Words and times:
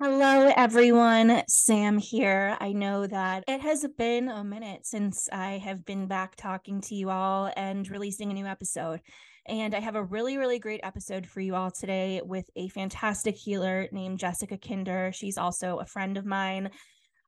Hello, 0.00 0.52
everyone. 0.56 1.42
Sam 1.48 1.98
here. 1.98 2.56
I 2.60 2.72
know 2.72 3.08
that 3.08 3.42
it 3.48 3.60
has 3.62 3.84
been 3.98 4.28
a 4.28 4.44
minute 4.44 4.86
since 4.86 5.28
I 5.32 5.58
have 5.58 5.84
been 5.84 6.06
back 6.06 6.36
talking 6.36 6.80
to 6.82 6.94
you 6.94 7.10
all 7.10 7.50
and 7.56 7.90
releasing 7.90 8.30
a 8.30 8.34
new 8.34 8.46
episode. 8.46 9.00
And 9.44 9.74
I 9.74 9.80
have 9.80 9.96
a 9.96 10.04
really, 10.04 10.36
really 10.36 10.60
great 10.60 10.82
episode 10.84 11.26
for 11.26 11.40
you 11.40 11.56
all 11.56 11.72
today 11.72 12.20
with 12.24 12.48
a 12.54 12.68
fantastic 12.68 13.34
healer 13.34 13.88
named 13.90 14.20
Jessica 14.20 14.56
Kinder. 14.56 15.10
She's 15.12 15.36
also 15.36 15.78
a 15.78 15.86
friend 15.86 16.16
of 16.16 16.24
mine. 16.24 16.70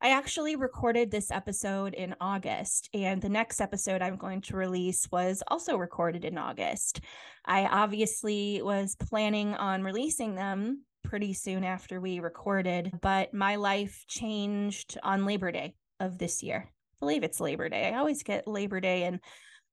I 0.01 0.11
actually 0.11 0.55
recorded 0.55 1.11
this 1.11 1.33
episode 1.33 1.93
in 1.95 2.15
August, 2.21 2.89
and 2.95 3.21
the 3.21 3.29
next 3.29 3.61
episode 3.61 4.01
I'm 4.01 4.17
going 4.17 4.43
to 4.43 4.57
release 4.57 5.09
was 5.11 5.43
also 5.49 5.77
recorded 5.77 6.25
in 6.25 6.39
August. 6.39 7.01
I 7.45 7.67
obviously 7.67 8.63
was 8.63 8.95
planning 8.95 9.55
on 9.55 9.83
releasing 9.83 10.37
them 10.37 10.85
pretty 11.03 11.33
soon 11.33 11.65
after 11.65 12.01
we 12.01 12.21
recorded, 12.21 12.93
but 13.01 13.35
my 13.35 13.57
life 13.57 14.05
changed 14.09 14.99
on 15.03 15.27
Labor 15.27 15.53
Day 15.53 15.75
of 15.99 16.19
this 16.19 16.43
year. 16.43 16.69
I 16.69 16.97
believe 17.01 17.23
it's 17.23 17.41
Labor 17.41 17.69
Day. 17.69 17.89
I 17.93 17.99
always 17.99 18.23
get 18.23 18.47
Labor 18.47 18.81
Day 18.81 19.05
and 19.05 19.21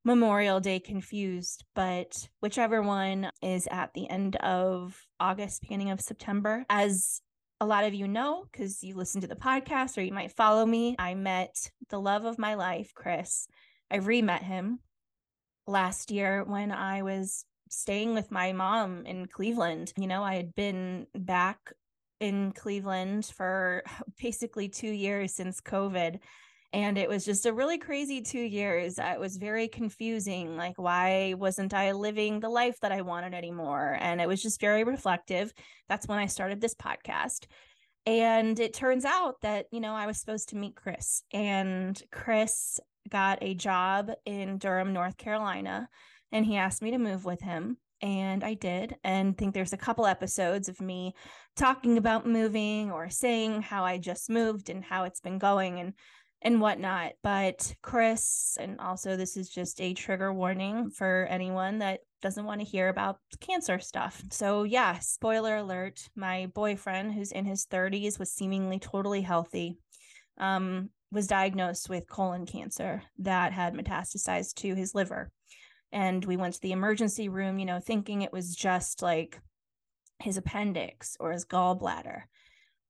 Memorial 0.03 0.59
Day 0.59 0.79
confused, 0.79 1.65
but 1.75 2.27
whichever 2.39 2.81
one 2.81 3.29
is 3.41 3.67
at 3.69 3.93
the 3.93 4.09
end 4.09 4.37
of 4.37 5.05
August, 5.19 5.61
beginning 5.61 5.91
of 5.91 6.01
September. 6.01 6.65
As 6.69 7.21
a 7.59 7.65
lot 7.65 7.83
of 7.83 7.93
you 7.93 8.07
know, 8.07 8.45
because 8.51 8.83
you 8.83 8.95
listen 8.95 9.21
to 9.21 9.27
the 9.27 9.35
podcast 9.35 9.97
or 9.97 10.01
you 10.01 10.13
might 10.13 10.31
follow 10.31 10.65
me, 10.65 10.95
I 10.97 11.15
met 11.15 11.69
the 11.89 11.99
love 11.99 12.25
of 12.25 12.39
my 12.39 12.53
life, 12.53 12.93
Chris. 12.95 13.47
I 13.91 13.97
re 13.97 14.21
met 14.21 14.43
him 14.43 14.79
last 15.65 16.11
year 16.11 16.43
when 16.43 16.71
I 16.71 17.01
was 17.01 17.45
staying 17.69 18.13
with 18.13 18.31
my 18.31 18.53
mom 18.53 19.05
in 19.05 19.27
Cleveland. 19.27 19.93
You 19.97 20.07
know, 20.07 20.23
I 20.23 20.35
had 20.35 20.55
been 20.55 21.07
back 21.15 21.59
in 22.19 22.51
Cleveland 22.51 23.25
for 23.25 23.83
basically 24.21 24.69
two 24.69 24.89
years 24.89 25.33
since 25.33 25.61
COVID. 25.61 26.19
And 26.73 26.97
it 26.97 27.07
was 27.07 27.23
just 27.23 27.45
a 27.45 27.53
really 27.53 27.77
crazy 27.77 28.21
two 28.21 28.41
years. 28.41 28.99
It 28.99 29.19
was 29.19 29.37
very 29.37 29.69
confusing. 29.69 30.57
Like, 30.57 30.77
why 30.77 31.33
wasn't 31.37 31.73
I 31.73 31.93
living 31.93 32.39
the 32.39 32.49
life 32.49 32.77
that 32.81 32.91
I 32.91 33.01
wanted 33.01 33.33
anymore? 33.33 33.97
And 33.99 34.19
it 34.19 34.27
was 34.27 34.41
just 34.41 34.59
very 34.59 34.83
reflective. 34.83 35.53
That's 35.87 36.07
when 36.07 36.19
I 36.19 36.25
started 36.25 36.59
this 36.59 36.75
podcast. 36.75 37.45
And 38.05 38.59
it 38.59 38.73
turns 38.73 39.05
out 39.05 39.35
that, 39.41 39.67
you 39.71 39.79
know, 39.79 39.93
I 39.93 40.07
was 40.07 40.17
supposed 40.17 40.49
to 40.49 40.55
meet 40.55 40.75
Chris, 40.75 41.23
and 41.33 42.01
Chris 42.09 42.79
got 43.09 43.39
a 43.41 43.53
job 43.53 44.11
in 44.25 44.57
Durham, 44.57 44.93
North 44.93 45.17
Carolina 45.17 45.89
and 46.31 46.45
he 46.45 46.57
asked 46.57 46.81
me 46.81 46.91
to 46.91 46.97
move 46.97 47.25
with 47.25 47.41
him 47.41 47.77
and 48.01 48.43
I 48.43 48.53
did 48.53 48.95
and 49.03 49.37
think 49.37 49.53
there's 49.53 49.73
a 49.73 49.77
couple 49.77 50.05
episodes 50.05 50.69
of 50.69 50.79
me 50.81 51.15
talking 51.55 51.97
about 51.97 52.27
moving 52.27 52.91
or 52.91 53.09
saying 53.09 53.63
how 53.63 53.83
I 53.83 53.97
just 53.97 54.29
moved 54.29 54.69
and 54.69 54.83
how 54.83 55.05
it's 55.05 55.21
been 55.21 55.39
going 55.39 55.79
and 55.79 55.93
and 56.43 56.61
whatnot. 56.61 57.13
But 57.23 57.73
Chris, 57.81 58.57
and 58.59 58.79
also 58.79 59.17
this 59.17 59.37
is 59.37 59.49
just 59.49 59.81
a 59.81 59.95
trigger 59.95 60.31
warning 60.31 60.91
for 60.91 61.25
anyone 61.31 61.79
that 61.79 62.01
doesn't 62.21 62.45
want 62.45 62.61
to 62.61 62.67
hear 62.67 62.89
about 62.89 63.17
cancer 63.39 63.79
stuff. 63.79 64.21
So 64.31 64.61
yeah, 64.61 64.99
spoiler 64.99 65.57
alert, 65.57 66.07
my 66.15 66.47
boyfriend 66.53 67.13
who's 67.13 67.31
in 67.31 67.45
his 67.45 67.65
30s 67.65 68.19
was 68.19 68.31
seemingly 68.31 68.77
totally 68.77 69.21
healthy. 69.21 69.79
Um, 70.37 70.89
was 71.09 71.25
diagnosed 71.25 71.89
with 71.89 72.07
colon 72.07 72.45
cancer 72.45 73.01
that 73.19 73.53
had 73.53 73.73
metastasized 73.73 74.55
to 74.55 74.75
his 74.75 74.93
liver 74.93 75.31
and 75.91 76.23
we 76.25 76.37
went 76.37 76.53
to 76.55 76.61
the 76.61 76.71
emergency 76.71 77.29
room 77.29 77.59
you 77.59 77.65
know 77.65 77.79
thinking 77.79 78.21
it 78.21 78.33
was 78.33 78.55
just 78.55 79.01
like 79.01 79.39
his 80.19 80.37
appendix 80.37 81.15
or 81.19 81.31
his 81.31 81.45
gallbladder. 81.45 82.23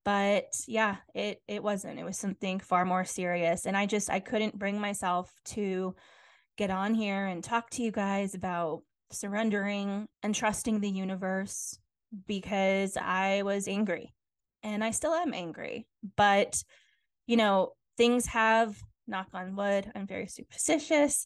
But 0.06 0.62
yeah 0.67 0.98
it 1.14 1.42
it 1.48 1.62
wasn't. 1.62 2.00
It 2.00 2.06
was 2.06 2.18
something 2.18 2.59
far 2.59 2.86
more 2.86 3.03
serious 3.06 3.66
and 3.66 3.75
i 3.75 3.86
just 3.86 4.09
i 4.09 4.20
couldn't 4.20 4.58
bring 4.58 4.80
myself 4.80 5.31
to 5.45 5.96
get 6.57 6.72
on 6.72 6.94
here 6.94 7.25
and 7.25 7.44
talk 7.44 7.69
to 7.72 7.84
you 7.84 7.91
guys 7.91 8.34
about 8.34 8.81
surrendering 9.12 10.07
and 10.24 10.34
trusting 10.34 10.80
the 10.80 10.90
universe 10.90 11.78
because 12.25 12.97
i 12.97 13.41
was 13.44 13.68
angry 13.68 14.13
and 14.63 14.84
i 14.84 14.91
still 14.91 15.13
am 15.13 15.34
angry. 15.34 15.86
But 16.16 16.63
you 17.25 17.36
know 17.38 17.74
things 17.97 18.25
have 18.28 18.81
knock 19.07 19.28
on 19.34 19.56
wood 19.56 19.90
i'm 19.96 20.07
very 20.07 20.28
superstitious 20.28 21.25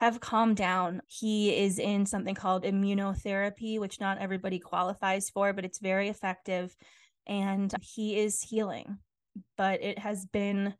have 0.00 0.20
calmed 0.20 0.56
down. 0.56 1.00
He 1.06 1.56
is 1.56 1.78
in 1.78 2.06
something 2.06 2.34
called 2.34 2.64
immunotherapy, 2.64 3.80
which 3.80 4.00
not 4.00 4.18
everybody 4.18 4.58
qualifies 4.58 5.30
for, 5.30 5.52
but 5.52 5.64
it's 5.64 5.78
very 5.78 6.08
effective. 6.08 6.76
And 7.26 7.72
he 7.80 8.18
is 8.18 8.42
healing. 8.42 8.98
But 9.56 9.82
it 9.82 9.98
has 9.98 10.26
been 10.26 10.74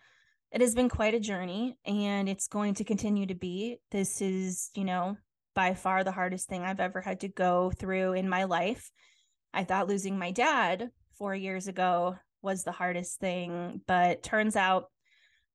it 0.53 0.61
has 0.61 0.75
been 0.75 0.89
quite 0.89 1.15
a 1.15 1.21
journey 1.21 1.77
and 1.85 2.29
it's 2.29 2.47
going 2.47 2.75
to 2.75 2.85
continue 2.85 3.27
to 3.27 3.35
be. 3.35 3.79
This 3.91 4.23
is, 4.23 4.71
you 4.75 4.85
know, 4.85 5.17
by 5.55 5.75
far 5.75 6.05
the 6.05 6.13
hardest 6.13 6.49
thing 6.49 6.63
I've 6.63 6.81
ever 6.81 7.01
had 7.01 7.21
to 7.21 7.29
go 7.29 7.73
through 7.77 8.13
in 8.13 8.29
my 8.29 8.45
life. 8.45 8.91
I 9.53 9.65
thought 9.65 9.89
losing 9.89 10.19
my 10.19 10.31
dad 10.31 10.91
4 11.19 11.35
years 11.35 11.67
ago 11.67 12.17
was 12.43 12.63
the 12.63 12.73
hardest 12.73 13.19
thing, 13.19 13.81
but 13.87 14.23
turns 14.23 14.57
out 14.57 14.91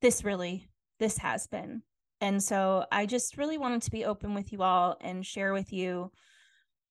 this 0.02 0.24
really 0.24 0.68
this 1.00 1.18
has 1.20 1.48
been 1.48 1.84
and 2.22 2.42
so 2.42 2.86
I 2.92 3.08
just 3.08 3.38
really 3.38 3.58
wanted 3.58 3.82
to 3.82 3.92
be 3.92 4.06
open 4.06 4.36
with 4.36 4.54
you 4.54 4.62
all 4.62 4.96
and 5.02 5.26
share 5.26 5.54
with 5.54 5.74
you 5.74 6.12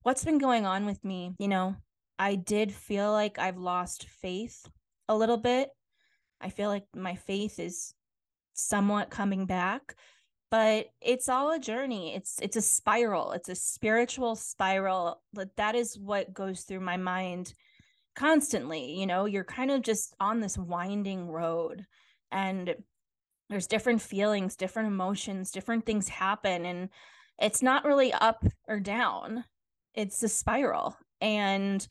what's 0.03 0.25
been 0.25 0.39
going 0.39 0.67
on 0.67 0.87
with 0.87 1.05
me. 1.05 1.35
You 1.39 1.47
know, 1.47 1.77
I 2.19 2.35
did 2.35 2.73
feel 2.73 3.13
like 3.13 3.39
I've 3.39 3.57
lost 3.57 4.09
faith 4.09 4.69
a 5.09 5.17
little 5.17 5.37
bit. 5.37 5.71
I 6.41 6.51
feel 6.51 6.69
like 6.69 6.87
my 6.95 7.15
faith 7.15 7.61
is 7.61 7.95
somewhat 8.55 9.11
coming 9.11 9.47
back, 9.47 9.95
but 10.51 10.87
it's 11.01 11.29
all 11.29 11.53
a 11.53 11.61
journey. 11.61 12.15
It's 12.15 12.41
it's 12.43 12.57
a 12.57 12.63
spiral. 12.63 13.31
It's 13.33 13.49
a 13.49 13.55
spiritual 13.55 14.35
spiral. 14.35 15.23
That 15.35 15.55
that 15.57 15.75
is 15.77 15.97
what 15.97 16.35
goes 16.35 16.63
through 16.63 16.81
my 16.81 16.97
mind 16.97 17.55
constantly. 18.17 18.99
You 18.99 19.07
know, 19.07 19.27
you're 19.27 19.45
kind 19.45 19.71
of 19.71 19.83
just 19.83 20.15
on 20.19 20.41
this 20.41 20.59
winding 20.59 21.29
road 21.29 21.87
and 22.33 22.75
there's 23.51 23.67
different 23.67 24.01
feelings, 24.01 24.55
different 24.57 24.87
emotions, 24.87 25.51
different 25.51 25.85
things 25.85 26.09
happen. 26.09 26.65
And 26.65 26.89
it's 27.39 27.63
not 27.63 27.85
really 27.85 28.13
up 28.13 28.45
or 28.69 28.79
down, 28.79 29.45
it's 29.93 30.23
a 30.23 30.29
spiral. 30.29 30.97
And 31.21 31.87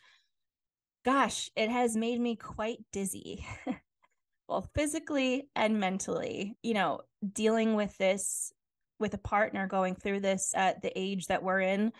gosh, 1.05 1.49
it 1.55 1.69
has 1.69 1.97
made 1.97 2.19
me 2.19 2.37
quite 2.37 2.79
dizzy. 2.93 3.45
well, 4.47 4.69
physically 4.73 5.49
and 5.55 5.79
mentally, 5.79 6.57
you 6.63 6.73
know, 6.73 7.01
dealing 7.33 7.75
with 7.75 7.95
this 7.97 8.53
with 8.99 9.13
a 9.13 9.19
partner 9.19 9.67
going 9.67 9.95
through 9.95 10.21
this 10.21 10.53
at 10.55 10.81
the 10.81 10.91
age 10.97 11.27
that 11.27 11.43
we're 11.43 11.61
in 11.61 11.91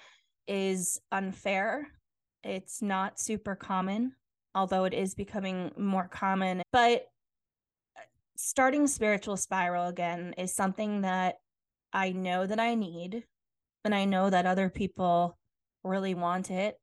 is 0.47 0.99
unfair. 1.11 1.87
It's 2.43 2.81
not 2.81 3.19
super 3.19 3.55
common, 3.55 4.13
although 4.55 4.85
it 4.85 4.93
is 4.93 5.15
becoming 5.15 5.71
more 5.77 6.07
common. 6.07 6.61
But 6.71 7.07
starting 8.41 8.87
spiritual 8.87 9.35
spiral 9.35 9.87
again 9.87 10.33
is 10.37 10.55
something 10.55 11.01
that 11.01 11.35
I 11.91 12.11
know 12.11 12.45
that 12.45 12.59
I 12.59 12.75
need 12.75 13.25
and 13.83 13.93
I 13.93 14.05
know 14.05 14.29
that 14.29 14.45
other 14.45 14.69
people 14.69 15.37
really 15.83 16.13
want 16.13 16.49
it 16.49 16.79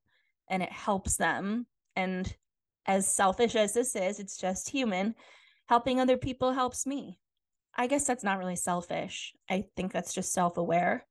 and 0.47 0.61
it 0.61 0.71
helps 0.71 1.17
them 1.17 1.65
and 1.95 2.31
as 2.85 3.07
selfish 3.07 3.55
as 3.55 3.73
this 3.73 3.95
is 3.95 4.19
it's 4.19 4.37
just 4.37 4.69
human 4.69 5.15
helping 5.67 5.99
other 5.99 6.15
people 6.15 6.53
helps 6.53 6.85
me. 6.85 7.19
I 7.75 7.87
guess 7.87 8.05
that's 8.05 8.23
not 8.23 8.37
really 8.37 8.55
selfish. 8.55 9.33
I 9.49 9.65
think 9.75 9.91
that's 9.91 10.13
just 10.13 10.33
self-aware. 10.33 11.05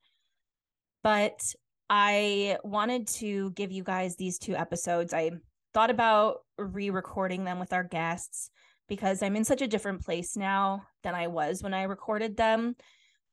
But 1.03 1.55
I 1.91 2.59
wanted 2.63 3.09
to 3.09 3.51
give 3.51 3.73
you 3.73 3.83
guys 3.83 4.15
these 4.15 4.39
two 4.39 4.55
episodes. 4.55 5.13
I 5.13 5.33
thought 5.75 5.91
about 5.91 6.39
re-recording 6.57 7.45
them 7.45 7.59
with 7.59 7.73
our 7.73 7.85
guests 7.85 8.51
because 8.89 9.23
I'm 9.23 9.37
in 9.37 9.45
such 9.45 9.63
a 9.63 9.67
different 9.67 10.05
place 10.05 10.37
now 10.37 10.83
than 11.03 11.15
I 11.15 11.27
was 11.27 11.63
when 11.63 11.75
I 11.75 11.85
recorded 11.85 12.37
them. 12.37 12.77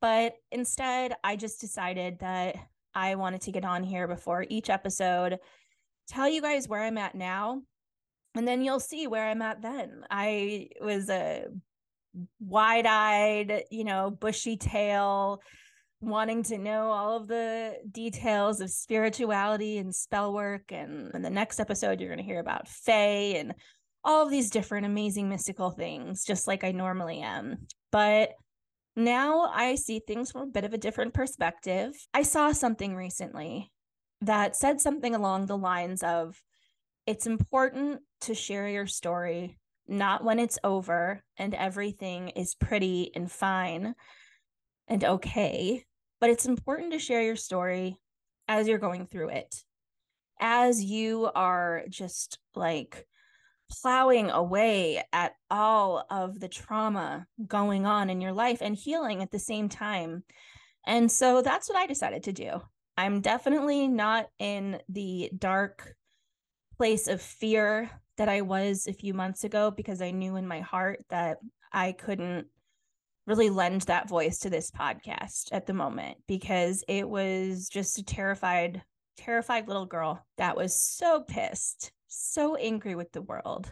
But 0.02 0.34
instead, 0.52 1.14
I 1.24 1.36
just 1.36 1.62
decided 1.62 2.20
that 2.20 2.56
I 2.94 3.16
wanted 3.16 3.42
to 3.42 3.52
get 3.52 3.66
on 3.66 3.84
here 3.84 4.08
before 4.08 4.46
each 4.50 4.70
episode, 4.70 5.40
tell 6.08 6.28
you 6.28 6.42
guys 6.42 6.68
where 6.68 6.84
I'm 6.84 6.98
at 6.98 7.16
now, 7.16 7.62
and 8.36 8.48
then 8.48 8.64
you'll 8.64 8.80
see 8.80 9.08
where 9.08 9.28
I'm 9.28 9.42
at 9.42 9.62
then. 9.62 10.04
I 10.10 10.70
was 10.82 11.10
a 11.10 11.46
wide 12.40 12.86
eyed, 12.86 13.64
you 13.72 13.84
know, 13.84 14.12
bushy 14.12 14.58
tail, 14.58 15.42
wanting 16.02 16.44
to 16.44 16.58
know 16.58 16.92
all 16.92 17.18
of 17.18 17.28
the 17.28 17.78
details 17.90 18.60
of 18.60 18.70
spirituality 18.70 19.78
and 19.78 19.94
spell 19.94 20.34
work. 20.34 20.72
And 20.72 21.12
in 21.14 21.22
the 21.22 21.30
next 21.30 21.60
episode, 21.60 22.00
you're 22.00 22.10
going 22.10 22.18
to 22.20 22.26
hear 22.26 22.40
about 22.40 22.68
Fae 22.68 23.36
and 23.38 23.54
all 24.04 24.24
of 24.24 24.32
these 24.32 24.50
different 24.50 24.86
amazing 24.86 25.30
mystical 25.30 25.72
things, 25.72 26.26
just 26.26 26.48
like 26.48 26.64
I 26.64 26.72
normally 26.72 27.20
am. 27.20 27.68
But 27.92 28.32
now 28.96 29.52
I 29.54 29.76
see 29.76 30.00
things 30.00 30.32
from 30.32 30.42
a 30.42 30.52
bit 30.52 30.66
of 30.66 30.74
a 30.74 30.78
different 30.78 31.14
perspective. 31.14 31.94
I 32.14 32.24
saw 32.24 32.52
something 32.52 32.96
recently 32.96 33.72
that 34.22 34.56
said 34.56 34.80
something 34.80 35.16
along 35.16 35.46
the 35.46 35.58
lines 35.58 36.04
of 36.04 36.42
it's 37.06 37.28
important 37.28 38.02
to 38.22 38.36
share 38.36 38.68
your 38.68 38.88
story 38.88 39.58
not 39.88 40.24
when 40.24 40.40
it's 40.40 40.60
over 40.64 41.22
and 41.38 41.54
everything 41.54 42.30
is 42.30 42.56
pretty 42.56 43.12
and 43.16 43.30
fine 43.32 43.96
and 44.88 45.04
okay. 45.04 45.84
But 46.22 46.30
it's 46.30 46.46
important 46.46 46.94
to 46.94 47.00
share 47.00 47.22
your 47.22 47.36
story 47.36 47.98
as 48.48 48.68
you're 48.68 48.78
going 48.78 49.08
through 49.08 49.30
it, 49.30 49.56
as 50.40 50.82
you 50.82 51.30
are 51.36 51.84
just 51.90 52.40
like 52.56 53.06
plowing 53.82 54.30
away 54.30 55.04
at 55.12 55.34
all 55.50 56.06
of 56.10 56.40
the 56.40 56.48
trauma 56.48 57.26
going 57.46 57.86
on 57.86 58.10
in 58.10 58.22
your 58.22 58.34
life 58.34 58.60
and 58.62 58.76
healing 58.76 59.22
at 59.22 59.32
the 59.32 59.40
same 59.40 59.70
time. 59.70 60.24
And 60.86 61.12
so 61.12 61.42
that's 61.42 61.70
what 61.70 61.78
I 61.78 61.88
decided 61.88 62.24
to 62.24 62.34
do. 62.34 62.62
I'm 62.98 63.22
definitely 63.22 63.88
not 63.88 64.28
in 64.40 64.80
the 64.90 65.32
dark 65.38 65.96
place 66.78 67.08
of 67.08 67.22
fear 67.22 67.90
that 68.18 68.30
I 68.30 68.42
was 68.42 68.88
a 68.88 68.94
few 68.94 69.14
months 69.14 69.44
ago 69.44 69.72
because 69.72 70.02
I 70.02 70.12
knew 70.12 70.36
in 70.36 70.48
my 70.48 70.60
heart 70.60 71.04
that 71.10 71.38
I 71.72 71.94
couldn't 71.94 72.48
really 73.26 73.50
lend 73.50 73.82
that 73.82 74.10
voice 74.10 74.40
to 74.40 74.50
this 74.50 74.70
podcast 74.70 75.50
at 75.52 75.66
the 75.66 75.74
moment 75.74 76.18
because 76.28 76.84
it 76.88 77.10
was 77.10 77.70
just 77.70 77.98
a 77.98 78.04
terrified, 78.04 78.84
terrified 79.18 79.68
little 79.68 79.86
girl 79.86 80.24
that 80.38 80.58
was 80.58 80.80
so 80.80 81.22
pissed, 81.22 81.92
so 82.16 82.56
angry 82.56 82.96
with 82.96 83.12
the 83.12 83.22
world. 83.22 83.72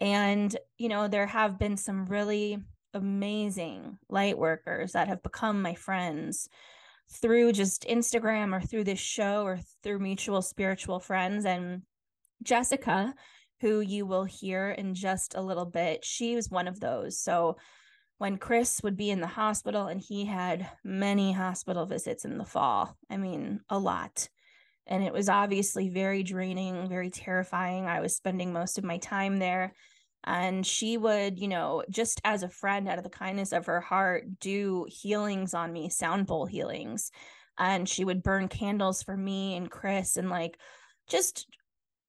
And, 0.00 0.56
you 0.76 0.88
know, 0.88 1.08
there 1.08 1.26
have 1.26 1.58
been 1.58 1.76
some 1.76 2.06
really 2.06 2.58
amazing 2.92 3.98
light 4.08 4.38
workers 4.38 4.92
that 4.92 5.08
have 5.08 5.22
become 5.22 5.62
my 5.62 5.74
friends 5.74 6.48
through 7.10 7.52
just 7.52 7.86
Instagram 7.86 8.54
or 8.54 8.60
through 8.60 8.84
this 8.84 8.98
show 8.98 9.44
or 9.44 9.58
through 9.82 9.98
mutual 9.98 10.42
spiritual 10.42 11.00
friends. 11.00 11.44
And 11.44 11.82
Jessica, 12.42 13.14
who 13.60 13.80
you 13.80 14.06
will 14.06 14.24
hear 14.24 14.70
in 14.70 14.94
just 14.94 15.34
a 15.34 15.42
little 15.42 15.66
bit, 15.66 16.04
she 16.04 16.34
was 16.34 16.50
one 16.50 16.68
of 16.68 16.80
those. 16.80 17.18
So 17.18 17.56
when 18.18 18.38
Chris 18.38 18.80
would 18.82 18.96
be 18.96 19.10
in 19.10 19.20
the 19.20 19.26
hospital, 19.26 19.86
and 19.88 20.00
he 20.00 20.24
had 20.24 20.70
many 20.84 21.32
hospital 21.32 21.84
visits 21.84 22.24
in 22.24 22.38
the 22.38 22.44
fall, 22.44 22.96
I 23.10 23.16
mean, 23.16 23.60
a 23.68 23.78
lot. 23.78 24.28
And 24.86 25.02
it 25.02 25.12
was 25.12 25.28
obviously 25.28 25.88
very 25.88 26.22
draining, 26.22 26.88
very 26.88 27.10
terrifying. 27.10 27.86
I 27.86 28.00
was 28.00 28.16
spending 28.16 28.52
most 28.52 28.78
of 28.78 28.84
my 28.84 28.98
time 28.98 29.38
there. 29.38 29.72
And 30.26 30.66
she 30.66 30.96
would 30.96 31.38
you 31.38 31.48
know 31.48 31.84
just 31.90 32.20
as 32.24 32.42
a 32.42 32.48
friend 32.48 32.88
out 32.88 32.98
of 32.98 33.04
the 33.04 33.10
kindness 33.10 33.52
of 33.52 33.66
her 33.66 33.80
heart 33.80 34.40
do 34.40 34.86
healings 34.88 35.52
on 35.52 35.72
me 35.72 35.90
sound 35.90 36.26
bowl 36.26 36.46
healings. 36.46 37.10
And 37.58 37.88
she 37.88 38.04
would 38.04 38.22
burn 38.22 38.48
candles 38.48 39.02
for 39.02 39.16
me 39.16 39.56
and 39.56 39.70
chris 39.70 40.16
and 40.16 40.30
like 40.30 40.58
just 41.08 41.46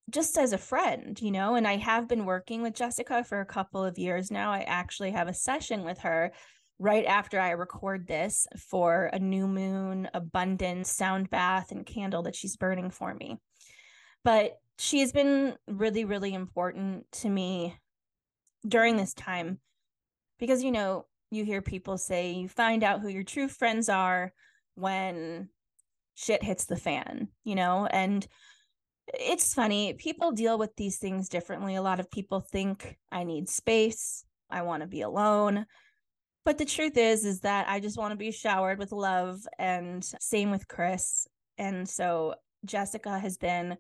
just 0.10 0.38
as 0.38 0.54
a 0.54 0.58
friend 0.58 1.22
you 1.22 1.32
know? 1.32 1.56
And 1.56 1.68
i 1.68 1.76
have 1.78 2.08
been 2.08 2.26
working 2.26 2.62
with 2.62 2.74
jessica 2.76 3.24
for 3.24 3.42
a 3.42 3.46
couple 3.46 3.84
of 3.84 3.98
years 3.98 4.32
now. 4.32 4.52
I 4.52 4.62
actually 4.62 5.12
have 5.12 5.28
a 5.28 5.34
session 5.34 5.84
with 5.84 6.00
her 6.00 6.32
right 6.78 7.06
after 7.06 7.40
i 7.40 7.52
record 7.52 8.06
this 8.06 8.48
for 8.58 9.10
a 9.14 9.20
new 9.20 9.48
moon 9.48 10.10
abundance 10.14 10.90
sound 10.90 11.30
bath 11.30 11.72
and 11.72 11.86
candle 11.86 12.24
that 12.24 12.36
she's 12.36 12.58
burning 12.58 12.90
for 12.90 13.14
me. 13.14 13.38
But 14.24 14.58
she 14.78 15.00
has 15.00 15.14
been 15.14 15.56
really 15.68 16.04
really 16.04 16.34
important 16.34 17.10
to 17.14 17.30
me 17.30 17.78
during 18.68 18.98
this 18.98 19.14
time 19.14 19.60
because 20.40 20.64
you 20.64 20.72
know 20.72 21.06
you 21.32 21.46
hear 21.46 21.62
people 21.62 21.98
say 21.98 22.32
you 22.32 22.50
find 22.50 22.84
out 22.84 23.02
who 23.02 23.08
your 23.08 23.24
true 23.24 23.48
friends 23.48 23.88
are 23.88 24.34
when 24.76 25.50
shit 26.16 26.44
hits 26.44 26.66
the 26.66 26.76
fan 26.76 27.30
you 27.44 27.56
know? 27.56 27.86
And 27.86 28.28
it's 29.14 29.54
funny 29.54 29.94
people 29.94 30.32
deal 30.32 30.58
with 30.58 30.76
these 30.76 30.98
things 30.98 31.30
differently. 31.30 31.76
A 31.76 31.82
lot 31.82 32.00
of 32.00 32.12
people 32.12 32.42
think 32.42 32.98
i 33.12 33.24
need 33.24 33.48
space. 33.48 34.26
I 34.50 34.64
want 34.64 34.82
to 34.82 34.88
be 34.88 35.02
alone 35.02 35.66
but 36.46 36.58
the 36.58 36.66
truth 36.66 36.98
is 36.98 37.26
is 37.26 37.42
that 37.42 37.68
i 37.68 37.80
just 37.80 37.98
want 37.98 38.12
to 38.12 38.18
be 38.18 38.32
showered 38.32 38.80
with 38.80 38.92
love 38.92 39.40
and 39.60 40.04
same 40.20 40.52
with 40.52 40.68
chris 40.68 41.28
and 41.58 41.88
so 41.88 42.34
jessica 42.66 43.20
has 43.20 43.38
been 43.38 43.78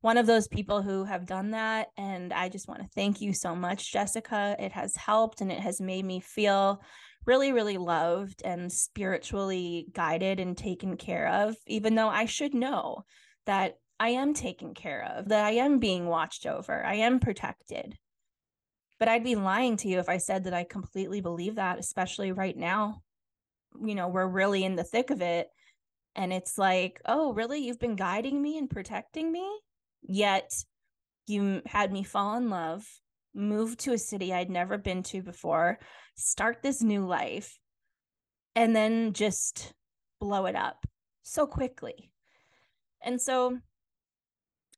one 0.00 0.16
of 0.16 0.26
those 0.26 0.46
people 0.46 0.82
who 0.82 1.04
have 1.04 1.26
done 1.26 1.50
that. 1.50 1.88
And 1.96 2.32
I 2.32 2.48
just 2.48 2.68
want 2.68 2.82
to 2.82 2.88
thank 2.94 3.20
you 3.20 3.32
so 3.32 3.54
much, 3.54 3.92
Jessica. 3.92 4.56
It 4.58 4.72
has 4.72 4.94
helped 4.96 5.40
and 5.40 5.50
it 5.50 5.60
has 5.60 5.80
made 5.80 6.04
me 6.04 6.20
feel 6.20 6.80
really, 7.26 7.52
really 7.52 7.78
loved 7.78 8.42
and 8.44 8.72
spiritually 8.72 9.86
guided 9.92 10.40
and 10.40 10.56
taken 10.56 10.96
care 10.96 11.28
of, 11.28 11.56
even 11.66 11.94
though 11.94 12.08
I 12.08 12.26
should 12.26 12.54
know 12.54 13.04
that 13.46 13.78
I 14.00 14.10
am 14.10 14.34
taken 14.34 14.72
care 14.74 15.04
of, 15.16 15.28
that 15.28 15.44
I 15.44 15.52
am 15.52 15.80
being 15.80 16.06
watched 16.06 16.46
over, 16.46 16.84
I 16.84 16.94
am 16.94 17.18
protected. 17.18 17.98
But 18.98 19.08
I'd 19.08 19.24
be 19.24 19.36
lying 19.36 19.76
to 19.78 19.88
you 19.88 19.98
if 19.98 20.08
I 20.08 20.18
said 20.18 20.44
that 20.44 20.54
I 20.54 20.64
completely 20.64 21.20
believe 21.20 21.56
that, 21.56 21.78
especially 21.78 22.32
right 22.32 22.56
now. 22.56 23.02
You 23.80 23.94
know, 23.94 24.08
we're 24.08 24.26
really 24.26 24.64
in 24.64 24.76
the 24.76 24.84
thick 24.84 25.10
of 25.10 25.22
it. 25.22 25.48
And 26.16 26.32
it's 26.32 26.58
like, 26.58 27.00
oh, 27.06 27.32
really? 27.32 27.60
You've 27.60 27.78
been 27.78 27.96
guiding 27.96 28.42
me 28.42 28.58
and 28.58 28.68
protecting 28.68 29.30
me? 29.30 29.48
Yet 30.02 30.52
you 31.26 31.62
had 31.66 31.92
me 31.92 32.02
fall 32.02 32.36
in 32.36 32.50
love, 32.50 32.84
move 33.34 33.76
to 33.78 33.92
a 33.92 33.98
city 33.98 34.32
I'd 34.32 34.50
never 34.50 34.78
been 34.78 35.02
to 35.04 35.22
before, 35.22 35.78
start 36.16 36.62
this 36.62 36.82
new 36.82 37.06
life, 37.06 37.58
and 38.56 38.74
then 38.74 39.12
just 39.12 39.72
blow 40.18 40.46
it 40.46 40.56
up 40.56 40.86
so 41.22 41.46
quickly. 41.46 42.10
And 43.04 43.20
so 43.20 43.58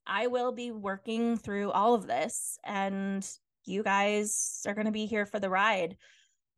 I 0.06 0.26
will 0.26 0.52
be 0.52 0.72
working 0.72 1.38
through 1.38 1.70
all 1.70 1.94
of 1.94 2.06
this, 2.06 2.58
and 2.64 3.26
you 3.70 3.82
guys 3.82 4.62
are 4.66 4.74
going 4.74 4.86
to 4.86 4.92
be 4.92 5.06
here 5.06 5.26
for 5.26 5.40
the 5.40 5.48
ride 5.48 5.96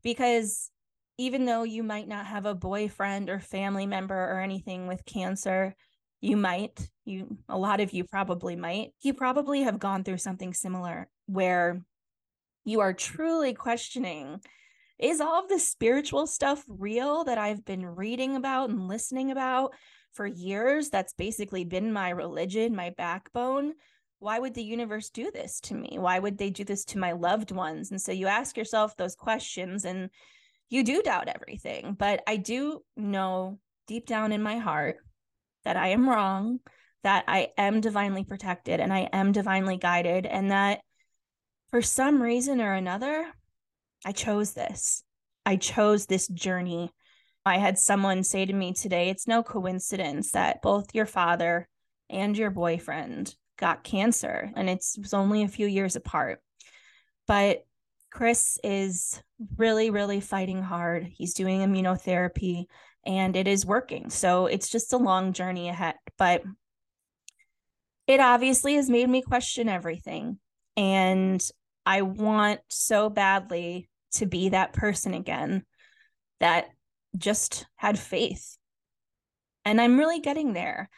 because 0.02 0.70
even 1.18 1.44
though 1.44 1.62
you 1.62 1.82
might 1.82 2.08
not 2.08 2.26
have 2.26 2.46
a 2.46 2.54
boyfriend 2.54 3.30
or 3.30 3.38
family 3.38 3.86
member 3.86 4.16
or 4.16 4.40
anything 4.40 4.88
with 4.88 5.04
cancer, 5.04 5.74
you 6.20 6.36
might 6.36 6.88
you 7.04 7.36
a 7.48 7.58
lot 7.58 7.80
of 7.80 7.92
you 7.92 8.04
probably 8.04 8.54
might 8.54 8.92
you 9.00 9.12
probably 9.12 9.62
have 9.62 9.80
gone 9.80 10.04
through 10.04 10.18
something 10.18 10.54
similar 10.54 11.08
where 11.26 11.82
you 12.64 12.78
are 12.78 12.92
truly 12.92 13.52
questioning 13.54 14.40
is 15.02 15.20
all 15.20 15.42
of 15.42 15.48
this 15.48 15.66
spiritual 15.66 16.28
stuff 16.28 16.64
real 16.68 17.24
that 17.24 17.36
I've 17.36 17.64
been 17.64 17.84
reading 17.84 18.36
about 18.36 18.70
and 18.70 18.86
listening 18.86 19.32
about 19.32 19.72
for 20.12 20.26
years? 20.26 20.90
That's 20.90 21.12
basically 21.12 21.64
been 21.64 21.92
my 21.92 22.10
religion, 22.10 22.76
my 22.76 22.90
backbone. 22.90 23.72
Why 24.22 24.38
would 24.38 24.54
the 24.54 24.62
universe 24.62 25.10
do 25.10 25.32
this 25.32 25.58
to 25.62 25.74
me? 25.74 25.96
Why 25.98 26.16
would 26.16 26.38
they 26.38 26.50
do 26.50 26.62
this 26.62 26.84
to 26.86 26.98
my 26.98 27.10
loved 27.10 27.50
ones? 27.50 27.90
And 27.90 28.00
so 28.00 28.12
you 28.12 28.28
ask 28.28 28.56
yourself 28.56 28.96
those 28.96 29.16
questions 29.16 29.84
and 29.84 30.10
you 30.70 30.84
do 30.84 31.02
doubt 31.02 31.26
everything. 31.26 31.96
But 31.98 32.22
I 32.24 32.36
do 32.36 32.84
know 32.96 33.58
deep 33.88 34.06
down 34.06 34.30
in 34.30 34.40
my 34.40 34.58
heart 34.58 34.98
that 35.64 35.76
I 35.76 35.88
am 35.88 36.08
wrong, 36.08 36.60
that 37.02 37.24
I 37.26 37.48
am 37.58 37.80
divinely 37.80 38.22
protected 38.22 38.78
and 38.78 38.92
I 38.92 39.08
am 39.12 39.32
divinely 39.32 39.76
guided, 39.76 40.24
and 40.24 40.52
that 40.52 40.82
for 41.70 41.82
some 41.82 42.22
reason 42.22 42.60
or 42.60 42.74
another, 42.74 43.26
I 44.06 44.12
chose 44.12 44.52
this. 44.52 45.02
I 45.44 45.56
chose 45.56 46.06
this 46.06 46.28
journey. 46.28 46.92
I 47.44 47.58
had 47.58 47.76
someone 47.76 48.22
say 48.22 48.46
to 48.46 48.52
me 48.52 48.72
today, 48.72 49.08
it's 49.08 49.26
no 49.26 49.42
coincidence 49.42 50.30
that 50.30 50.62
both 50.62 50.94
your 50.94 51.06
father 51.06 51.68
and 52.08 52.38
your 52.38 52.50
boyfriend 52.50 53.34
got 53.62 53.84
cancer, 53.84 54.50
and 54.56 54.68
it's, 54.68 54.98
it 54.98 55.02
was 55.02 55.14
only 55.14 55.44
a 55.44 55.48
few 55.48 55.68
years 55.68 55.94
apart. 55.96 56.42
But 57.28 57.64
Chris 58.10 58.58
is 58.64 59.22
really, 59.56 59.90
really 59.90 60.20
fighting 60.20 60.60
hard. 60.60 61.06
He's 61.06 61.32
doing 61.32 61.60
immunotherapy 61.60 62.64
and 63.06 63.36
it 63.36 63.46
is 63.48 63.64
working. 63.64 64.10
So 64.10 64.46
it's 64.46 64.68
just 64.68 64.92
a 64.92 64.98
long 64.98 65.32
journey 65.32 65.68
ahead, 65.68 65.94
but 66.18 66.42
it 68.06 68.20
obviously 68.20 68.74
has 68.74 68.90
made 68.90 69.08
me 69.08 69.22
question 69.22 69.68
everything. 69.68 70.38
And 70.76 71.42
I 71.86 72.02
want 72.02 72.60
so 72.68 73.08
badly 73.08 73.88
to 74.14 74.26
be 74.26 74.50
that 74.50 74.72
person 74.72 75.14
again 75.14 75.64
that 76.40 76.66
just 77.16 77.66
had 77.76 77.98
faith. 77.98 78.56
And 79.64 79.80
I'm 79.80 79.98
really 79.98 80.20
getting 80.20 80.52
there. 80.52 80.90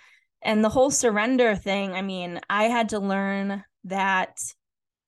And 0.45 0.63
the 0.63 0.69
whole 0.69 0.91
surrender 0.91 1.57
thing, 1.57 1.93
I 1.93 2.03
mean, 2.03 2.41
I 2.51 2.65
had 2.65 2.91
to 2.91 2.99
learn 2.99 3.65
that 3.85 4.39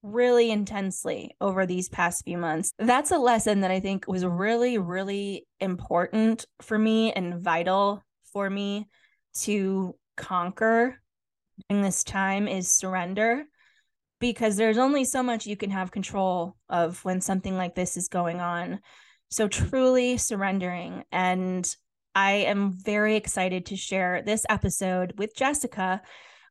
really 0.03 0.51
intensely 0.51 1.37
over 1.41 1.67
these 1.67 1.89
past 1.89 2.25
few 2.25 2.39
months. 2.39 2.73
That's 2.79 3.11
a 3.11 3.19
lesson 3.19 3.61
that 3.61 3.71
I 3.71 3.81
think 3.81 4.07
was 4.07 4.25
really, 4.25 4.79
really 4.79 5.47
important 5.61 6.47
for 6.63 6.79
me 6.79 7.13
and 7.13 7.43
vital 7.43 8.03
for 8.33 8.49
me 8.49 8.89
to 9.41 9.95
conquer 10.17 11.01
during 11.69 11.83
this 11.83 12.05
time 12.05 12.49
is 12.49 12.71
surrender 12.71 13.45
because 14.21 14.57
there's 14.57 14.79
only 14.79 15.05
so 15.05 15.23
much 15.23 15.47
you 15.47 15.57
can 15.57 15.71
have 15.71 15.91
control 15.91 16.57
of 16.69 17.05
when 17.05 17.21
something 17.21 17.57
like 17.57 17.75
this 17.75 17.97
is 17.97 18.09
going 18.09 18.41
on. 18.41 18.81
So, 19.29 19.49
truly 19.49 20.17
surrendering. 20.17 21.05
And 21.11 21.69
I 22.17 22.33
am 22.49 22.73
very 22.73 23.15
excited 23.15 23.67
to 23.67 23.77
share 23.77 24.23
this 24.23 24.47
episode 24.49 25.13
with 25.19 25.37
Jessica 25.37 26.01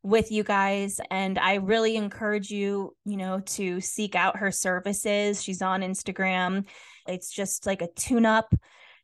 with 0.04 0.32
you 0.32 0.44
guys 0.44 1.02
and 1.10 1.40
I 1.40 1.56
really 1.56 1.96
encourage 1.96 2.52
you, 2.52 2.96
you 3.04 3.18
know, 3.18 3.40
to 3.40 3.82
seek 3.82 4.14
out 4.14 4.38
her 4.38 4.52
services. 4.52 5.42
She's 5.42 5.64
on 5.64 5.82
Instagram. 5.82 6.66
It's 7.08 7.32
just 7.32 7.66
like 7.66 7.82
a 7.82 7.92
tune 7.96 8.28
up 8.28 8.54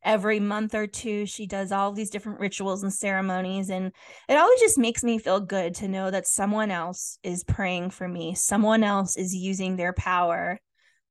every 0.03 0.39
month 0.39 0.75
or 0.75 0.87
two 0.87 1.27
she 1.27 1.45
does 1.45 1.71
all 1.71 1.91
these 1.91 2.09
different 2.09 2.39
rituals 2.39 2.81
and 2.81 2.91
ceremonies 2.91 3.69
and 3.69 3.91
it 4.27 4.35
always 4.35 4.59
just 4.59 4.79
makes 4.79 5.03
me 5.03 5.19
feel 5.19 5.39
good 5.39 5.75
to 5.75 5.87
know 5.87 6.09
that 6.09 6.25
someone 6.25 6.71
else 6.71 7.19
is 7.21 7.43
praying 7.43 7.87
for 7.87 8.07
me 8.07 8.33
someone 8.33 8.83
else 8.83 9.15
is 9.15 9.35
using 9.35 9.75
their 9.75 9.93
power 9.93 10.57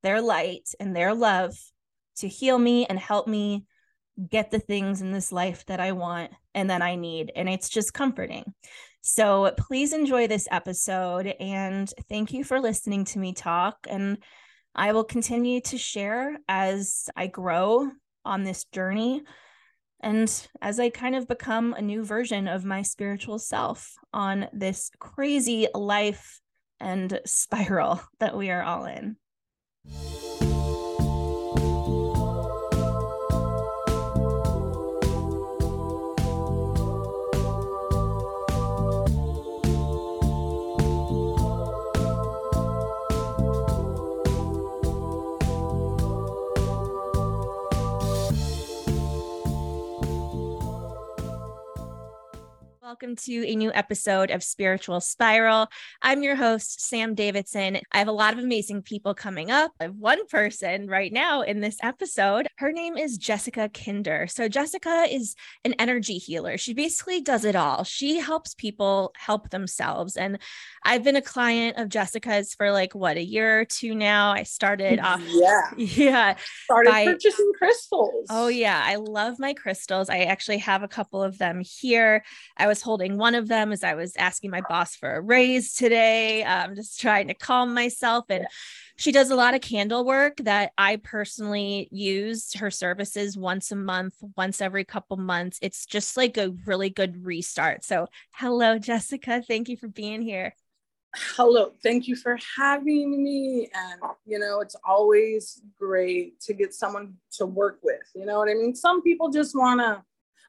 their 0.03 0.21
light 0.21 0.67
and 0.77 0.93
their 0.93 1.13
love 1.13 1.55
to 2.17 2.27
heal 2.27 2.59
me 2.59 2.85
and 2.87 2.99
help 2.99 3.29
me 3.29 3.63
get 4.29 4.51
the 4.51 4.59
things 4.59 5.01
in 5.01 5.11
this 5.11 5.31
life 5.31 5.65
that 5.65 5.79
I 5.79 5.91
want 5.93 6.31
and 6.53 6.69
that 6.69 6.81
I 6.81 6.95
need 6.95 7.31
and 7.35 7.49
it's 7.49 7.69
just 7.69 7.93
comforting 7.93 8.53
so 9.01 9.51
please 9.57 9.93
enjoy 9.93 10.27
this 10.27 10.47
episode 10.51 11.27
and 11.39 11.91
thank 12.09 12.33
you 12.33 12.43
for 12.43 12.59
listening 12.59 13.05
to 13.05 13.19
me 13.19 13.33
talk 13.33 13.87
and 13.89 14.17
I 14.75 14.93
will 14.93 15.03
continue 15.03 15.59
to 15.61 15.77
share 15.77 16.37
as 16.47 17.09
I 17.15 17.27
grow 17.27 17.91
on 18.23 18.43
this 18.43 18.65
journey 18.65 19.23
and 20.01 20.47
as 20.61 20.79
I 20.79 20.89
kind 20.89 21.15
of 21.15 21.27
become 21.27 21.73
a 21.73 21.81
new 21.81 22.03
version 22.03 22.47
of 22.47 22.65
my 22.65 22.81
spiritual 22.81 23.39
self 23.39 23.95
on 24.13 24.47
this 24.53 24.89
crazy 24.99 25.67
life 25.73 26.41
and 26.79 27.19
spiral 27.25 28.01
that 28.19 28.35
we 28.35 28.49
are 28.49 28.63
all 28.63 28.85
in. 28.85 29.17
Welcome 52.91 53.15
to 53.15 53.47
a 53.47 53.55
new 53.55 53.71
episode 53.73 54.31
of 54.31 54.43
Spiritual 54.43 54.99
Spiral. 54.99 55.69
I'm 56.01 56.23
your 56.23 56.35
host, 56.35 56.81
Sam 56.81 57.15
Davidson. 57.15 57.79
I 57.93 57.99
have 57.99 58.09
a 58.09 58.11
lot 58.11 58.33
of 58.33 58.39
amazing 58.39 58.81
people 58.81 59.13
coming 59.13 59.49
up. 59.49 59.71
I 59.79 59.83
have 59.83 59.95
one 59.95 60.27
person 60.27 60.87
right 60.89 61.13
now 61.13 61.41
in 61.41 61.61
this 61.61 61.77
episode. 61.81 62.49
Her 62.57 62.73
name 62.73 62.97
is 62.97 63.17
Jessica 63.17 63.69
Kinder. 63.69 64.27
So, 64.27 64.49
Jessica 64.49 65.05
is 65.09 65.35
an 65.63 65.73
energy 65.79 66.17
healer. 66.17 66.57
She 66.57 66.73
basically 66.73 67.21
does 67.21 67.45
it 67.45 67.55
all. 67.55 67.85
She 67.85 68.19
helps 68.19 68.55
people 68.55 69.13
help 69.15 69.51
themselves. 69.51 70.17
And 70.17 70.37
I've 70.83 71.05
been 71.05 71.15
a 71.15 71.21
client 71.21 71.77
of 71.77 71.87
Jessica's 71.87 72.53
for 72.53 72.73
like 72.73 72.93
what, 72.93 73.15
a 73.15 73.23
year 73.23 73.61
or 73.61 73.63
two 73.63 73.95
now. 73.95 74.33
I 74.33 74.43
started 74.43 74.99
off. 75.03 75.21
Yeah. 75.29 75.61
Yeah. 75.77 76.35
Started 76.65 76.89
by, 76.89 77.05
purchasing 77.05 77.53
crystals. 77.57 78.25
Oh, 78.29 78.49
yeah. 78.49 78.81
I 78.83 78.97
love 78.97 79.39
my 79.39 79.53
crystals. 79.53 80.09
I 80.09 80.23
actually 80.23 80.57
have 80.57 80.83
a 80.83 80.89
couple 80.89 81.23
of 81.23 81.37
them 81.37 81.61
here. 81.63 82.25
I 82.57 82.67
was 82.67 82.80
holding 82.81 83.17
one 83.17 83.35
of 83.35 83.47
them 83.47 83.71
as 83.71 83.83
I 83.83 83.93
was 83.93 84.15
asking 84.15 84.51
my 84.51 84.61
boss 84.61 84.95
for 84.95 85.15
a 85.15 85.21
raise 85.21 85.73
today. 85.73 86.43
I'm 86.43 86.71
um, 86.71 86.75
just 86.75 86.99
trying 86.99 87.27
to 87.27 87.33
calm 87.33 87.73
myself. 87.73 88.25
And 88.29 88.47
she 88.97 89.11
does 89.11 89.31
a 89.31 89.35
lot 89.35 89.53
of 89.53 89.61
candle 89.61 90.05
work 90.05 90.37
that 90.37 90.71
I 90.77 90.97
personally 90.97 91.87
use 91.91 92.53
her 92.53 92.69
services 92.69 93.37
once 93.37 93.71
a 93.71 93.75
month, 93.75 94.15
once 94.37 94.61
every 94.61 94.85
couple 94.85 95.17
months. 95.17 95.59
It's 95.61 95.85
just 95.85 96.17
like 96.17 96.37
a 96.37 96.53
really 96.65 96.89
good 96.89 97.25
restart. 97.25 97.83
So, 97.83 98.07
hello, 98.33 98.77
Jessica. 98.77 99.41
Thank 99.47 99.69
you 99.69 99.77
for 99.77 99.87
being 99.87 100.21
here. 100.21 100.55
Hello, 101.35 101.73
thank 101.83 102.07
you 102.07 102.15
for 102.15 102.37
having 102.57 103.21
me. 103.21 103.69
And, 103.73 104.01
you 104.25 104.39
know, 104.39 104.61
it's 104.61 104.77
always 104.85 105.61
great 105.77 106.39
to 106.41 106.53
get 106.53 106.73
someone 106.73 107.15
to 107.33 107.45
work 107.45 107.79
with. 107.83 107.99
You 108.15 108.25
know 108.25 108.39
what 108.39 108.49
I 108.49 108.53
mean? 108.53 108.73
Some 108.75 109.01
people 109.01 109.29
just 109.29 109.53
want 109.53 109.81
to 109.81 110.03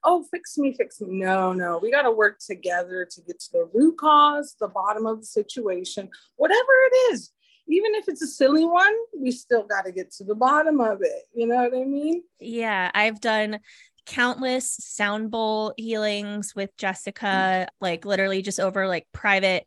oh, 0.05 0.25
fix 0.31 0.59
me, 0.59 0.75
fix 0.75 1.01
me. 1.01 1.19
No, 1.19 1.53
no, 1.53 1.79
we 1.81 1.91
got 1.91 2.03
to 2.03 2.11
work 2.11 2.39
together 2.39 3.07
to 3.11 3.21
get 3.23 3.41
to 3.41 3.53
the 3.53 3.71
root 3.73 3.99
cause, 3.99 4.57
the 4.61 4.69
bottom 4.69 5.07
of 5.07 5.21
the 5.21 5.27
situation, 5.27 6.09
whatever 6.37 6.73
it 6.91 7.13
is. 7.13 7.33
Even 7.69 7.95
if 7.95 8.09
it's 8.09 8.23
a 8.23 8.27
silly 8.27 8.65
one, 8.65 8.93
we 9.17 9.31
still 9.31 9.65
got 9.65 9.85
to 9.85 9.93
get 9.93 10.11
to 10.13 10.25
the 10.25 10.35
bottom 10.35 10.81
of 10.81 10.99
it. 11.01 11.23
You 11.35 11.47
know 11.47 11.57
what 11.57 11.75
I 11.75 11.85
mean? 11.85 12.23
Yeah, 12.41 12.91
I've 12.93 13.21
done 13.21 13.61
countless 14.05 14.77
sound 14.81 15.31
bowl 15.31 15.75
healings 15.77 16.55
with 16.57 16.77
Jessica, 16.77 17.25
mm. 17.25 17.67
like 17.81 18.05
literally 18.05 18.43
just 18.43 18.59
over 18.59 18.89
like 18.89 19.07
private 19.13 19.65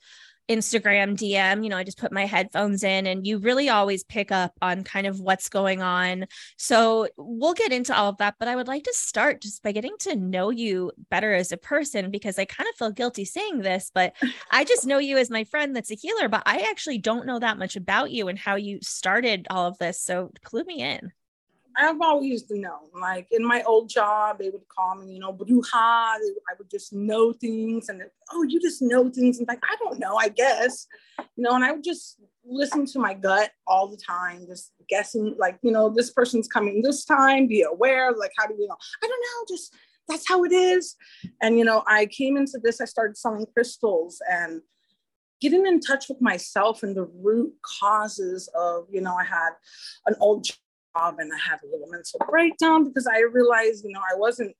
Instagram 0.49 1.15
DM, 1.15 1.63
you 1.63 1.69
know, 1.69 1.77
I 1.77 1.83
just 1.83 1.97
put 1.97 2.11
my 2.11 2.25
headphones 2.25 2.83
in 2.83 3.07
and 3.07 3.25
you 3.25 3.39
really 3.39 3.69
always 3.69 4.03
pick 4.03 4.31
up 4.31 4.53
on 4.61 4.83
kind 4.83 5.07
of 5.07 5.19
what's 5.19 5.49
going 5.49 5.81
on. 5.81 6.25
So 6.57 7.07
we'll 7.17 7.53
get 7.53 7.71
into 7.71 7.95
all 7.95 8.09
of 8.09 8.17
that, 8.17 8.35
but 8.37 8.47
I 8.47 8.55
would 8.55 8.67
like 8.67 8.83
to 8.83 8.93
start 8.93 9.41
just 9.41 9.63
by 9.63 9.71
getting 9.71 9.95
to 10.01 10.15
know 10.15 10.49
you 10.49 10.91
better 11.09 11.33
as 11.33 11.51
a 11.51 11.57
person 11.57 12.11
because 12.11 12.37
I 12.37 12.45
kind 12.45 12.69
of 12.69 12.75
feel 12.75 12.91
guilty 12.91 13.25
saying 13.25 13.59
this, 13.61 13.91
but 13.93 14.13
I 14.51 14.63
just 14.63 14.85
know 14.85 14.99
you 14.99 15.17
as 15.17 15.29
my 15.29 15.43
friend 15.45 15.75
that's 15.75 15.91
a 15.91 15.95
healer, 15.95 16.29
but 16.29 16.43
I 16.45 16.67
actually 16.69 16.99
don't 16.99 17.25
know 17.25 17.39
that 17.39 17.57
much 17.57 17.75
about 17.75 18.11
you 18.11 18.27
and 18.27 18.37
how 18.37 18.55
you 18.55 18.79
started 18.81 19.47
all 19.49 19.65
of 19.67 19.77
this. 19.77 20.01
So 20.01 20.31
clue 20.43 20.63
me 20.63 20.81
in. 20.81 21.11
I've 21.77 22.01
always 22.01 22.45
known, 22.49 22.89
like 22.99 23.27
in 23.31 23.45
my 23.45 23.63
old 23.63 23.89
job, 23.89 24.39
they 24.39 24.49
would 24.49 24.67
call 24.67 24.95
me, 24.95 25.13
you 25.13 25.19
know, 25.19 25.33
bruja. 25.33 25.73
I 25.73 26.17
would 26.57 26.69
just 26.69 26.93
know 26.93 27.33
things 27.33 27.89
and, 27.89 28.03
oh, 28.31 28.43
you 28.43 28.59
just 28.59 28.81
know 28.81 29.09
things. 29.09 29.39
And 29.39 29.47
like, 29.47 29.61
I 29.63 29.75
don't 29.83 29.99
know, 29.99 30.15
I 30.15 30.29
guess, 30.29 30.87
you 31.19 31.43
know, 31.43 31.55
and 31.55 31.63
I 31.63 31.71
would 31.71 31.83
just 31.83 32.19
listen 32.45 32.85
to 32.85 32.99
my 32.99 33.13
gut 33.13 33.51
all 33.67 33.87
the 33.87 33.97
time, 33.97 34.45
just 34.47 34.71
guessing, 34.87 35.35
like, 35.37 35.57
you 35.63 35.71
know, 35.71 35.89
this 35.89 36.11
person's 36.11 36.47
coming 36.47 36.81
this 36.81 37.05
time, 37.05 37.47
be 37.47 37.63
aware, 37.63 38.11
like, 38.11 38.31
how 38.37 38.47
do 38.47 38.55
we 38.57 38.67
know? 38.67 38.77
I 39.03 39.07
don't 39.07 39.21
know, 39.21 39.55
just 39.55 39.73
that's 40.07 40.27
how 40.27 40.43
it 40.43 40.51
is. 40.51 40.95
And, 41.41 41.57
you 41.57 41.65
know, 41.65 41.83
I 41.87 42.05
came 42.05 42.37
into 42.37 42.59
this, 42.61 42.79
I 42.79 42.85
started 42.85 43.17
selling 43.17 43.47
crystals 43.53 44.21
and 44.29 44.61
getting 45.41 45.65
in 45.65 45.79
touch 45.79 46.07
with 46.07 46.21
myself 46.21 46.83
and 46.83 46.95
the 46.95 47.03
root 47.03 47.53
causes 47.79 48.49
of, 48.55 48.85
you 48.89 49.01
know, 49.01 49.15
I 49.15 49.23
had 49.23 49.49
an 50.05 50.15
old 50.19 50.47
job 50.95 51.15
and 51.19 51.31
I 51.31 51.37
had 51.49 51.59
a 51.63 51.71
little 51.71 51.87
mental 51.87 52.19
breakdown 52.29 52.85
because 52.85 53.07
I 53.07 53.19
realized, 53.21 53.83
you 53.85 53.91
know, 53.91 53.99
I 53.99 54.17
wasn't, 54.17 54.55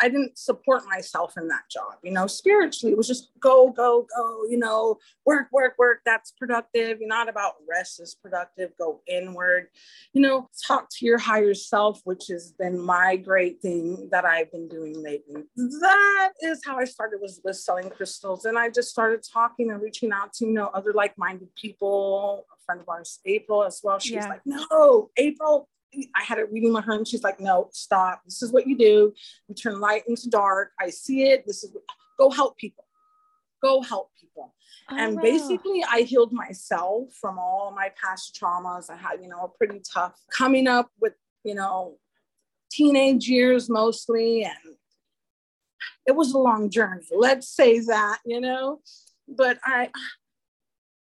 I 0.00 0.08
didn't 0.08 0.38
support 0.38 0.82
myself 0.88 1.34
in 1.36 1.48
that 1.48 1.68
job, 1.70 1.94
you 2.02 2.12
know, 2.12 2.26
spiritually. 2.26 2.92
It 2.92 2.96
was 2.96 3.08
just 3.08 3.30
go, 3.40 3.70
go, 3.70 4.06
go, 4.16 4.44
you 4.48 4.58
know, 4.58 4.98
work, 5.26 5.48
work, 5.52 5.74
work. 5.78 6.00
That's 6.06 6.32
productive. 6.32 7.00
You're 7.00 7.08
not 7.08 7.28
about 7.28 7.54
rest 7.68 8.00
is 8.00 8.14
productive. 8.14 8.70
Go 8.78 9.00
inward, 9.06 9.68
you 10.12 10.22
know, 10.22 10.48
talk 10.66 10.88
to 10.90 11.06
your 11.06 11.18
higher 11.18 11.54
self, 11.54 12.00
which 12.04 12.24
has 12.28 12.52
been 12.52 12.80
my 12.80 13.16
great 13.16 13.60
thing 13.60 14.08
that 14.12 14.24
I've 14.24 14.52
been 14.52 14.68
doing 14.68 15.02
lately. 15.02 15.42
That 15.56 16.32
is 16.42 16.60
how 16.64 16.78
I 16.78 16.84
started 16.84 17.20
was 17.20 17.40
with 17.44 17.56
selling 17.56 17.90
crystals. 17.90 18.44
And 18.44 18.58
I 18.58 18.70
just 18.70 18.90
started 18.90 19.24
talking 19.30 19.70
and 19.70 19.82
reaching 19.82 20.12
out 20.12 20.32
to, 20.34 20.46
you 20.46 20.52
know, 20.52 20.70
other 20.74 20.92
like-minded 20.92 21.54
people, 21.56 22.46
a 22.52 22.64
friend 22.64 22.80
of 22.80 22.88
ours, 22.88 23.20
April, 23.24 23.64
as 23.64 23.80
well. 23.82 23.98
She 23.98 24.14
yeah. 24.14 24.28
like, 24.28 24.42
no, 24.44 25.10
April. 25.16 25.68
I 26.14 26.22
had 26.22 26.38
a 26.38 26.46
reading 26.46 26.74
with 26.74 26.84
her 26.84 26.92
and 26.92 27.08
she's 27.08 27.22
like, 27.22 27.40
no, 27.40 27.68
stop. 27.72 28.22
This 28.24 28.42
is 28.42 28.52
what 28.52 28.66
you 28.66 28.76
do. 28.76 29.12
You 29.48 29.54
turn 29.54 29.80
light 29.80 30.02
into 30.06 30.28
dark. 30.28 30.72
I 30.78 30.90
see 30.90 31.22
it. 31.24 31.46
This 31.46 31.64
is 31.64 31.74
go 32.18 32.30
help 32.30 32.56
people. 32.56 32.84
Go 33.62 33.80
help 33.80 34.10
people. 34.20 34.54
Oh, 34.90 34.96
and 34.96 35.16
wow. 35.16 35.22
basically, 35.22 35.84
I 35.90 36.02
healed 36.02 36.32
myself 36.32 37.12
from 37.20 37.38
all 37.38 37.72
my 37.74 37.90
past 38.00 38.38
traumas. 38.40 38.90
I 38.90 38.96
had, 38.96 39.20
you 39.22 39.28
know, 39.28 39.44
a 39.44 39.48
pretty 39.48 39.80
tough 39.92 40.20
coming 40.30 40.66
up 40.66 40.90
with, 41.00 41.14
you 41.44 41.54
know, 41.54 41.96
teenage 42.70 43.28
years 43.28 43.68
mostly. 43.68 44.44
And 44.44 44.76
it 46.06 46.14
was 46.14 46.32
a 46.32 46.38
long 46.38 46.70
journey. 46.70 47.06
Let's 47.10 47.48
say 47.48 47.80
that, 47.80 48.18
you 48.24 48.40
know, 48.40 48.80
but 49.26 49.58
I, 49.64 49.90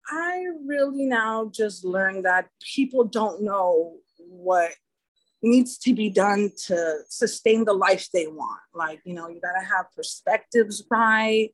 I 0.08 0.46
really 0.66 1.06
now 1.06 1.50
just 1.54 1.84
learned 1.84 2.26
that 2.26 2.50
people 2.76 3.04
don't 3.04 3.42
know 3.42 3.98
what 4.36 4.72
needs 5.42 5.78
to 5.78 5.94
be 5.94 6.10
done 6.10 6.52
to 6.68 6.98
sustain 7.10 7.66
the 7.66 7.74
life 7.74 8.08
they 8.14 8.28
want. 8.28 8.62
Like, 8.74 9.02
you 9.06 9.14
know, 9.14 9.28
you 9.30 9.40
got 9.40 9.60
to 9.60 9.66
have 9.66 9.86
perspectives 9.96 10.84
right. 10.90 11.50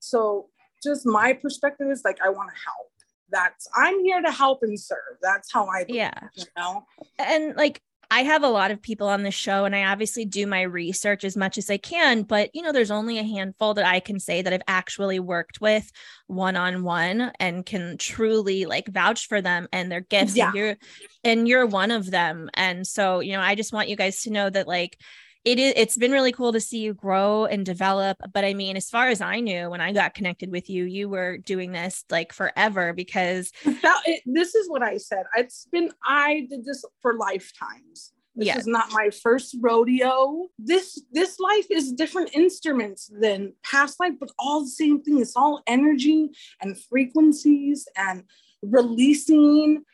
So, 0.00 0.48
just 0.82 1.06
my 1.06 1.32
perspective 1.32 1.88
is 1.90 2.02
like, 2.04 2.18
I 2.24 2.28
want 2.28 2.50
to 2.50 2.60
help. 2.64 2.92
That's, 3.30 3.68
I'm 3.76 4.04
here 4.04 4.22
to 4.22 4.30
help 4.30 4.60
and 4.62 4.78
serve. 4.78 5.18
That's 5.20 5.52
how 5.52 5.66
I, 5.66 5.84
believe, 5.84 5.96
yeah. 5.96 6.20
You 6.34 6.44
know, 6.56 6.84
and 7.18 7.56
like, 7.56 7.82
I 8.10 8.22
have 8.22 8.42
a 8.42 8.48
lot 8.48 8.70
of 8.70 8.80
people 8.80 9.06
on 9.06 9.22
the 9.22 9.30
show 9.30 9.66
and 9.66 9.76
I 9.76 9.84
obviously 9.84 10.24
do 10.24 10.46
my 10.46 10.62
research 10.62 11.24
as 11.24 11.36
much 11.36 11.58
as 11.58 11.68
I 11.68 11.76
can, 11.76 12.22
but 12.22 12.48
you 12.54 12.62
know, 12.62 12.72
there's 12.72 12.90
only 12.90 13.18
a 13.18 13.22
handful 13.22 13.74
that 13.74 13.84
I 13.84 14.00
can 14.00 14.18
say 14.18 14.40
that 14.40 14.52
I've 14.52 14.62
actually 14.66 15.20
worked 15.20 15.60
with 15.60 15.90
one 16.26 16.56
on 16.56 16.84
one 16.84 17.32
and 17.38 17.66
can 17.66 17.98
truly 17.98 18.64
like 18.64 18.88
vouch 18.88 19.28
for 19.28 19.42
them 19.42 19.68
and 19.72 19.92
their 19.92 20.00
gifts. 20.00 20.36
Yeah. 20.36 20.46
And 20.46 20.56
you're 20.56 20.76
and 21.22 21.48
you're 21.48 21.66
one 21.66 21.90
of 21.90 22.10
them. 22.10 22.48
And 22.54 22.86
so, 22.86 23.20
you 23.20 23.32
know, 23.32 23.42
I 23.42 23.54
just 23.54 23.74
want 23.74 23.90
you 23.90 23.96
guys 23.96 24.22
to 24.22 24.30
know 24.30 24.48
that 24.48 24.66
like 24.66 24.98
it 25.44 25.58
is 25.58 25.72
it's 25.76 25.96
been 25.96 26.12
really 26.12 26.32
cool 26.32 26.52
to 26.52 26.60
see 26.60 26.78
you 26.78 26.94
grow 26.94 27.44
and 27.44 27.64
develop 27.64 28.18
but 28.32 28.44
i 28.44 28.52
mean 28.52 28.76
as 28.76 28.90
far 28.90 29.08
as 29.08 29.20
i 29.20 29.40
knew 29.40 29.70
when 29.70 29.80
i 29.80 29.92
got 29.92 30.14
connected 30.14 30.50
with 30.50 30.68
you 30.68 30.84
you 30.84 31.08
were 31.08 31.38
doing 31.38 31.72
this 31.72 32.04
like 32.10 32.32
forever 32.32 32.92
because 32.92 33.52
that, 33.64 34.02
it, 34.06 34.22
this 34.26 34.54
is 34.54 34.68
what 34.68 34.82
i 34.82 34.96
said. 34.96 35.24
It's 35.36 35.66
been 35.70 35.90
i 36.04 36.46
did 36.48 36.64
this 36.64 36.84
for 37.00 37.14
lifetimes. 37.14 38.12
This 38.34 38.46
yes. 38.46 38.58
is 38.58 38.66
not 38.68 38.92
my 38.92 39.10
first 39.10 39.56
rodeo. 39.60 40.46
This 40.58 41.02
this 41.12 41.40
life 41.40 41.66
is 41.70 41.92
different 41.92 42.34
instruments 42.34 43.10
than 43.20 43.54
past 43.64 43.98
life 43.98 44.14
but 44.20 44.30
all 44.38 44.60
the 44.60 44.70
same 44.70 45.02
thing. 45.02 45.20
It's 45.20 45.36
all 45.36 45.62
energy 45.66 46.30
and 46.60 46.78
frequencies 46.84 47.88
and 47.96 48.24
releasing 48.62 49.84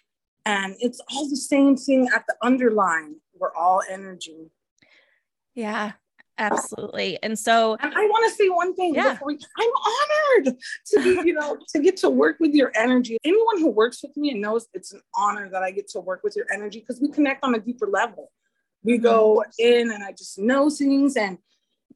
and 0.47 0.75
it's 0.81 1.01
all 1.11 1.29
the 1.29 1.37
same 1.37 1.77
thing 1.77 2.09
at 2.15 2.25
the 2.29 2.37
underline. 2.43 3.17
We're 3.39 3.55
all 3.55 3.83
energy 3.91 4.51
yeah, 5.55 5.93
absolutely. 6.39 7.19
And 7.23 7.39
so 7.39 7.77
and 7.81 7.95
I 7.95 8.05
want 8.07 8.31
to 8.31 8.37
say 8.37 8.49
one 8.49 8.75
thing 8.75 8.95
yeah. 8.95 9.13
before 9.13 9.29
we, 9.29 9.39
I'm 9.59 9.71
honored 9.71 10.57
to 10.87 11.03
be, 11.03 11.29
you 11.29 11.35
know, 11.35 11.59
to 11.69 11.79
get 11.79 11.97
to 11.99 12.11
work 12.11 12.37
with 12.41 12.55
your 12.55 12.73
energy. 12.75 13.19
Anyone 13.25 13.61
who 13.61 13.71
works 13.71 14.03
with 14.03 14.17
me 14.17 14.31
and 14.31 14.41
knows 14.41 14.67
it's 14.75 14.93
an 14.93 15.01
honor 15.17 15.49
that 15.51 15.63
I 15.63 15.71
get 15.71 15.89
to 15.91 16.01
work 16.01 16.23
with 16.23 16.37
your 16.37 16.47
energy 16.53 16.81
because 16.81 17.01
we 17.01 17.09
connect 17.09 17.45
on 17.45 17.55
a 17.55 17.59
deeper 17.59 17.87
level. 17.87 18.31
We 18.83 18.95
mm-hmm. 18.95 19.03
go 19.05 19.45
in 19.59 19.91
and 19.91 20.05
I 20.05 20.13
just 20.13 20.39
know 20.39 20.71
things 20.71 21.17
and 21.17 21.39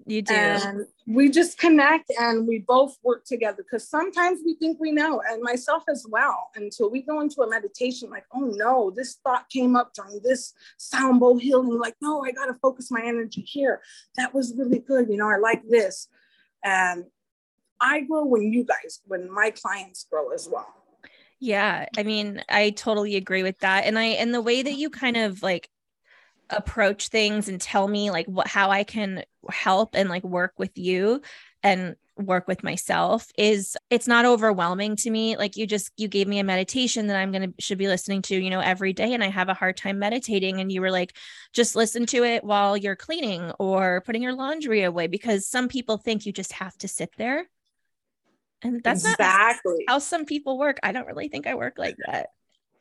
you 0.08 0.22
do. 0.22 0.34
And 0.34 0.86
we 1.06 1.30
just 1.30 1.58
connect 1.58 2.10
and 2.18 2.46
we 2.46 2.58
both 2.58 2.96
work 3.02 3.24
together 3.24 3.62
because 3.62 3.88
sometimes 3.88 4.40
we 4.44 4.54
think 4.54 4.78
we 4.80 4.92
know, 4.92 5.22
and 5.28 5.42
myself 5.42 5.84
as 5.88 6.06
well, 6.08 6.50
until 6.54 6.90
we 6.90 7.02
go 7.02 7.20
into 7.20 7.42
a 7.42 7.48
meditation, 7.48 8.10
like, 8.10 8.24
oh 8.34 8.52
no, 8.56 8.90
this 8.90 9.18
thought 9.24 9.48
came 9.50 9.76
up 9.76 9.92
during 9.94 10.20
this 10.22 10.54
sound 10.76 11.20
bowl 11.20 11.38
healing. 11.38 11.78
Like, 11.78 11.96
no, 12.00 12.24
I 12.24 12.32
got 12.32 12.46
to 12.46 12.54
focus 12.54 12.90
my 12.90 13.02
energy 13.04 13.42
here. 13.42 13.80
That 14.16 14.34
was 14.34 14.54
really 14.56 14.78
good. 14.78 15.08
You 15.08 15.16
know, 15.16 15.28
I 15.28 15.36
like 15.36 15.62
this. 15.68 16.08
And 16.64 17.04
I 17.80 18.00
grow 18.00 18.24
when 18.24 18.52
you 18.52 18.64
guys, 18.64 19.00
when 19.06 19.30
my 19.30 19.50
clients 19.50 20.06
grow 20.10 20.30
as 20.30 20.48
well. 20.50 20.66
Yeah. 21.40 21.86
I 21.96 22.02
mean, 22.02 22.42
I 22.48 22.70
totally 22.70 23.14
agree 23.14 23.44
with 23.44 23.60
that. 23.60 23.84
And 23.84 23.96
I, 23.96 24.06
and 24.06 24.34
the 24.34 24.42
way 24.42 24.60
that 24.62 24.74
you 24.74 24.90
kind 24.90 25.16
of 25.16 25.42
like 25.42 25.68
approach 26.50 27.08
things 27.08 27.48
and 27.48 27.60
tell 27.60 27.86
me 27.88 28.10
like 28.10 28.26
what 28.26 28.46
how 28.46 28.70
I 28.70 28.84
can 28.84 29.24
help 29.50 29.94
and 29.94 30.08
like 30.08 30.24
work 30.24 30.54
with 30.58 30.76
you 30.76 31.20
and 31.62 31.96
work 32.16 32.48
with 32.48 32.64
myself 32.64 33.30
is 33.38 33.76
it's 33.90 34.08
not 34.08 34.24
overwhelming 34.24 34.96
to 34.96 35.10
me. 35.10 35.36
Like 35.36 35.56
you 35.56 35.66
just 35.66 35.92
you 35.96 36.08
gave 36.08 36.26
me 36.26 36.38
a 36.38 36.44
meditation 36.44 37.06
that 37.06 37.16
i'm 37.16 37.30
going 37.30 37.52
to 37.52 37.62
should 37.62 37.78
be 37.78 37.86
listening 37.86 38.22
to 38.22 38.36
you 38.36 38.50
know 38.50 38.60
every 38.60 38.92
day 38.92 39.14
and 39.14 39.22
i 39.22 39.28
have 39.28 39.48
a 39.48 39.54
hard 39.54 39.76
time 39.76 39.98
meditating 39.98 40.60
and 40.60 40.72
you 40.72 40.80
were 40.80 40.90
like 40.90 41.16
just 41.52 41.76
listen 41.76 42.06
to 42.06 42.24
it 42.24 42.44
while 42.44 42.76
you're 42.76 42.96
cleaning 42.96 43.50
or 43.58 44.02
putting 44.02 44.22
your 44.22 44.34
laundry 44.34 44.82
away 44.82 45.06
because 45.06 45.46
some 45.46 45.68
people 45.68 45.96
think 45.96 46.26
you 46.26 46.32
just 46.32 46.52
have 46.52 46.76
to 46.78 46.88
sit 46.88 47.10
there. 47.16 47.46
And 48.62 48.82
that's 48.82 49.04
exactly. 49.04 49.84
how 49.86 50.00
some 50.00 50.24
people 50.24 50.58
work. 50.58 50.80
I 50.82 50.90
don't 50.90 51.06
really 51.06 51.28
think 51.28 51.46
i 51.46 51.54
work 51.54 51.78
like 51.78 51.96
that. 52.06 52.30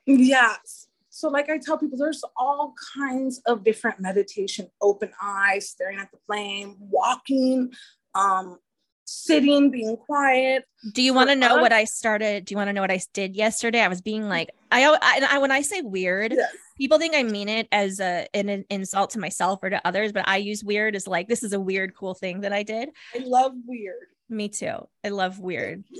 Yes 0.07 0.87
so, 1.17 1.29
like 1.29 1.49
I 1.49 1.57
tell 1.57 1.79
people, 1.79 1.97
there's 1.97 2.23
all 2.37 2.75
kinds 2.95 3.41
of 3.47 3.63
different 3.63 3.99
meditation 3.99 4.67
open 4.83 5.09
eyes, 5.19 5.67
staring 5.67 5.97
at 5.97 6.11
the 6.11 6.19
flame, 6.27 6.75
walking, 6.79 7.73
um, 8.13 8.59
sitting, 9.05 9.71
being 9.71 9.97
quiet. 9.97 10.65
Do 10.93 11.01
you 11.01 11.15
want 11.15 11.31
to 11.31 11.35
know 11.35 11.55
us, 11.55 11.61
what 11.61 11.73
I 11.73 11.85
started? 11.85 12.45
Do 12.45 12.53
you 12.53 12.57
want 12.57 12.67
to 12.67 12.73
know 12.73 12.81
what 12.81 12.91
I 12.91 12.99
did 13.13 13.35
yesterday? 13.35 13.81
I 13.81 13.87
was 13.87 13.99
being 13.99 14.29
like, 14.29 14.51
I, 14.71 14.85
I, 14.85 15.27
I 15.27 15.37
when 15.39 15.49
I 15.49 15.63
say 15.63 15.81
weird, 15.81 16.33
yes. 16.33 16.51
people 16.77 16.99
think 16.99 17.15
I 17.15 17.23
mean 17.23 17.49
it 17.49 17.67
as 17.71 17.99
a 17.99 18.27
an, 18.35 18.49
an 18.49 18.65
insult 18.69 19.09
to 19.11 19.19
myself 19.19 19.57
or 19.63 19.71
to 19.71 19.81
others, 19.87 20.11
but 20.11 20.27
I 20.27 20.37
use 20.37 20.63
weird 20.63 20.95
as 20.95 21.07
like 21.07 21.27
this 21.27 21.41
is 21.41 21.51
a 21.51 21.59
weird, 21.59 21.95
cool 21.95 22.13
thing 22.13 22.41
that 22.41 22.53
I 22.53 22.61
did. 22.61 22.89
I 23.15 23.23
love 23.25 23.53
weird. 23.65 24.05
Me 24.29 24.49
too. 24.49 24.87
I 25.03 25.09
love 25.09 25.39
weird. 25.39 25.83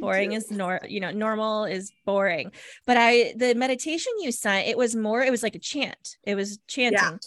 boring 0.00 0.32
is 0.32 0.50
nor 0.50 0.80
you 0.88 1.00
know 1.00 1.10
normal 1.10 1.64
is 1.64 1.92
boring. 2.04 2.52
But 2.86 2.96
I 2.98 3.34
the 3.36 3.54
meditation 3.54 4.12
you 4.20 4.32
sent 4.32 4.68
it 4.68 4.76
was 4.76 4.94
more 4.94 5.22
it 5.22 5.30
was 5.30 5.42
like 5.42 5.54
a 5.54 5.60
chant. 5.60 6.16
It 6.24 6.34
was 6.34 6.58
chanting. 6.66 6.98
Yeah. 7.00 7.18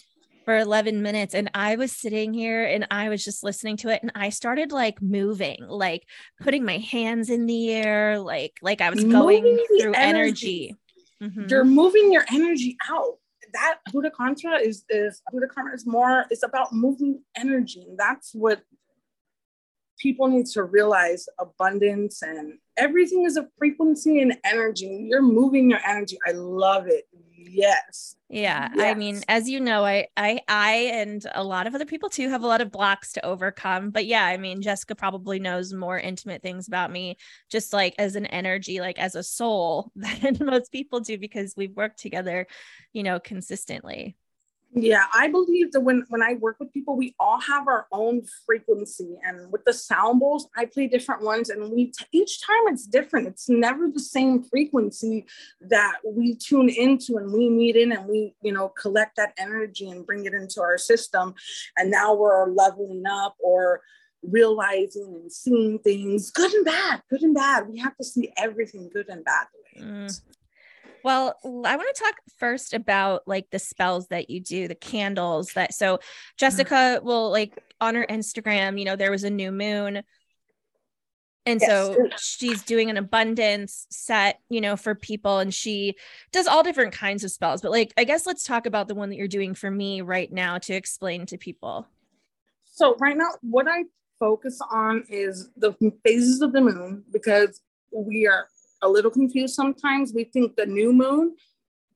For 0.45 0.58
11 0.58 1.02
minutes, 1.02 1.34
and 1.34 1.52
I 1.54 1.76
was 1.76 1.91
sitting 1.91 2.34
here 2.34 2.63
and 2.63 2.88
I 2.89 3.10
was 3.10 3.21
just 3.21 3.43
listening 3.43 3.76
to 3.78 3.89
it, 3.89 4.02
and 4.02 4.13
I 4.15 4.30
started 4.30 4.71
like 4.71 5.02
moving, 5.02 5.58
like 5.67 6.04
putting 6.39 6.63
my 6.63 6.78
hands 6.78 7.30
in 7.30 7.48
the 7.48 7.74
air, 7.74 8.17
like 8.17 8.54
like 8.62 8.80
I 8.80 8.89
was 8.89 9.04
going 9.04 9.43
through 9.82 9.91
energy. 9.93 10.69
energy. 10.69 10.76
Mm-hmm. 11.21 11.50
You're 11.50 11.65
moving 11.65 12.13
your 12.13 12.24
energy 12.32 12.78
out 12.89 13.17
that 13.54 13.80
Buddha 13.91 14.12
Tantra 14.17 14.60
is 14.60 14.86
is 14.89 15.21
Buddha 15.34 15.48
Karma 15.48 15.74
is 15.74 15.86
more 15.86 16.26
it's 16.30 16.43
about 16.43 16.71
moving 16.71 17.21
energy. 17.36 17.86
And 17.86 17.98
that's 17.98 18.34
what 18.34 18.62
people 19.97 20.27
need 20.27 20.45
to 20.47 20.63
realize 20.63 21.27
abundance 21.39 22.21
and 22.21 22.60
everything 22.77 23.25
is 23.25 23.38
a 23.38 23.47
frequency 23.57 24.21
and 24.21 24.38
energy. 24.43 25.07
You're 25.10 25.21
moving 25.21 25.69
your 25.69 25.79
energy. 25.86 26.17
I 26.25 26.31
love 26.31 26.88
it. 26.88 27.07
Yes. 27.49 28.15
Yeah. 28.29 28.69
Yes. 28.75 28.95
I 28.95 28.97
mean, 28.97 29.21
as 29.27 29.49
you 29.49 29.60
know, 29.60 29.86
I 29.86 30.07
I 30.17 30.41
I 30.47 30.73
and 30.93 31.25
a 31.33 31.43
lot 31.43 31.65
of 31.65 31.75
other 31.75 31.86
people 31.86 32.10
too 32.10 32.29
have 32.29 32.43
a 32.43 32.47
lot 32.47 32.62
of 32.62 32.71
blocks 32.71 33.13
to 33.13 33.25
overcome. 33.25 33.89
But 33.91 34.05
yeah, 34.05 34.25
I 34.25 34.38
mean, 34.38 34.62
Jessica 34.62 34.95
probably 34.95 35.39
knows 35.39 35.73
more 35.73 35.97
intimate 35.97 36.41
things 36.41 36.67
about 36.67 36.91
me 36.91 37.17
just 37.49 37.73
like 37.73 37.95
as 37.97 38.15
an 38.15 38.25
energy, 38.25 38.79
like 38.81 38.99
as 38.99 39.15
a 39.15 39.23
soul 39.23 39.91
than 39.95 40.38
most 40.41 40.71
people 40.71 40.99
do 40.99 41.17
because 41.17 41.53
we've 41.55 41.75
worked 41.75 41.99
together, 41.99 42.47
you 42.93 43.03
know, 43.03 43.19
consistently. 43.19 44.17
Yeah, 44.73 45.06
I 45.13 45.30
believe 45.30 45.71
that 45.71 45.80
when 45.80 46.06
when 46.10 46.21
I 46.21 46.34
work 46.36 46.58
with 46.60 46.73
people, 46.73 46.95
we 46.97 47.15
all 47.19 47.39
have 47.39 47.67
our 47.67 47.88
own 47.91 48.23
frequency, 48.45 49.17
and 49.23 49.51
with 49.51 49.63
the 49.65 49.73
sound 49.73 50.19
bowls, 50.19 50.49
I 50.56 50.65
play 50.65 50.88
different 50.88 51.23
ones, 51.23 51.49
and 51.49 51.71
we 51.71 51.88
t- 51.88 52.06
each 52.12 52.45
time 52.45 52.67
it's 52.67 52.86
different. 52.86 53.27
It's 53.27 53.47
never 53.49 53.89
the 53.89 53.99
same 53.99 54.43
frequency 54.43 55.25
that 55.62 55.97
we 56.06 56.36
tune 56.36 56.69
into, 56.69 57.17
and 57.17 57.32
we 57.32 57.49
meet 57.49 57.75
in, 57.75 57.93
and 57.93 58.08
we 58.08 58.36
you 58.41 58.51
know 58.51 58.69
collect 58.69 59.15
that 59.15 59.34
energy 59.38 59.89
and 59.89 60.06
bring 60.06 60.25
it 60.25 60.34
into 60.34 60.62
our 60.62 60.77
system, 60.77 61.34
and 61.77 61.89
now 61.89 62.13
we're 62.13 62.51
leveling 62.51 63.03
up 63.08 63.36
or 63.39 63.82
realizing 64.21 65.15
and 65.15 65.32
seeing 65.32 65.80
things 65.80 66.30
good 66.32 66.53
and 66.53 66.65
bad, 66.65 67.01
good 67.10 67.23
and 67.23 67.34
bad. 67.34 67.67
We 67.69 67.80
have 67.80 67.95
to 67.97 68.03
see 68.03 68.32
everything 68.38 68.89
good 68.93 69.08
and 69.10 69.23
bad. 69.23 69.47
Mm, 69.80 70.21
well, 71.08 71.36
I 71.46 71.78
want 71.78 71.96
to 71.96 72.04
talk 72.04 72.15
first 72.38 72.74
about 72.74 73.26
like 73.26 73.50
the 73.50 73.60
spells 73.60 74.10
that 74.10 74.30
you 74.30 74.41
do, 74.41 74.67
the 74.67 74.76
candles 74.76 75.54
that 75.54 75.74
so 75.74 75.96
mm-hmm. 75.96 76.04
Jessica 76.36 77.00
will 77.02 77.32
like 77.32 77.58
on 77.80 77.96
her 77.96 78.06
Instagram, 78.10 78.78
you 78.78 78.84
know, 78.84 78.98
there 78.98 79.10
was 79.10 79.24
a 79.24 79.30
new 79.30 79.50
moon. 79.50 80.04
And 81.46 81.62
yes. 81.62 81.70
so 81.70 82.10
she's 82.20 82.62
doing 82.63 82.89
an 82.89 82.98
abundance 82.98 83.88
set, 83.89 84.41
you 84.50 84.60
know, 84.60 84.76
for 84.76 84.96
people 84.96 85.39
and 85.39 85.54
she 85.54 85.96
does 86.34 86.46
all 86.46 86.62
different 86.62 86.91
kinds 86.91 87.24
of 87.24 87.32
spells. 87.32 87.62
But 87.62 87.72
like, 87.72 87.93
I 87.96 88.04
guess 88.04 88.26
let's 88.26 88.43
talk 88.43 88.65
about 88.65 88.89
the 88.89 88.96
one 88.96 89.10
that 89.10 89.15
you're 89.15 89.30
doing 89.30 89.56
for 89.56 89.72
me 89.72 90.02
right 90.02 90.30
now 90.30 90.58
to 90.58 90.74
explain 90.74 91.26
to 91.28 91.38
people. 91.38 91.88
So, 92.65 92.98
right 93.00 93.15
now, 93.15 93.30
what 93.41 93.65
I 93.70 93.86
focus 94.20 94.60
on 94.70 95.06
is 95.08 95.52
the 95.56 95.74
phases 96.04 96.41
of 96.41 96.52
the 96.52 96.60
moon 96.60 97.06
because 97.13 97.62
we 97.93 98.28
are 98.28 98.50
a 98.82 98.90
little 98.90 99.12
confused 99.12 99.56
sometimes. 99.56 100.13
We 100.13 100.26
think 100.26 100.56
the 100.56 100.66
new 100.66 100.94
moon, 100.94 101.36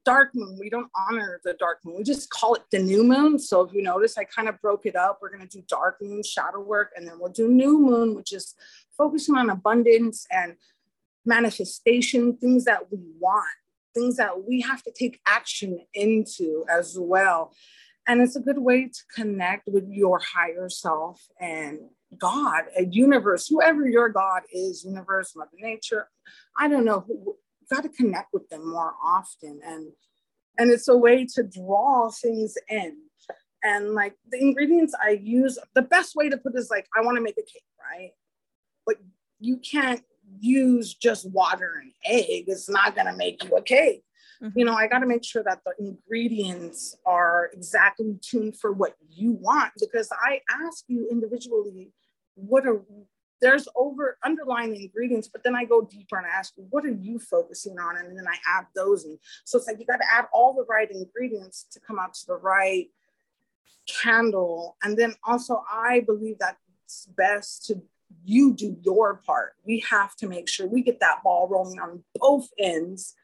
dark 0.06 0.32
moon, 0.34 0.58
we 0.60 0.70
don't 0.70 0.90
honor 0.96 1.40
the 1.44 1.54
dark 1.54 1.80
moon. 1.86 1.98
We 1.98 2.04
just 2.04 2.30
call 2.30 2.56
it 2.56 2.64
the 2.72 2.80
new 2.80 3.04
moon. 3.04 3.40
So 3.40 3.62
if 3.62 3.74
you 3.74 3.82
notice, 3.82 4.18
I 4.18 4.24
kind 4.24 4.48
of 4.50 4.60
broke 4.62 4.86
it 4.86 4.96
up. 4.96 5.20
We're 5.22 5.36
going 5.36 5.48
to 5.48 5.58
do 5.58 5.64
dark 5.68 5.98
moon, 6.02 6.24
shadow 6.24 6.62
work, 6.62 6.92
and 6.96 7.08
then 7.08 7.16
we'll 7.20 7.32
do 7.32 7.48
new 7.48 7.80
moon, 7.80 8.16
which 8.16 8.34
is 8.34 8.56
focusing 8.98 9.36
on 9.36 9.50
abundance 9.50 10.26
and 10.32 10.56
manifestation, 11.26 12.36
things 12.38 12.66
that 12.66 12.92
we 12.92 13.00
want, 13.20 13.46
things 13.94 14.18
that 14.18 14.48
we 14.48 14.62
have 14.62 14.82
to 14.84 14.92
take 14.92 15.20
action 15.28 15.80
into 15.94 16.66
as 16.70 16.98
well. 17.00 17.54
And 18.08 18.22
it's 18.22 18.36
a 18.36 18.42
good 18.42 18.58
way 18.58 18.86
to 18.86 19.00
connect 19.16 19.68
with 19.68 19.88
your 19.88 20.20
higher 20.20 20.70
self 20.70 21.22
and 21.40 21.80
God, 22.18 22.66
a 22.78 22.86
universe, 22.86 23.48
whoever 23.48 23.88
your 23.88 24.10
God 24.10 24.44
is, 24.52 24.84
universe, 24.84 25.34
Mother 25.36 25.52
Nature, 25.60 26.08
I 26.60 26.68
don't 26.68 26.86
know, 26.86 27.06
got 27.70 27.84
to 27.84 27.90
connect 27.90 28.34
with 28.34 28.50
them 28.50 28.70
more 28.70 28.94
often. 29.04 29.62
And 29.64 29.92
and 30.58 30.72
it's 30.72 30.88
a 30.88 30.98
way 30.98 31.26
to 31.36 31.44
draw 31.44 32.12
things 32.12 32.56
in. 32.70 32.98
And 33.64 33.94
like 33.94 34.16
the 34.30 34.40
ingredients 34.40 34.94
I 35.02 35.12
use, 35.12 35.58
the 35.76 35.82
best 35.82 36.16
way 36.16 36.30
to 36.30 36.38
put 36.38 36.56
is 36.56 36.70
like, 36.70 36.88
I 36.96 37.02
want 37.02 37.18
to 37.18 37.24
make 37.24 37.38
a 37.38 37.42
cake, 37.42 37.64
right? 37.80 38.12
But 38.86 38.98
you 39.40 39.58
can't 39.58 40.02
use 40.40 40.94
just 40.94 41.30
water 41.30 41.82
and 41.82 41.92
egg. 42.06 42.46
It's 42.48 42.70
not 42.70 42.96
going 42.96 43.08
to 43.08 43.16
make 43.16 43.44
you 43.44 43.56
a 43.56 43.62
cake. 43.62 44.04
Mm-hmm. 44.42 44.58
You 44.58 44.66
know, 44.66 44.74
I 44.74 44.88
got 44.88 45.00
to 45.00 45.08
make 45.08 45.24
sure 45.24 45.44
that 45.44 45.60
the 45.66 45.74
ingredients 45.80 46.98
are 47.06 47.50
exactly 47.54 48.18
tuned 48.22 48.58
for 48.58 48.72
what 48.72 48.96
you 49.10 49.34
want 49.34 49.74
because 49.80 50.10
I 50.12 50.42
ask 50.50 50.86
you 50.88 51.08
individually 51.12 51.92
what 52.36 52.66
are 52.66 52.82
there's 53.42 53.68
over 53.76 54.18
underlying 54.24 54.76
ingredients, 54.76 55.28
but 55.28 55.44
then 55.44 55.56
I 55.56 55.66
go 55.66 55.82
deeper 55.82 56.16
and 56.18 56.28
I 56.28 56.30
ask 56.30 56.54
you, 56.56 56.68
what 56.70 56.86
are 56.86 56.92
you 56.92 57.18
focusing 57.18 57.80
on? 57.80 57.98
And 57.98 58.16
then 58.16 58.28
I 58.28 58.38
add 58.48 58.68
those. 58.76 59.04
And 59.04 59.18
so 59.46 59.58
it's 59.58 59.68
like 59.68 59.80
you 59.80 59.86
got 59.86 59.98
to 59.98 60.14
add 60.14 60.26
all 60.32 60.54
the 60.54 60.66
right 60.70 60.90
ingredients 60.90 61.66
to 61.72 61.80
come 61.80 61.98
out 61.98 62.14
to 62.14 62.28
the 62.28 62.36
right 62.36 62.88
candle. 63.88 64.78
And 64.84 64.96
then 64.96 65.16
also, 65.24 65.64
I 65.72 66.02
believe 66.02 66.38
that 66.40 66.58
it's 66.86 67.08
best 67.18 67.66
to 67.66 67.82
you 68.24 68.54
do 68.54 68.78
your 68.84 69.16
part. 69.16 69.54
We 69.66 69.80
have 69.90 70.16
to 70.18 70.28
make 70.28 70.48
sure 70.48 70.68
we 70.68 70.84
get 70.84 71.00
that 71.00 71.24
ball 71.24 71.48
rolling 71.50 71.80
on 71.80 72.04
both 72.16 72.50
ends. 72.60 73.16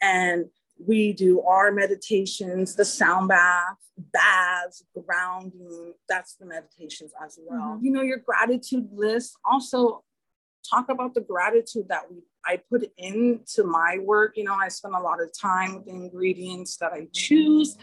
And 0.00 0.46
we 0.84 1.12
do 1.12 1.42
our 1.42 1.72
meditations, 1.72 2.74
the 2.74 2.84
sound 2.84 3.28
bath, 3.28 3.76
baths, 3.98 4.84
grounding. 5.06 5.94
That's 6.08 6.34
the 6.36 6.46
meditations 6.46 7.12
as 7.24 7.38
well. 7.42 7.74
Mm-hmm. 7.74 7.84
You 7.84 7.92
know, 7.92 8.02
your 8.02 8.18
gratitude 8.18 8.88
list. 8.92 9.36
Also, 9.44 10.04
talk 10.68 10.88
about 10.88 11.14
the 11.14 11.20
gratitude 11.20 11.86
that 11.88 12.10
we 12.10 12.22
I 12.44 12.58
put 12.70 12.90
into 12.96 13.64
my 13.64 13.98
work. 14.00 14.36
You 14.36 14.44
know, 14.44 14.54
I 14.54 14.68
spend 14.68 14.94
a 14.94 15.00
lot 15.00 15.22
of 15.22 15.30
time 15.38 15.74
with 15.74 15.84
the 15.84 15.92
ingredients 15.92 16.76
that 16.78 16.92
I 16.92 17.08
choose, 17.12 17.76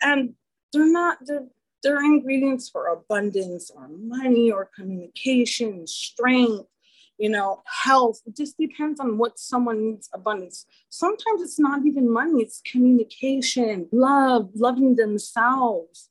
and 0.00 0.34
they're 0.72 0.90
not 0.90 1.18
they're 1.24 1.46
they're 1.82 2.04
ingredients 2.04 2.68
for 2.68 2.88
abundance 2.88 3.70
or 3.74 3.88
money 3.88 4.52
or 4.52 4.70
communication, 4.76 5.86
strength, 5.86 6.68
you 7.20 7.28
know, 7.28 7.62
health. 7.66 8.22
It 8.26 8.34
just 8.34 8.56
depends 8.56 8.98
on 8.98 9.18
what 9.18 9.38
someone 9.38 9.84
needs 9.84 10.08
abundance. 10.14 10.64
Sometimes 10.88 11.42
it's 11.42 11.60
not 11.60 11.86
even 11.86 12.10
money, 12.10 12.42
it's 12.42 12.62
communication, 12.64 13.88
love, 13.92 14.48
loving 14.54 14.96
themselves. 14.96 16.08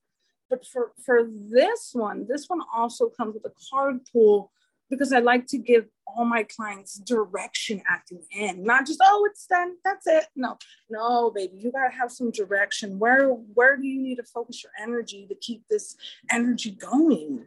But 0.52 0.66
for, 0.66 0.92
for 1.04 1.28
this 1.28 1.92
one, 1.94 2.28
this 2.30 2.46
one 2.48 2.62
also 2.74 3.10
comes 3.10 3.34
with 3.34 3.46
a 3.46 3.54
card 3.72 4.02
pool 4.14 4.52
because 4.88 5.12
I 5.12 5.20
like 5.20 5.48
to 5.48 5.58
give 5.58 5.88
all 6.06 6.26
my 6.26 6.44
clients 6.44 7.00
direction 7.00 7.82
at 7.90 8.04
the 8.10 8.20
end, 8.36 8.64
not 8.64 8.86
just, 8.86 9.00
oh, 9.04 9.28
it's 9.30 9.46
done, 9.48 9.76
that's 9.84 10.06
it. 10.06 10.26
No, 10.36 10.58
no, 10.92 11.32
baby, 11.32 11.58
you 11.58 11.72
gotta 11.72 11.94
have 11.94 12.12
some 12.12 12.32
direction. 12.32 13.00
Where 13.00 13.30
where 13.30 13.78
do 13.78 13.86
you 13.86 14.02
need 14.02 14.16
to 14.16 14.24
focus 14.24 14.64
your 14.64 14.72
energy 14.80 15.26
to 15.28 15.36
keep 15.36 15.68
this 15.70 15.96
energy 16.32 16.72
going? 16.72 17.46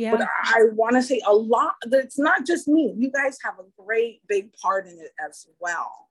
Yeah. 0.00 0.12
But 0.12 0.28
I 0.44 0.62
want 0.72 0.96
to 0.96 1.02
say 1.02 1.20
a 1.26 1.34
lot, 1.34 1.74
it's 1.92 2.18
not 2.18 2.46
just 2.46 2.66
me. 2.66 2.94
You 2.96 3.10
guys 3.10 3.36
have 3.44 3.58
a 3.58 3.82
great 3.82 4.22
big 4.26 4.50
part 4.54 4.86
in 4.86 4.98
it 4.98 5.10
as 5.22 5.46
well. 5.58 6.08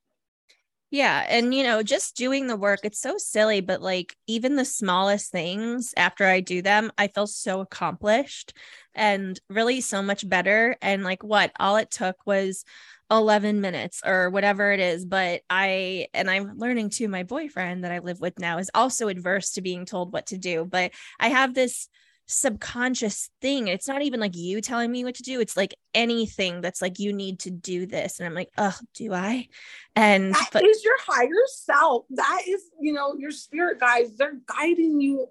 Yeah. 0.91 1.25
And, 1.28 1.56
you 1.56 1.63
know, 1.63 1.82
just 1.82 2.15
doing 2.15 2.45
the 2.45 2.56
work, 2.56 2.82
it's 2.84 3.02
so 3.02 3.17
silly, 3.17 3.62
but 3.62 3.82
like 3.82 4.15
even 4.28 4.56
the 4.56 4.65
smallest 4.65 5.32
things 5.32 5.95
after 5.97 6.28
I 6.28 6.39
do 6.39 6.62
them, 6.62 6.91
I 6.99 7.08
feel 7.08 7.25
so 7.25 7.62
accomplished 7.62 8.54
and 8.93 9.39
really 9.49 9.82
so 9.82 10.04
much 10.04 10.28
better. 10.28 10.78
And 10.84 11.04
like 11.04 11.23
what 11.23 11.52
all 11.60 11.78
it 11.78 11.89
took 11.89 12.15
was 12.28 12.65
11 13.10 13.60
minutes 13.60 14.04
or 14.06 14.30
whatever 14.30 14.71
it 14.71 14.80
is. 14.80 15.04
But 15.04 15.41
I, 15.49 16.10
and 16.13 16.30
I'm 16.30 16.60
learning 16.60 16.91
too, 16.91 17.08
my 17.08 17.23
boyfriend 17.23 17.84
that 17.86 17.91
I 17.91 17.99
live 17.99 18.19
with 18.19 18.38
now 18.38 18.60
is 18.60 18.69
also 18.75 19.08
adverse 19.08 19.54
to 19.54 19.62
being 19.62 19.86
told 19.86 20.13
what 20.13 20.28
to 20.28 20.38
do. 20.38 20.63
But 20.63 20.91
I 21.19 21.30
have 21.30 21.56
this 21.56 21.88
subconscious 22.29 23.31
thing. 23.41 23.67
It's 23.67 23.87
not 23.87 24.03
even 24.03 24.19
like 24.19 24.35
you 24.35 24.61
telling 24.61 24.91
me 24.91 25.03
what 25.03 25.15
to 25.15 25.23
do. 25.23 25.39
It's 25.41 25.57
like 25.57 25.75
anything 25.95 26.61
that's 26.61 26.81
like 26.81 26.99
you 26.99 27.11
need 27.11 27.39
to 27.39 27.49
do 27.49 27.87
this. 27.87 28.19
And 28.19 28.27
I'm 28.27 28.35
like, 28.35 28.51
oh, 28.57 28.77
do 28.93 29.13
I? 29.13 29.47
And 29.95 30.33
that 30.33 30.49
but- 30.53 30.63
is 30.63 30.83
your 30.83 30.97
higher 30.99 31.27
self. 31.47 32.05
That 32.11 32.43
is, 32.47 32.69
you 32.79 32.93
know, 32.93 33.15
your 33.17 33.31
spirit 33.31 33.79
guides. 33.79 34.15
They're 34.15 34.39
guiding 34.45 35.01
you 35.01 35.27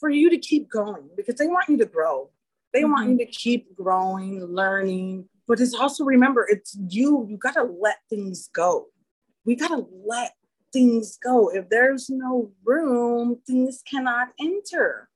for 0.00 0.10
you 0.10 0.28
to 0.30 0.38
keep 0.38 0.68
going 0.68 1.08
because 1.16 1.36
they 1.36 1.46
want 1.46 1.68
you 1.68 1.78
to 1.78 1.86
grow. 1.86 2.30
They 2.72 2.82
mm-hmm. 2.82 2.92
want 2.92 3.10
you 3.10 3.18
to 3.18 3.26
keep 3.26 3.74
growing, 3.76 4.44
learning. 4.44 5.28
But 5.46 5.60
it's 5.60 5.74
also 5.74 6.04
remember, 6.04 6.44
it's 6.50 6.76
you. 6.88 7.24
You 7.30 7.36
gotta 7.36 7.62
let 7.62 7.98
things 8.10 8.50
go. 8.52 8.86
We 9.44 9.54
gotta 9.54 9.86
let 10.04 10.32
things 10.72 11.18
go. 11.22 11.50
If 11.50 11.68
there's 11.68 12.10
no 12.10 12.50
room, 12.64 13.40
things 13.46 13.80
cannot 13.88 14.30
enter 14.40 15.08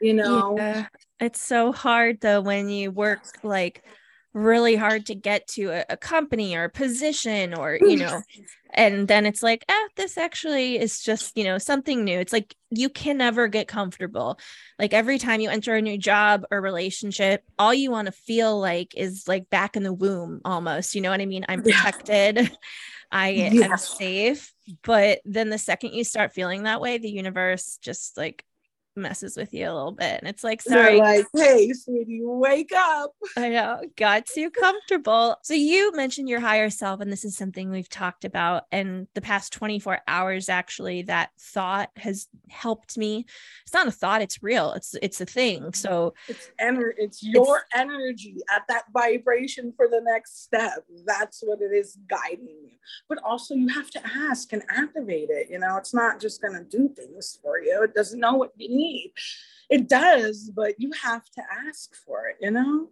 you 0.00 0.14
know? 0.14 0.56
Yeah. 0.56 0.86
it's 1.18 1.40
so 1.40 1.72
hard 1.72 2.20
though 2.20 2.40
when 2.40 2.68
you 2.68 2.90
work 2.90 3.22
like 3.42 3.84
really 4.32 4.76
hard 4.76 5.06
to 5.06 5.14
get 5.14 5.46
to 5.48 5.70
a, 5.70 5.84
a 5.90 5.96
company 5.96 6.54
or 6.54 6.64
a 6.64 6.70
position 6.70 7.52
or 7.52 7.76
you 7.80 7.96
know 7.96 8.22
and 8.74 9.08
then 9.08 9.26
it's 9.26 9.42
like 9.42 9.64
ah 9.68 9.88
this 9.96 10.16
actually 10.16 10.78
is 10.78 11.02
just 11.02 11.36
you 11.36 11.42
know 11.42 11.58
something 11.58 12.04
new. 12.04 12.18
It's 12.18 12.32
like 12.32 12.54
you 12.70 12.88
can 12.88 13.16
never 13.16 13.48
get 13.48 13.66
comfortable. 13.66 14.38
Like 14.78 14.94
every 14.94 15.18
time 15.18 15.40
you 15.40 15.50
enter 15.50 15.74
a 15.74 15.82
new 15.82 15.98
job 15.98 16.44
or 16.50 16.60
relationship 16.60 17.42
all 17.58 17.74
you 17.74 17.90
want 17.90 18.06
to 18.06 18.12
feel 18.12 18.58
like 18.58 18.94
is 18.96 19.26
like 19.26 19.50
back 19.50 19.76
in 19.76 19.82
the 19.82 19.92
womb 19.92 20.40
almost 20.44 20.94
you 20.94 21.00
know 21.00 21.10
what 21.10 21.20
i 21.20 21.26
mean? 21.26 21.44
I'm 21.48 21.62
protected 21.62 22.36
yeah. 22.36 22.48
i 23.12 23.30
am 23.30 23.76
safe. 23.78 24.54
But 24.84 25.20
then 25.24 25.50
the 25.50 25.58
second 25.58 25.94
you 25.94 26.04
start 26.04 26.32
feeling 26.32 26.62
that 26.62 26.80
way 26.80 26.98
the 26.98 27.10
universe 27.10 27.78
just 27.82 28.16
like 28.16 28.44
messes 28.96 29.36
with 29.36 29.52
you 29.54 29.64
a 29.64 29.72
little 29.72 29.92
bit. 29.92 30.20
And 30.20 30.28
it's 30.28 30.44
like, 30.44 30.62
sorry. 30.62 30.96
They're 30.96 30.98
like, 30.98 31.26
hey, 31.34 31.72
sweetie, 31.72 32.20
wake 32.22 32.72
up. 32.74 33.12
I 33.36 33.48
know, 33.50 33.82
got 33.96 34.26
too 34.26 34.50
comfortable. 34.50 35.36
So 35.42 35.54
you 35.54 35.92
mentioned 35.92 36.28
your 36.28 36.40
higher 36.40 36.70
self, 36.70 37.00
and 37.00 37.10
this 37.10 37.24
is 37.24 37.36
something 37.36 37.70
we've 37.70 37.88
talked 37.88 38.24
about. 38.24 38.64
And 38.72 39.06
the 39.14 39.20
past 39.20 39.52
24 39.52 40.00
hours, 40.06 40.48
actually, 40.48 41.02
that 41.02 41.30
thought 41.38 41.90
has 41.96 42.28
helped 42.48 42.98
me. 42.98 43.26
It's 43.62 43.74
not 43.74 43.86
a 43.86 43.92
thought, 43.92 44.22
it's 44.22 44.42
real. 44.42 44.72
It's 44.72 44.94
it's 45.02 45.20
a 45.20 45.26
thing. 45.26 45.60
Mm-hmm. 45.60 45.74
So 45.74 46.14
it's 46.28 46.50
ener- 46.60 46.94
it's 46.96 47.22
your 47.22 47.58
it's, 47.58 47.66
energy 47.74 48.38
at 48.54 48.62
that 48.68 48.84
vibration 48.92 49.72
for 49.76 49.88
the 49.88 50.00
next 50.02 50.42
step. 50.42 50.84
That's 51.06 51.42
what 51.44 51.60
it 51.60 51.72
is 51.72 51.98
guiding 52.08 52.48
you. 52.62 52.70
But 53.08 53.18
also 53.22 53.54
you 53.54 53.68
have 53.68 53.90
to 53.90 54.00
ask 54.04 54.52
and 54.52 54.62
activate 54.70 55.30
it. 55.30 55.48
You 55.50 55.58
know, 55.58 55.76
it's 55.76 55.94
not 55.94 56.20
just 56.20 56.42
gonna 56.42 56.64
do 56.64 56.88
things 56.88 57.38
for 57.42 57.60
you. 57.60 57.82
It 57.82 57.94
doesn't 57.94 58.20
know 58.20 58.34
what 58.34 58.52
you 58.56 58.68
need 58.68 58.79
need. 58.80 59.12
It 59.68 59.88
does, 59.88 60.50
but 60.54 60.74
you 60.78 60.90
have 61.02 61.24
to 61.36 61.42
ask 61.68 61.94
for 61.94 62.26
it, 62.26 62.36
you 62.40 62.50
know? 62.50 62.88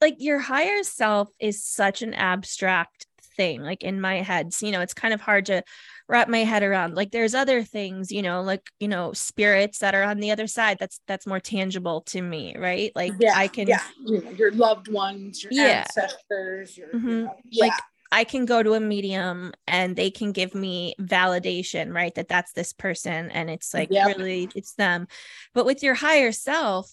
Like 0.00 0.16
your 0.18 0.38
higher 0.38 0.82
self 0.82 1.30
is 1.40 1.64
such 1.64 2.02
an 2.02 2.12
abstract 2.12 3.06
thing, 3.36 3.62
like 3.62 3.82
in 3.82 4.00
my 4.00 4.16
head. 4.16 4.52
So, 4.52 4.66
you 4.66 4.72
know, 4.72 4.80
it's 4.80 4.94
kind 4.94 5.14
of 5.14 5.20
hard 5.20 5.46
to 5.46 5.62
wrap 6.08 6.28
my 6.28 6.40
head 6.40 6.62
around. 6.62 6.94
Like 6.94 7.10
there's 7.10 7.34
other 7.34 7.62
things, 7.62 8.10
you 8.10 8.22
know, 8.22 8.42
like, 8.42 8.62
you 8.80 8.88
know, 8.88 9.12
spirits 9.12 9.78
that 9.78 9.94
are 9.94 10.02
on 10.02 10.18
the 10.18 10.30
other 10.30 10.46
side. 10.46 10.78
That's 10.78 11.00
that's 11.06 11.26
more 11.26 11.40
tangible 11.40 12.02
to 12.02 12.20
me, 12.20 12.56
right? 12.56 12.92
Like 12.94 13.12
yeah, 13.18 13.36
I 13.36 13.48
can 13.48 13.68
yeah, 13.68 13.82
you 14.04 14.22
know, 14.22 14.30
your 14.30 14.52
loved 14.52 14.88
ones, 14.88 15.42
your 15.42 15.52
yeah. 15.52 15.84
ancestors, 15.86 16.76
your 16.76 16.88
mm-hmm. 16.88 17.08
you 17.08 17.24
know, 17.24 17.36
yeah. 17.50 17.64
like 17.64 17.80
I 18.12 18.24
can 18.24 18.44
go 18.44 18.62
to 18.62 18.74
a 18.74 18.80
medium 18.80 19.52
and 19.66 19.96
they 19.96 20.10
can 20.10 20.32
give 20.32 20.54
me 20.54 20.94
validation, 21.00 21.92
right? 21.92 22.14
That 22.14 22.28
that's 22.28 22.52
this 22.52 22.72
person 22.72 23.30
and 23.30 23.50
it's 23.50 23.74
like 23.74 23.88
yep. 23.90 24.16
really 24.16 24.48
it's 24.54 24.74
them. 24.74 25.08
But 25.54 25.66
with 25.66 25.82
your 25.82 25.94
higher 25.94 26.32
self, 26.32 26.90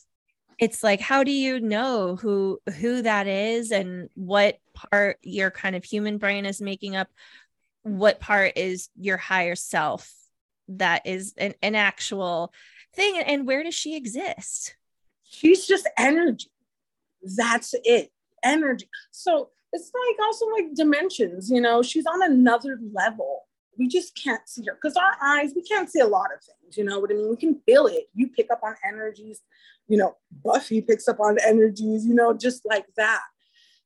it's 0.59 0.83
like 0.83 0.99
how 0.99 1.23
do 1.23 1.31
you 1.31 1.59
know 1.59 2.15
who 2.15 2.59
who 2.79 3.01
that 3.01 3.27
is 3.27 3.71
and 3.71 4.09
what 4.15 4.59
part 4.73 5.17
your 5.21 5.51
kind 5.51 5.75
of 5.75 5.83
human 5.83 6.17
brain 6.17 6.45
is 6.45 6.61
making 6.61 6.95
up 6.95 7.09
what 7.83 8.19
part 8.19 8.53
is 8.55 8.89
your 8.95 9.17
higher 9.17 9.55
self 9.55 10.13
that 10.67 11.05
is 11.05 11.33
an, 11.37 11.53
an 11.61 11.75
actual 11.75 12.53
thing 12.95 13.19
and 13.19 13.45
where 13.45 13.63
does 13.63 13.75
she 13.75 13.95
exist 13.95 14.75
she's 15.23 15.65
just 15.65 15.89
energy 15.97 16.49
that's 17.35 17.73
it 17.83 18.11
energy 18.43 18.87
so 19.11 19.49
it's 19.73 19.91
like 19.93 20.25
also 20.25 20.45
like 20.47 20.73
dimensions, 20.75 21.49
you 21.49 21.59
know, 21.59 21.81
she's 21.81 22.05
on 22.05 22.23
another 22.23 22.79
level. 22.93 23.41
We 23.77 23.87
just 23.87 24.15
can't 24.15 24.47
see 24.47 24.63
her 24.67 24.77
because 24.79 24.95
our 24.95 25.17
eyes, 25.21 25.53
we 25.55 25.63
can't 25.63 25.89
see 25.89 25.99
a 25.99 26.07
lot 26.07 26.27
of 26.33 26.43
things, 26.43 26.77
you 26.77 26.83
know 26.83 26.99
what 26.99 27.11
I 27.11 27.15
mean? 27.15 27.29
We 27.29 27.37
can 27.37 27.59
feel 27.65 27.87
it. 27.87 28.05
You 28.13 28.27
pick 28.27 28.51
up 28.51 28.61
on 28.63 28.75
energies, 28.87 29.41
you 29.87 29.97
know, 29.97 30.15
Buffy 30.31 30.81
picks 30.81 31.07
up 31.07 31.19
on 31.19 31.37
energies, 31.43 32.05
you 32.05 32.13
know, 32.13 32.33
just 32.33 32.61
like 32.65 32.85
that. 32.97 33.23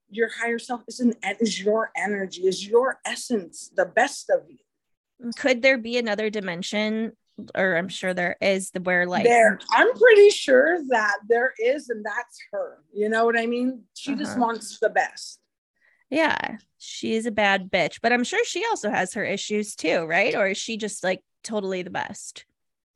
Your 0.10 0.30
higher 0.30 0.60
self 0.60 0.84
is 0.88 1.00
an 1.00 1.14
is 1.40 1.62
your 1.62 1.92
energy, 1.96 2.48
is 2.48 2.68
your 2.68 3.00
essence, 3.06 3.72
the 3.76 3.86
best 3.86 4.30
of 4.30 4.42
you. 4.50 5.32
Could 5.38 5.62
there 5.62 5.78
be 5.78 5.98
another 5.98 6.30
dimension 6.30 7.14
or 7.56 7.78
I'm 7.78 7.88
sure 7.88 8.14
there 8.14 8.36
is 8.42 8.72
the 8.72 8.82
where 8.82 9.06
like 9.06 9.24
there 9.24 9.60
I'm 9.72 9.94
pretty 9.94 10.30
sure 10.32 10.80
that 10.90 11.18
there 11.30 11.54
is 11.60 11.90
and 11.90 12.04
that's 12.04 12.40
her. 12.52 12.80
You 12.94 13.10
know 13.10 13.26
what 13.26 13.38
I 13.38 13.46
mean? 13.46 13.84
She 13.94 14.12
uh-huh. 14.12 14.20
just 14.20 14.38
wants 14.38 14.80
the 14.80 14.90
best. 14.90 15.40
Yeah, 16.10 16.58
she's 16.78 17.26
a 17.26 17.32
bad 17.32 17.70
bitch, 17.70 18.00
but 18.02 18.14
I'm 18.14 18.24
sure 18.24 18.44
she 18.46 18.64
also 18.66 18.90
has 18.90 19.14
her 19.14 19.26
issues 19.26 19.76
too, 19.76 20.06
right? 20.06 20.36
Or 20.36 20.48
is 20.48 20.58
she 20.58 20.78
just 20.78 21.04
like 21.04 21.22
totally 21.44 21.82
the 21.82 21.90
best? 21.90 22.46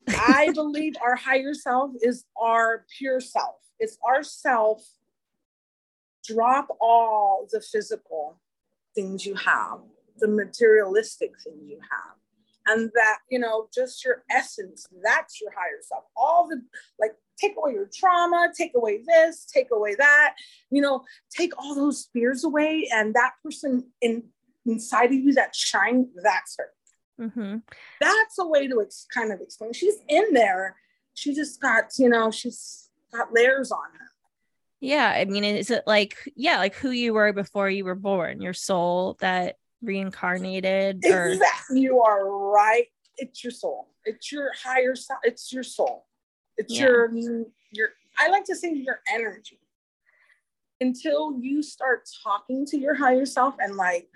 I 0.08 0.50
believe 0.54 0.94
our 1.02 1.16
higher 1.16 1.54
self 1.54 1.92
is 2.00 2.24
our 2.40 2.84
pure 2.98 3.20
self. 3.20 3.56
It's 3.78 3.98
our 4.06 4.22
self. 4.22 4.82
Drop 6.26 6.68
all 6.80 7.48
the 7.50 7.60
physical 7.60 8.38
things 8.94 9.26
you 9.26 9.34
have, 9.34 9.80
the 10.18 10.28
materialistic 10.28 11.32
things 11.42 11.68
you 11.68 11.80
have 11.90 12.16
and 12.66 12.90
that 12.94 13.18
you 13.30 13.38
know 13.38 13.68
just 13.74 14.04
your 14.04 14.22
essence 14.30 14.86
that's 15.02 15.40
your 15.40 15.50
higher 15.50 15.80
self 15.82 16.04
all 16.16 16.48
the 16.48 16.60
like 17.00 17.12
take 17.42 17.54
away 17.56 17.72
your 17.72 17.88
trauma 17.92 18.48
take 18.56 18.72
away 18.76 19.00
this 19.06 19.44
take 19.44 19.68
away 19.72 19.94
that 19.96 20.34
you 20.70 20.80
know 20.80 21.02
take 21.30 21.52
all 21.58 21.74
those 21.74 22.08
fears 22.12 22.44
away 22.44 22.88
and 22.92 23.14
that 23.14 23.32
person 23.42 23.84
in 24.00 24.22
inside 24.66 25.06
of 25.06 25.14
you 25.14 25.32
that 25.32 25.54
shine 25.54 26.08
that's 26.22 26.56
her 26.56 26.70
mm-hmm. 27.20 27.56
that's 28.00 28.38
a 28.38 28.46
way 28.46 28.68
to 28.68 28.80
ex- 28.80 29.06
kind 29.12 29.32
of 29.32 29.40
explain 29.40 29.72
she's 29.72 29.96
in 30.08 30.32
there 30.32 30.76
she 31.14 31.34
just 31.34 31.60
got, 31.60 31.92
you 31.98 32.08
know, 32.08 32.30
she's 32.30 32.88
got 33.12 33.32
layers 33.32 33.70
on 33.70 33.84
her. 33.98 34.06
Yeah. 34.80 35.08
I 35.08 35.24
mean, 35.24 35.44
is 35.44 35.70
it 35.70 35.84
like, 35.86 36.16
yeah, 36.34 36.58
like 36.58 36.74
who 36.74 36.90
you 36.90 37.14
were 37.14 37.32
before 37.32 37.70
you 37.70 37.84
were 37.84 37.94
born, 37.94 38.40
your 38.40 38.54
soul 38.54 39.16
that 39.20 39.56
reincarnated? 39.82 41.04
Or... 41.04 41.28
Exactly. 41.28 41.80
You 41.80 42.02
are 42.02 42.28
right. 42.28 42.86
It's 43.16 43.44
your 43.44 43.52
soul. 43.52 43.88
It's 44.04 44.32
your 44.32 44.50
higher 44.64 44.96
self. 44.96 45.20
It's 45.22 45.52
your 45.52 45.62
soul. 45.62 46.06
It's 46.56 46.72
yeah. 46.72 46.82
your, 46.82 47.12
your, 47.72 47.88
I 48.18 48.28
like 48.28 48.44
to 48.44 48.56
say 48.56 48.72
your 48.72 49.00
energy. 49.12 49.58
Until 50.80 51.38
you 51.38 51.62
start 51.62 52.08
talking 52.24 52.66
to 52.66 52.76
your 52.76 52.94
higher 52.94 53.24
self 53.24 53.54
and 53.60 53.76
like 53.76 54.08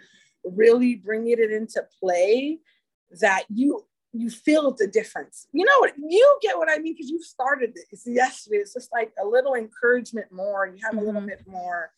really 0.45 0.97
bringing 0.97 1.39
it 1.39 1.53
into 1.53 1.87
play, 2.01 2.59
that 3.21 3.45
you 3.49 3.85
you 4.13 4.31
feel 4.31 4.73
the 4.73 4.87
difference. 4.87 5.47
You 5.53 5.65
know 5.65 5.79
what? 5.79 5.93
You 5.97 6.39
get 6.41 6.57
what 6.57 6.71
I 6.71 6.79
mean 6.79 6.95
because 6.95 7.11
you 7.11 7.23
started 7.23 7.75
this 7.75 8.07
yesterday. 8.07 8.57
It's 8.57 8.73
just 8.73 8.91
like 8.93 9.13
a 9.23 9.27
little 9.27 9.55
encouragement 9.55 10.33
more. 10.33 10.67
You 10.67 10.79
have 10.83 10.93
mm-hmm. 10.93 10.99
a 10.99 11.03
little 11.03 11.21
mm-hmm. 11.21 11.29
bit 11.29 11.47
more 11.47 11.91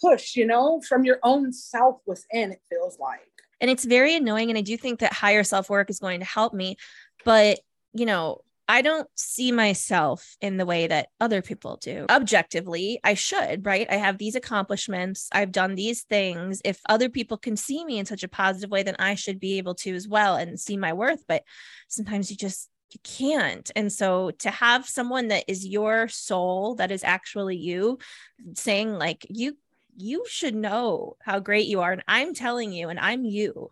push, 0.00 0.36
you 0.36 0.46
know, 0.46 0.80
from 0.86 1.04
your 1.04 1.18
own 1.22 1.52
self 1.52 2.00
within, 2.06 2.52
it 2.52 2.60
feels 2.70 2.98
like. 2.98 3.20
And 3.60 3.70
it's 3.70 3.84
very 3.84 4.14
annoying. 4.14 4.50
And 4.50 4.58
I 4.58 4.62
do 4.62 4.76
think 4.76 5.00
that 5.00 5.12
higher 5.12 5.42
self 5.42 5.70
work 5.70 5.90
is 5.90 5.98
going 5.98 6.20
to 6.20 6.26
help 6.26 6.52
me. 6.52 6.76
But, 7.24 7.60
you 7.94 8.06
know, 8.06 8.42
I 8.68 8.82
don't 8.82 9.08
see 9.14 9.52
myself 9.52 10.36
in 10.40 10.56
the 10.56 10.66
way 10.66 10.88
that 10.88 11.08
other 11.20 11.40
people 11.40 11.76
do. 11.76 12.06
Objectively, 12.10 12.98
I 13.04 13.14
should, 13.14 13.64
right? 13.64 13.86
I 13.88 13.96
have 13.96 14.18
these 14.18 14.34
accomplishments. 14.34 15.28
I've 15.32 15.52
done 15.52 15.74
these 15.74 16.02
things. 16.02 16.60
If 16.64 16.80
other 16.88 17.08
people 17.08 17.38
can 17.38 17.56
see 17.56 17.84
me 17.84 17.98
in 17.98 18.06
such 18.06 18.24
a 18.24 18.28
positive 18.28 18.70
way, 18.70 18.82
then 18.82 18.96
I 18.98 19.14
should 19.14 19.38
be 19.38 19.58
able 19.58 19.76
to 19.76 19.94
as 19.94 20.08
well 20.08 20.36
and 20.36 20.58
see 20.58 20.76
my 20.76 20.92
worth. 20.92 21.24
But 21.28 21.44
sometimes 21.88 22.30
you 22.30 22.36
just 22.36 22.68
you 22.92 23.00
can't. 23.02 23.70
And 23.76 23.92
so 23.92 24.30
to 24.38 24.50
have 24.50 24.88
someone 24.88 25.28
that 25.28 25.44
is 25.48 25.66
your 25.66 26.08
soul, 26.08 26.76
that 26.76 26.90
is 26.90 27.04
actually 27.04 27.56
you, 27.56 27.98
saying 28.54 28.94
like 28.94 29.26
you 29.28 29.56
you 29.98 30.24
should 30.28 30.54
know 30.54 31.16
how 31.22 31.40
great 31.40 31.66
you 31.66 31.80
are 31.80 31.90
and 31.90 32.04
I'm 32.06 32.34
telling 32.34 32.70
you 32.70 32.90
and 32.90 33.00
I'm 33.00 33.24
you 33.24 33.70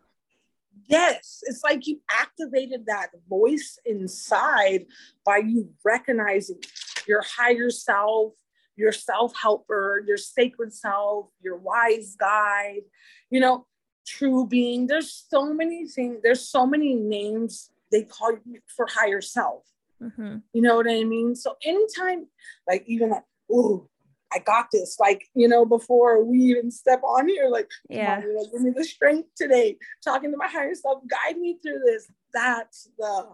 yes 0.87 1.43
it's 1.47 1.63
like 1.63 1.87
you 1.87 2.01
activated 2.11 2.87
that 2.87 3.09
voice 3.29 3.79
inside 3.85 4.85
by 5.25 5.39
you 5.39 5.71
recognizing 5.85 6.59
your 7.07 7.23
higher 7.23 7.71
self 7.71 8.33
your 8.77 8.93
self-helper 8.93 10.03
your 10.07 10.17
sacred 10.17 10.73
self 10.73 11.27
your 11.43 11.57
wise 11.57 12.17
guide 12.19 12.83
you 13.31 13.41
know 13.41 13.67
true 14.07 14.47
being. 14.47 14.87
There's 14.87 15.25
so 15.29 15.53
many 15.53 15.87
things 15.87 16.19
there's 16.23 16.47
so 16.49 16.67
many 16.67 16.95
names 16.95 17.71
they 17.91 18.03
call 18.03 18.33
you 18.33 18.61
for 18.67 18.87
higher 18.91 19.21
self. 19.21 19.65
Mm-hmm. 20.03 20.39
you 20.53 20.61
know 20.61 20.77
what 20.77 20.91
i 20.91 21.05
mean? 21.05 21.35
So 21.35 21.55
anytime 21.65 22.27
like 22.69 22.85
even 22.87 23.11
like 23.11 23.23
oh 23.51 23.89
I 24.35 24.39
got 24.41 24.67
this. 24.73 24.99
Like, 24.99 25.29
you 25.35 25.49
know, 25.49 25.65
before 25.65 26.25
we 26.25 26.39
even 26.39 26.71
step 26.71 27.03
on 27.05 27.29
here, 27.29 27.49
like, 27.49 27.71
yeah, 27.89 28.17
on, 28.17 28.23
you 28.23 28.35
know, 28.35 28.47
give 28.51 28.63
me 28.63 28.73
the 28.75 28.85
strength 28.85 29.29
today. 29.37 29.77
Talking 30.03 30.31
to 30.33 30.37
my 30.37 30.49
higher 30.49 30.75
self, 30.75 31.03
guide 31.07 31.39
me 31.39 31.59
through 31.63 31.81
this. 31.85 32.11
That's 32.33 32.89
the 32.99 33.29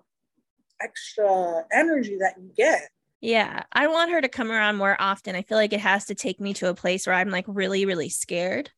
extra 0.81 1.65
energy 1.73 2.19
that 2.21 2.35
you 2.39 2.51
get. 2.57 2.91
Yeah, 3.21 3.65
I 3.73 3.87
want 3.87 4.13
her 4.13 4.21
to 4.21 4.29
come 4.29 4.51
around 4.51 4.77
more 4.77 4.97
often. 4.99 5.37
I 5.37 5.43
feel 5.43 5.59
like 5.59 5.73
it 5.73 5.81
has 5.81 6.07
to 6.07 6.15
take 6.15 6.41
me 6.41 6.55
to 6.55 6.69
a 6.69 6.75
place 6.75 7.07
where 7.07 7.17
I'm 7.17 7.31
like 7.31 7.45
really, 7.47 7.85
really 7.85 8.09
scared. 8.09 8.71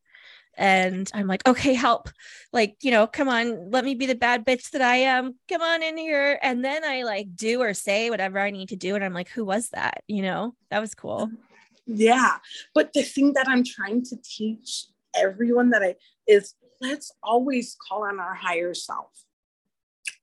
And 0.55 1.11
I'm 1.15 1.27
like, 1.29 1.49
okay, 1.49 1.75
help. 1.75 2.11
Like, 2.53 2.77
you 2.83 2.91
know, 2.91 3.07
come 3.07 3.29
on, 3.29 3.71
let 3.71 3.85
me 3.85 3.95
be 3.95 4.07
the 4.07 4.15
bad 4.15 4.45
bitch 4.45 4.71
that 4.73 4.83
I 4.83 4.97
am. 4.97 5.37
Come 5.49 5.63
on 5.63 5.83
in 5.83 5.97
here. 5.97 6.39
And 6.43 6.65
then 6.65 6.85
I 6.85 7.05
like 7.05 7.35
do 7.35 7.63
or 7.63 7.73
say 7.73 8.11
whatever 8.11 8.39
I 8.39 8.51
need 8.51 8.69
to 8.69 8.77
do. 8.77 8.95
And 8.95 9.03
I'm 9.03 9.15
like, 9.15 9.29
who 9.29 9.45
was 9.45 9.71
that? 9.71 10.03
You 10.09 10.23
know, 10.23 10.55
that 10.71 10.81
was 10.81 10.95
cool. 10.95 11.29
Mm-hmm. 11.29 11.52
Yeah. 11.87 12.38
But 12.75 12.92
the 12.92 13.03
thing 13.03 13.33
that 13.35 13.49
I'm 13.49 13.64
trying 13.64 14.05
to 14.05 14.16
teach 14.23 14.87
everyone 15.14 15.71
that 15.71 15.83
I 15.83 15.97
is 16.27 16.55
let's 16.81 17.12
always 17.23 17.77
call 17.88 18.05
on 18.05 18.18
our 18.18 18.35
higher 18.35 18.75
self 18.75 19.11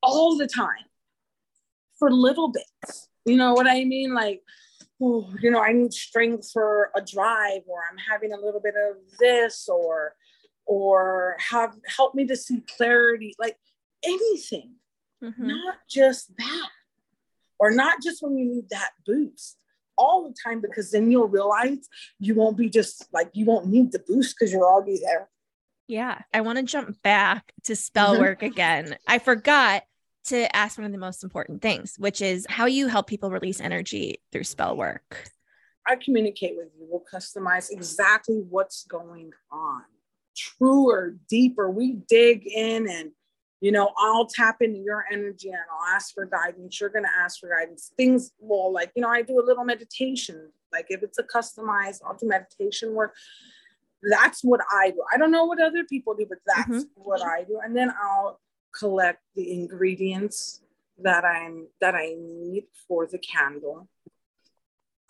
all 0.01 0.37
the 0.37 0.47
time 0.47 0.85
for 1.97 2.11
little 2.11 2.49
bits. 2.49 3.09
You 3.25 3.37
know 3.37 3.53
what 3.53 3.67
I 3.67 3.83
mean? 3.83 4.13
Like, 4.13 4.41
oh, 5.01 5.29
you 5.41 5.51
know, 5.51 5.61
I 5.61 5.73
need 5.73 5.93
strength 5.93 6.49
for 6.51 6.91
a 6.95 7.01
drive, 7.01 7.61
or 7.67 7.81
I'm 7.89 7.97
having 7.97 8.33
a 8.33 8.39
little 8.39 8.61
bit 8.61 8.75
of 8.75 8.97
this, 9.19 9.67
or 9.67 10.15
or 10.65 11.35
have 11.39 11.75
help 11.87 12.13
me 12.13 12.25
to 12.27 12.35
see 12.35 12.63
clarity, 12.77 13.33
like 13.39 13.57
anything, 14.03 14.75
mm-hmm. 15.23 15.47
not 15.47 15.77
just 15.89 16.35
that, 16.37 16.69
or 17.59 17.71
not 17.71 18.01
just 18.01 18.21
when 18.21 18.37
you 18.37 18.45
need 18.45 18.69
that 18.69 18.91
boost 19.05 19.58
all 19.99 20.27
the 20.27 20.35
time 20.43 20.61
because 20.61 20.91
then 20.91 21.11
you'll 21.11 21.27
realize 21.27 21.87
you 22.19 22.33
won't 22.33 22.57
be 22.57 22.69
just 22.69 23.05
like 23.13 23.29
you 23.33 23.45
won't 23.45 23.67
need 23.67 23.91
the 23.91 23.99
boost 24.07 24.35
because 24.39 24.51
you're 24.51 24.65
already 24.65 24.99
there. 24.99 25.29
Yeah. 25.87 26.19
I 26.33 26.41
want 26.41 26.57
to 26.57 26.63
jump 26.63 27.01
back 27.01 27.51
to 27.65 27.75
spell 27.75 28.13
mm-hmm. 28.13 28.21
work 28.21 28.43
again. 28.43 28.95
I 29.07 29.19
forgot 29.19 29.83
to 30.25 30.55
ask 30.55 30.77
one 30.77 30.85
of 30.85 30.91
the 30.91 30.97
most 30.97 31.23
important 31.23 31.61
things, 31.61 31.95
which 31.97 32.21
is 32.21 32.45
how 32.49 32.65
you 32.65 32.87
help 32.87 33.07
people 33.07 33.31
release 33.31 33.59
energy 33.59 34.21
through 34.31 34.43
spell 34.43 34.77
work. 34.77 35.29
I 35.87 35.95
communicate 35.95 36.55
with 36.55 36.69
you. 36.77 36.87
We'll 36.89 37.03
customize 37.11 37.71
exactly 37.71 38.43
what's 38.47 38.85
going 38.85 39.31
on. 39.51 39.81
Truer, 40.37 41.15
deeper. 41.27 41.69
We 41.69 41.93
dig 42.07 42.45
in 42.45 42.87
and 42.87 43.11
you 43.61 43.71
know, 43.71 43.91
I'll 43.97 44.25
tap 44.25 44.61
into 44.61 44.79
your 44.79 45.05
energy 45.11 45.49
and 45.49 45.57
I'll 45.71 45.93
ask 45.93 46.13
for 46.13 46.25
guidance. 46.25 46.79
You're 46.79 46.89
going 46.89 47.03
to 47.03 47.11
ask 47.17 47.39
for 47.39 47.49
guidance. 47.49 47.91
Things 47.97 48.31
will, 48.39 48.71
like, 48.71 48.91
you 48.95 49.01
know, 49.01 49.09
I 49.09 49.21
do 49.21 49.39
a 49.39 49.45
little 49.45 49.65
meditation. 49.65 50.51
Like, 50.71 50.85
if 50.89 51.03
it's 51.03 51.19
a 51.19 51.23
customized, 51.23 51.99
I'll 52.05 52.15
do 52.15 52.27
meditation 52.27 52.93
work. 52.93 53.15
That's 54.01 54.43
what 54.43 54.61
I 54.71 54.91
do. 54.91 55.03
I 55.13 55.17
don't 55.17 55.31
know 55.31 55.45
what 55.45 55.61
other 55.61 55.83
people 55.83 56.15
do, 56.15 56.25
but 56.27 56.37
that's 56.45 56.69
mm-hmm. 56.69 57.01
what 57.03 57.21
I 57.21 57.43
do. 57.43 57.59
And 57.63 57.75
then 57.75 57.91
I'll 58.01 58.39
collect 58.77 59.21
the 59.35 59.51
ingredients 59.51 60.61
that 61.01 61.25
I'm 61.25 61.67
that 61.81 61.95
I 61.95 62.15
need 62.17 62.65
for 62.87 63.07
the 63.07 63.17
candle. 63.17 63.89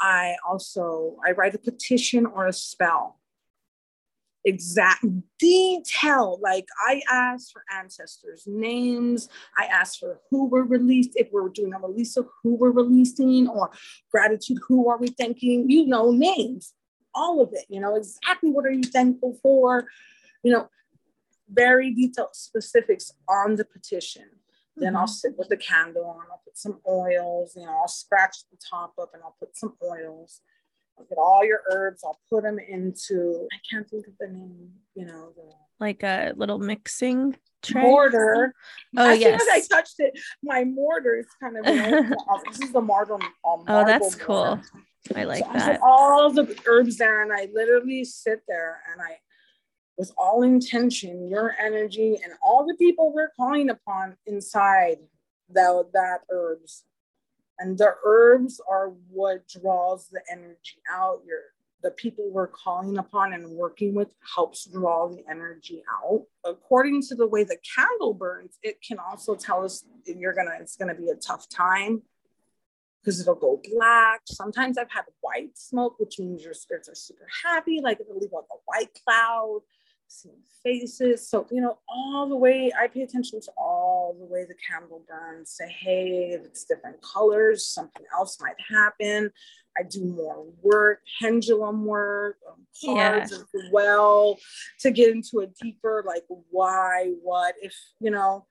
I 0.02 0.36
also 0.48 1.18
I 1.26 1.32
write 1.32 1.56
a 1.56 1.60
petition 1.60 2.26
or 2.26 2.48
a 2.48 2.54
spell 2.54 3.19
exact 4.46 5.06
detail. 5.38 6.40
Like 6.42 6.68
I 6.88 7.02
asked 7.12 7.52
for 7.52 7.64
ancestors' 7.78 8.44
names. 8.48 9.30
I 9.58 9.66
asked 9.66 10.00
for 10.00 10.20
who 10.30 10.48
were 10.48 10.64
released, 10.64 11.12
if 11.16 11.30
we 11.32 11.42
are 11.42 11.50
doing 11.50 11.74
a 11.74 11.80
release 11.80 12.18
of 12.18 12.28
who 12.44 12.56
we're 12.56 12.72
releasing, 12.72 13.48
or 13.48 13.72
gratitude, 14.12 14.60
who 14.68 14.90
are 14.90 14.98
we 14.98 15.08
thanking? 15.08 15.70
You 15.70 15.86
know, 15.88 16.12
names, 16.12 16.74
all 17.14 17.42
of 17.42 17.50
it, 17.54 17.66
you 17.70 17.80
know, 17.80 17.96
exactly 17.96 18.52
what 18.52 18.66
are 18.66 18.72
you 18.72 18.84
thankful 18.84 19.38
for? 19.42 19.88
You 20.44 20.54
know, 20.54 20.70
very 21.52 21.94
detailed 21.94 22.36
specifics 22.36 23.12
on 23.28 23.56
the 23.56 23.66
petition. 23.66 24.24
Mm-hmm. 24.24 24.82
Then 24.84 24.96
I'll 24.96 25.04
mm-hmm. 25.04 25.12
sit 25.12 25.38
with 25.38 25.50
the 25.50 25.58
candle 25.58 26.06
on, 26.06 26.26
I'll 26.32 26.42
put 26.46 26.58
some 26.58 26.80
oils, 26.88 27.54
you 27.56 27.66
know, 27.66 27.78
I'll 27.82 27.88
scratch 27.88 28.38
the 28.52 28.58
top 28.70 28.94
up 29.02 29.12
and 29.14 29.24
I'll 29.24 29.36
put 29.40 29.58
some 29.58 29.76
oils 29.84 30.42
I'll 31.00 31.06
get 31.06 31.18
all 31.18 31.46
your 31.46 31.62
herbs. 31.72 32.04
I'll 32.04 32.20
put 32.30 32.44
them 32.44 32.60
into, 32.60 33.48
I 33.52 33.58
can't 33.70 33.90
think 33.90 34.08
of 34.08 34.14
the 34.20 34.28
name, 34.28 34.70
you 34.96 35.06
know, 35.06 35.32
the, 35.36 35.52
like 35.80 36.04
a 36.04 36.34
little 36.36 36.60
mixing 36.60 37.38
tray. 37.62 37.82
Mortar. 37.82 38.54
Oh, 38.98 39.10
as 39.10 39.20
yes. 39.20 39.42
soon 39.42 39.50
as 39.50 39.72
I 39.72 39.76
touched 39.76 39.96
it, 40.00 40.20
my 40.44 40.66
mortar 40.66 41.20
is 41.20 41.28
kind 41.42 41.58
of, 41.58 41.66
this 42.50 42.62
is 42.62 42.72
the 42.72 42.82
marble. 42.82 43.16
Um, 43.16 43.64
oh, 43.68 43.86
that's 43.86 44.16
cool. 44.16 44.60
I 45.16 45.24
like 45.24 45.46
so 45.46 45.54
that. 45.54 45.80
I 45.82 45.88
all 45.88 46.32
the 46.32 46.58
herbs 46.68 46.98
there 46.98 47.24
and 47.24 47.32
I 47.32 47.48
literally 47.54 48.04
sit 48.04 48.42
there 48.48 48.82
and 48.92 49.02
I, 49.02 49.18
with 49.98 50.12
all 50.18 50.44
intention, 50.44 51.30
your 51.30 51.56
energy 51.60 52.18
and 52.24 52.34
all 52.42 52.66
the 52.66 52.76
people 52.76 53.14
we're 53.14 53.32
calling 53.36 53.70
upon 53.70 54.16
inside 54.26 54.98
that, 55.52 55.90
that 55.94 56.20
herbs 56.32 56.84
and 57.60 57.78
the 57.78 57.94
herbs 58.06 58.60
are 58.70 58.94
what 59.10 59.48
draws 59.48 60.10
the 60.10 60.22
energy 60.32 60.78
out. 60.92 61.22
Your 61.26 61.40
the 61.82 61.92
people 61.92 62.30
we're 62.30 62.48
calling 62.48 62.98
upon 62.98 63.32
and 63.32 63.50
working 63.52 63.96
with 63.96 64.10
helps 64.36 64.66
draw 64.66 65.08
the 65.08 65.24
energy 65.30 65.82
out. 66.04 66.24
According 66.44 67.04
to 67.04 67.16
the 67.16 67.28
way 67.28 67.44
the 67.44 67.58
candle 67.76 68.14
burns 68.14 68.58
it 68.64 68.82
can 68.82 68.98
also 69.00 69.36
tell 69.36 69.64
us 69.64 69.86
you're 70.06 70.34
gonna 70.34 70.58
it's 70.60 70.76
gonna 70.76 70.96
be 70.96 71.10
a 71.10 71.16
tough 71.16 71.48
time 71.50 72.02
because 73.02 73.22
it'll 73.22 73.36
go 73.36 73.62
black. 73.74 74.22
Sometimes 74.26 74.78
i've 74.78 74.92
had 74.92 75.06
white 75.22 75.58
smoke 75.58 76.00
which 76.00 76.20
means 76.20 76.44
your 76.44 76.54
spirits 76.54 76.90
are 76.90 76.96
super 76.96 77.28
happy 77.44 77.80
like 77.82 78.00
it'll 78.00 78.18
leave 78.18 78.32
like 78.32 78.46
a 78.52 78.60
white 78.66 78.90
cloud 79.06 79.62
seeing 80.10 80.42
faces. 80.64 81.30
So, 81.30 81.48
you 81.52 81.62
know, 81.62 81.78
all 81.88 82.28
the 82.28 82.36
way, 82.36 82.72
I 82.78 82.88
pay 82.88 83.02
attention 83.02 83.40
to 83.42 83.52
all 83.58 84.16
the 84.20 84.26
way 84.26 84.46
the 84.46 84.56
candle 84.70 85.04
burns. 85.08 85.52
Say, 85.52 85.70
hey, 85.70 86.32
if 86.34 86.44
it's 86.44 86.66
different 86.66 87.02
colors, 87.02 87.66
something 87.66 88.06
else 88.14 88.40
might 88.42 88.58
happen. 88.70 89.32
I 89.78 89.84
do 89.84 90.04
more 90.04 90.46
work, 90.62 91.00
pendulum 91.22 91.86
work, 91.86 92.38
um, 92.50 92.66
cards 92.84 93.32
yeah. 93.32 93.38
as 93.38 93.72
well 93.72 94.38
to 94.82 94.92
get 94.92 95.12
into 95.12 95.40
a 95.40 95.48
deeper, 95.62 96.04
like, 96.06 96.24
why, 96.50 97.14
what, 97.22 97.56
if, 97.62 97.74
you 98.02 98.12
know, 98.12 98.46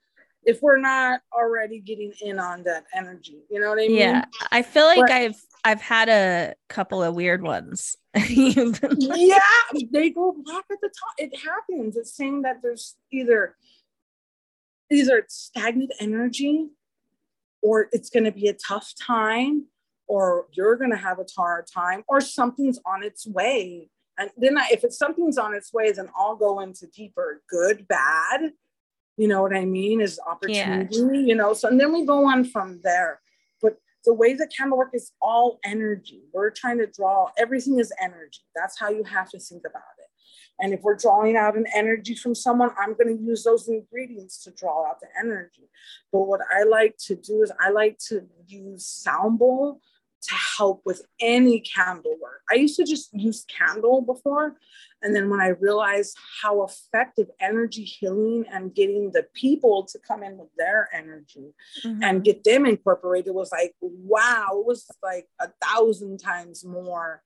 if 0.44 0.62
we're 0.62 0.78
not 0.78 1.20
already 1.32 1.80
getting 1.80 2.12
in 2.22 2.38
on 2.38 2.62
that 2.64 2.84
energy. 2.94 3.42
You 3.50 3.60
know 3.60 3.70
what 3.70 3.78
I 3.78 3.88
mean? 3.88 3.96
Yeah. 3.96 4.24
I 4.50 4.62
feel 4.62 4.84
like 4.84 5.00
but, 5.00 5.10
I've 5.10 5.42
I've 5.64 5.80
had 5.80 6.08
a 6.08 6.54
couple 6.68 7.02
of 7.02 7.14
weird 7.14 7.42
ones. 7.42 7.96
yeah, 8.14 9.38
they 9.92 10.10
go 10.10 10.34
black 10.44 10.64
at 10.70 10.80
the 10.80 10.88
top. 10.88 11.14
It 11.18 11.36
happens. 11.38 11.96
It's 11.96 12.16
saying 12.16 12.42
that 12.42 12.62
there's 12.62 12.96
either 13.12 13.56
either 14.90 15.24
stagnant 15.28 15.92
energy 16.00 16.68
or 17.62 17.88
it's 17.92 18.10
going 18.10 18.24
to 18.24 18.32
be 18.32 18.48
a 18.48 18.54
tough 18.54 18.92
time 19.00 19.66
or 20.06 20.46
you're 20.52 20.76
going 20.76 20.90
to 20.90 20.96
have 20.96 21.18
a 21.18 21.26
hard 21.36 21.66
time 21.72 22.04
or 22.08 22.20
something's 22.20 22.80
on 22.86 23.02
its 23.02 23.26
way 23.26 23.90
and 24.18 24.30
then 24.36 24.56
I, 24.56 24.68
if 24.72 24.84
it's 24.84 24.98
something's 24.98 25.38
on 25.38 25.54
its 25.54 25.72
way 25.72 25.92
then 25.92 26.08
i'll 26.16 26.36
go 26.36 26.60
into 26.60 26.86
deeper 26.86 27.42
good 27.48 27.86
bad 27.86 28.52
you 29.18 29.28
know 29.28 29.42
what 29.42 29.54
i 29.54 29.64
mean 29.64 30.00
is 30.00 30.18
opportunity 30.26 30.96
yeah. 30.96 31.12
you 31.12 31.34
know 31.34 31.52
so 31.52 31.68
and 31.68 31.78
then 31.80 31.92
we 31.92 32.04
go 32.04 32.26
on 32.26 32.44
from 32.44 32.80
there 32.82 33.20
but 33.60 33.76
the 34.04 34.14
way 34.14 34.32
the 34.32 34.46
candle 34.56 34.78
work 34.78 34.90
is 34.94 35.12
all 35.20 35.58
energy 35.64 36.22
we're 36.32 36.50
trying 36.50 36.78
to 36.78 36.86
draw 36.86 37.28
everything 37.36 37.78
is 37.78 37.92
energy 38.00 38.40
that's 38.54 38.78
how 38.78 38.88
you 38.88 39.04
have 39.04 39.28
to 39.28 39.38
think 39.38 39.62
about 39.66 39.82
it 39.98 40.08
and 40.60 40.72
if 40.72 40.82
we're 40.82 40.96
drawing 40.96 41.36
out 41.36 41.56
an 41.56 41.66
energy 41.74 42.14
from 42.14 42.34
someone, 42.34 42.70
I'm 42.78 42.94
going 42.94 43.16
to 43.16 43.22
use 43.22 43.44
those 43.44 43.68
ingredients 43.68 44.42
to 44.44 44.50
draw 44.50 44.88
out 44.88 45.00
the 45.00 45.06
energy. 45.18 45.68
But 46.12 46.22
what 46.22 46.40
I 46.52 46.64
like 46.64 46.96
to 47.06 47.14
do 47.14 47.42
is 47.42 47.52
I 47.60 47.70
like 47.70 47.98
to 48.08 48.26
use 48.46 48.84
sound 48.84 49.38
bowl 49.38 49.80
to 50.22 50.34
help 50.56 50.82
with 50.84 51.02
any 51.20 51.60
candle 51.60 52.16
work. 52.20 52.40
I 52.50 52.56
used 52.56 52.76
to 52.76 52.84
just 52.84 53.12
use 53.12 53.44
candle 53.44 54.02
before. 54.02 54.56
And 55.02 55.14
then 55.14 55.30
when 55.30 55.40
I 55.40 55.48
realized 55.48 56.16
how 56.42 56.64
effective 56.64 57.28
energy 57.40 57.84
healing 57.84 58.44
and 58.50 58.74
getting 58.74 59.12
the 59.12 59.26
people 59.34 59.84
to 59.92 59.98
come 60.00 60.22
in 60.22 60.36
with 60.36 60.48
their 60.56 60.88
energy 60.92 61.54
mm-hmm. 61.84 62.02
and 62.02 62.24
get 62.24 62.42
them 62.42 62.66
incorporated 62.66 63.32
was 63.32 63.52
like, 63.52 63.74
wow, 63.80 64.48
it 64.52 64.66
was 64.66 64.86
like 65.02 65.28
a 65.40 65.48
thousand 65.64 66.18
times 66.18 66.64
more 66.64 67.22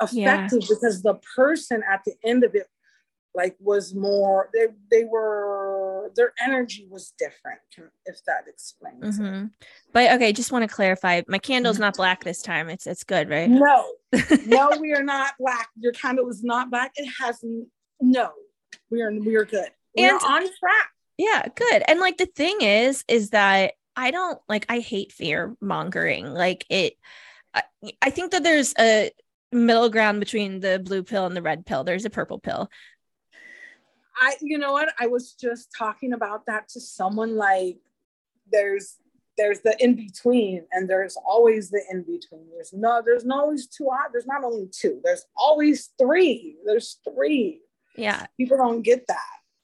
effective 0.00 0.62
yeah. 0.62 0.66
because 0.68 1.02
the 1.02 1.20
person 1.36 1.82
at 1.90 2.00
the 2.06 2.14
end 2.24 2.44
of 2.44 2.54
it 2.54 2.66
like 3.34 3.56
was 3.60 3.94
more 3.94 4.50
they 4.52 4.66
they 4.90 5.04
were 5.04 6.10
their 6.16 6.32
energy 6.42 6.86
was 6.90 7.12
different 7.18 7.60
if 8.04 8.16
that 8.26 8.44
explains 8.46 9.18
mm-hmm. 9.18 9.46
but 9.92 10.12
okay 10.12 10.32
just 10.32 10.52
want 10.52 10.68
to 10.68 10.74
clarify 10.74 11.22
my 11.28 11.38
candle's 11.38 11.78
not 11.78 11.96
black 11.96 12.22
this 12.24 12.42
time 12.42 12.68
it's 12.68 12.86
it's 12.86 13.04
good 13.04 13.28
right 13.30 13.48
no 13.48 13.86
no 14.46 14.70
we 14.80 14.92
are 14.92 15.02
not 15.02 15.32
black 15.38 15.68
your 15.78 15.92
candle 15.92 16.28
is 16.28 16.42
not 16.42 16.70
black 16.70 16.92
it 16.96 17.08
has 17.20 17.42
no 18.00 18.30
we 18.90 19.00
are 19.00 19.12
we 19.12 19.36
are 19.36 19.44
good 19.44 19.68
we 19.96 20.04
and, 20.04 20.12
are 20.12 20.30
on 20.30 20.42
track 20.42 20.90
yeah 21.16 21.44
good 21.54 21.82
and 21.88 22.00
like 22.00 22.16
the 22.18 22.26
thing 22.26 22.58
is 22.60 23.04
is 23.08 23.30
that 23.30 23.72
i 23.96 24.10
don't 24.10 24.38
like 24.48 24.66
i 24.68 24.78
hate 24.78 25.12
fear 25.12 25.56
mongering 25.60 26.26
like 26.26 26.66
it 26.68 26.94
I, 27.54 27.62
I 28.00 28.10
think 28.10 28.32
that 28.32 28.42
there's 28.42 28.72
a 28.78 29.10
middle 29.52 29.90
ground 29.90 30.18
between 30.18 30.60
the 30.60 30.80
blue 30.82 31.02
pill 31.02 31.26
and 31.26 31.36
the 31.36 31.42
red 31.42 31.66
pill. 31.66 31.84
There's 31.84 32.04
a 32.04 32.10
purple 32.10 32.38
pill. 32.38 32.70
I, 34.16 34.34
you 34.40 34.58
know 34.58 34.72
what? 34.72 34.92
I 34.98 35.06
was 35.06 35.32
just 35.32 35.70
talking 35.76 36.12
about 36.12 36.46
that 36.46 36.68
to 36.70 36.80
someone 36.80 37.36
like 37.36 37.78
there's 38.50 38.96
there's 39.38 39.60
the 39.60 39.74
in 39.82 39.94
between 39.94 40.64
and 40.72 40.88
there's 40.88 41.16
always 41.16 41.70
the 41.70 41.82
in 41.90 42.02
between. 42.02 42.46
There's 42.52 42.72
no 42.72 43.02
there's 43.04 43.24
not 43.24 43.44
always 43.44 43.66
two 43.66 43.88
there's 44.12 44.26
not 44.26 44.44
only 44.44 44.68
two, 44.70 45.00
there's 45.02 45.24
always 45.36 45.90
three. 45.98 46.56
There's 46.64 46.98
three. 47.04 47.60
Yeah. 47.96 48.26
People 48.38 48.58
don't 48.58 48.82
get 48.82 49.06
that. 49.08 49.18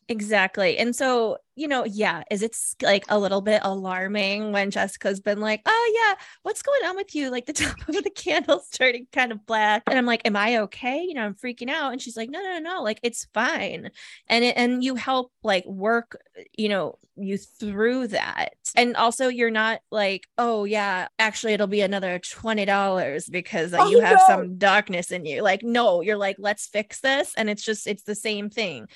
Exactly. 0.08 0.78
And 0.78 0.96
so, 0.96 1.38
you 1.58 1.66
know, 1.66 1.84
yeah, 1.84 2.22
is 2.30 2.42
it 2.42 2.56
like 2.82 3.04
a 3.08 3.18
little 3.18 3.40
bit 3.40 3.60
alarming 3.64 4.52
when 4.52 4.70
Jessica's 4.70 5.18
been 5.18 5.40
like, 5.40 5.60
oh, 5.66 5.92
yeah, 5.94 6.14
what's 6.42 6.62
going 6.62 6.84
on 6.84 6.94
with 6.94 7.14
you? 7.16 7.30
Like 7.30 7.46
the 7.46 7.52
top 7.54 7.76
of 7.88 8.04
the 8.04 8.10
candle's 8.10 8.68
turning 8.70 9.08
kind 9.12 9.32
of 9.32 9.44
black. 9.44 9.82
And 9.88 9.98
I'm 9.98 10.06
like, 10.06 10.22
am 10.24 10.36
I 10.36 10.58
okay? 10.58 11.02
You 11.02 11.14
know, 11.14 11.24
I'm 11.24 11.34
freaking 11.34 11.68
out. 11.68 11.92
And 11.92 12.00
she's 12.00 12.16
like, 12.16 12.30
no, 12.30 12.40
no, 12.40 12.58
no, 12.60 12.82
like 12.82 13.00
it's 13.02 13.26
fine. 13.34 13.90
And 14.28 14.44
it, 14.44 14.56
and 14.56 14.84
you 14.84 14.94
help 14.94 15.32
like 15.42 15.66
work, 15.66 16.20
you 16.56 16.68
know, 16.68 16.96
you 17.16 17.36
through 17.36 18.08
that. 18.08 18.54
And 18.76 18.94
also, 18.94 19.26
you're 19.26 19.50
not 19.50 19.80
like, 19.90 20.28
oh, 20.38 20.62
yeah, 20.62 21.08
actually, 21.18 21.54
it'll 21.54 21.66
be 21.66 21.80
another 21.80 22.20
$20 22.20 23.30
because 23.32 23.74
uh, 23.74 23.78
oh, 23.80 23.90
you 23.90 24.00
have 24.00 24.18
no. 24.18 24.24
some 24.28 24.58
darkness 24.58 25.10
in 25.10 25.24
you. 25.24 25.42
Like, 25.42 25.64
no, 25.64 26.00
you're 26.00 26.16
like, 26.16 26.36
let's 26.38 26.68
fix 26.68 27.00
this. 27.00 27.34
And 27.36 27.50
it's 27.50 27.64
just, 27.64 27.88
it's 27.88 28.04
the 28.04 28.14
same 28.14 28.48
thing 28.48 28.86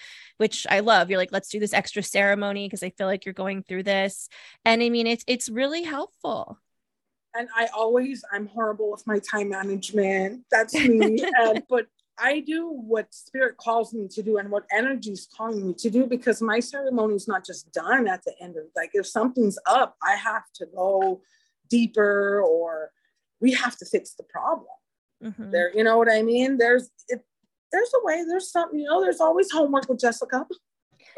which 0.42 0.66
I 0.68 0.80
love. 0.80 1.08
You're 1.08 1.20
like, 1.20 1.30
let's 1.30 1.48
do 1.48 1.60
this 1.60 1.72
extra 1.72 2.02
ceremony 2.02 2.51
because 2.54 2.82
I 2.82 2.90
feel 2.90 3.06
like 3.06 3.24
you're 3.24 3.34
going 3.34 3.62
through 3.62 3.84
this. 3.84 4.28
And 4.64 4.82
I 4.82 4.88
mean, 4.88 5.06
it's 5.06 5.24
it's 5.26 5.48
really 5.48 5.82
helpful. 5.82 6.58
And 7.34 7.48
I 7.56 7.68
always 7.74 8.24
I'm 8.32 8.46
horrible 8.46 8.90
with 8.90 9.06
my 9.06 9.18
time 9.18 9.48
management. 9.48 10.44
That's 10.50 10.74
me. 10.88 11.24
and, 11.38 11.62
but 11.68 11.86
I 12.18 12.40
do 12.40 12.68
what 12.68 13.12
spirit 13.12 13.56
calls 13.56 13.94
me 13.94 14.06
to 14.08 14.22
do 14.22 14.36
and 14.38 14.50
what 14.50 14.64
energy 14.70 15.12
is 15.12 15.28
calling 15.34 15.66
me 15.66 15.74
to 15.74 15.90
do 15.90 16.06
because 16.06 16.42
my 16.42 16.60
ceremony 16.60 17.14
is 17.14 17.26
not 17.26 17.44
just 17.44 17.72
done 17.72 18.06
at 18.06 18.22
the 18.24 18.34
end 18.40 18.56
of 18.56 18.64
like 18.76 18.90
if 18.92 19.06
something's 19.06 19.58
up, 19.66 19.96
I 20.02 20.16
have 20.16 20.44
to 20.56 20.66
go 20.66 21.22
deeper 21.70 22.42
or 22.42 22.90
we 23.40 23.52
have 23.52 23.76
to 23.78 23.86
fix 23.86 24.14
the 24.14 24.24
problem. 24.24 24.66
Mm-hmm. 25.24 25.50
There, 25.50 25.74
you 25.74 25.84
know 25.84 25.96
what 25.96 26.10
I 26.10 26.22
mean? 26.22 26.58
There's 26.58 26.90
it, 27.08 27.24
there's 27.72 27.90
a 27.94 28.04
way, 28.04 28.24
there's 28.28 28.50
something, 28.50 28.78
you 28.78 28.86
know, 28.86 29.00
there's 29.00 29.20
always 29.20 29.50
homework 29.50 29.88
with 29.88 30.00
Jessica. 30.00 30.46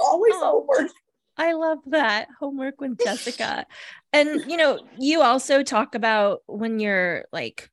Always 0.00 0.32
oh, 0.36 0.66
homework. 0.66 0.90
I 1.36 1.54
love 1.54 1.78
that 1.86 2.28
homework 2.38 2.80
with 2.80 2.98
Jessica. 3.02 3.66
and, 4.12 4.50
you 4.50 4.56
know, 4.56 4.80
you 4.98 5.22
also 5.22 5.62
talk 5.62 5.94
about 5.94 6.42
when 6.46 6.78
you're 6.78 7.24
like 7.32 7.70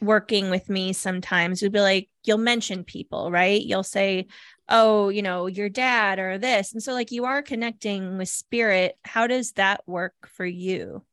working 0.00 0.50
with 0.50 0.68
me 0.68 0.92
sometimes, 0.92 1.62
you'd 1.62 1.72
be 1.72 1.80
like, 1.80 2.08
you'll 2.24 2.38
mention 2.38 2.84
people, 2.84 3.30
right? 3.30 3.60
You'll 3.60 3.82
say, 3.82 4.26
oh, 4.68 5.10
you 5.10 5.22
know, 5.22 5.46
your 5.46 5.68
dad 5.68 6.18
or 6.18 6.38
this. 6.38 6.72
And 6.72 6.82
so, 6.82 6.92
like, 6.92 7.12
you 7.12 7.26
are 7.26 7.42
connecting 7.42 8.16
with 8.16 8.28
spirit. 8.28 8.96
How 9.04 9.26
does 9.26 9.52
that 9.52 9.82
work 9.86 10.14
for 10.26 10.46
you? 10.46 11.04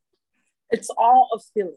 It's 0.69 0.89
all 0.97 1.29
a 1.33 1.39
feeling. 1.53 1.75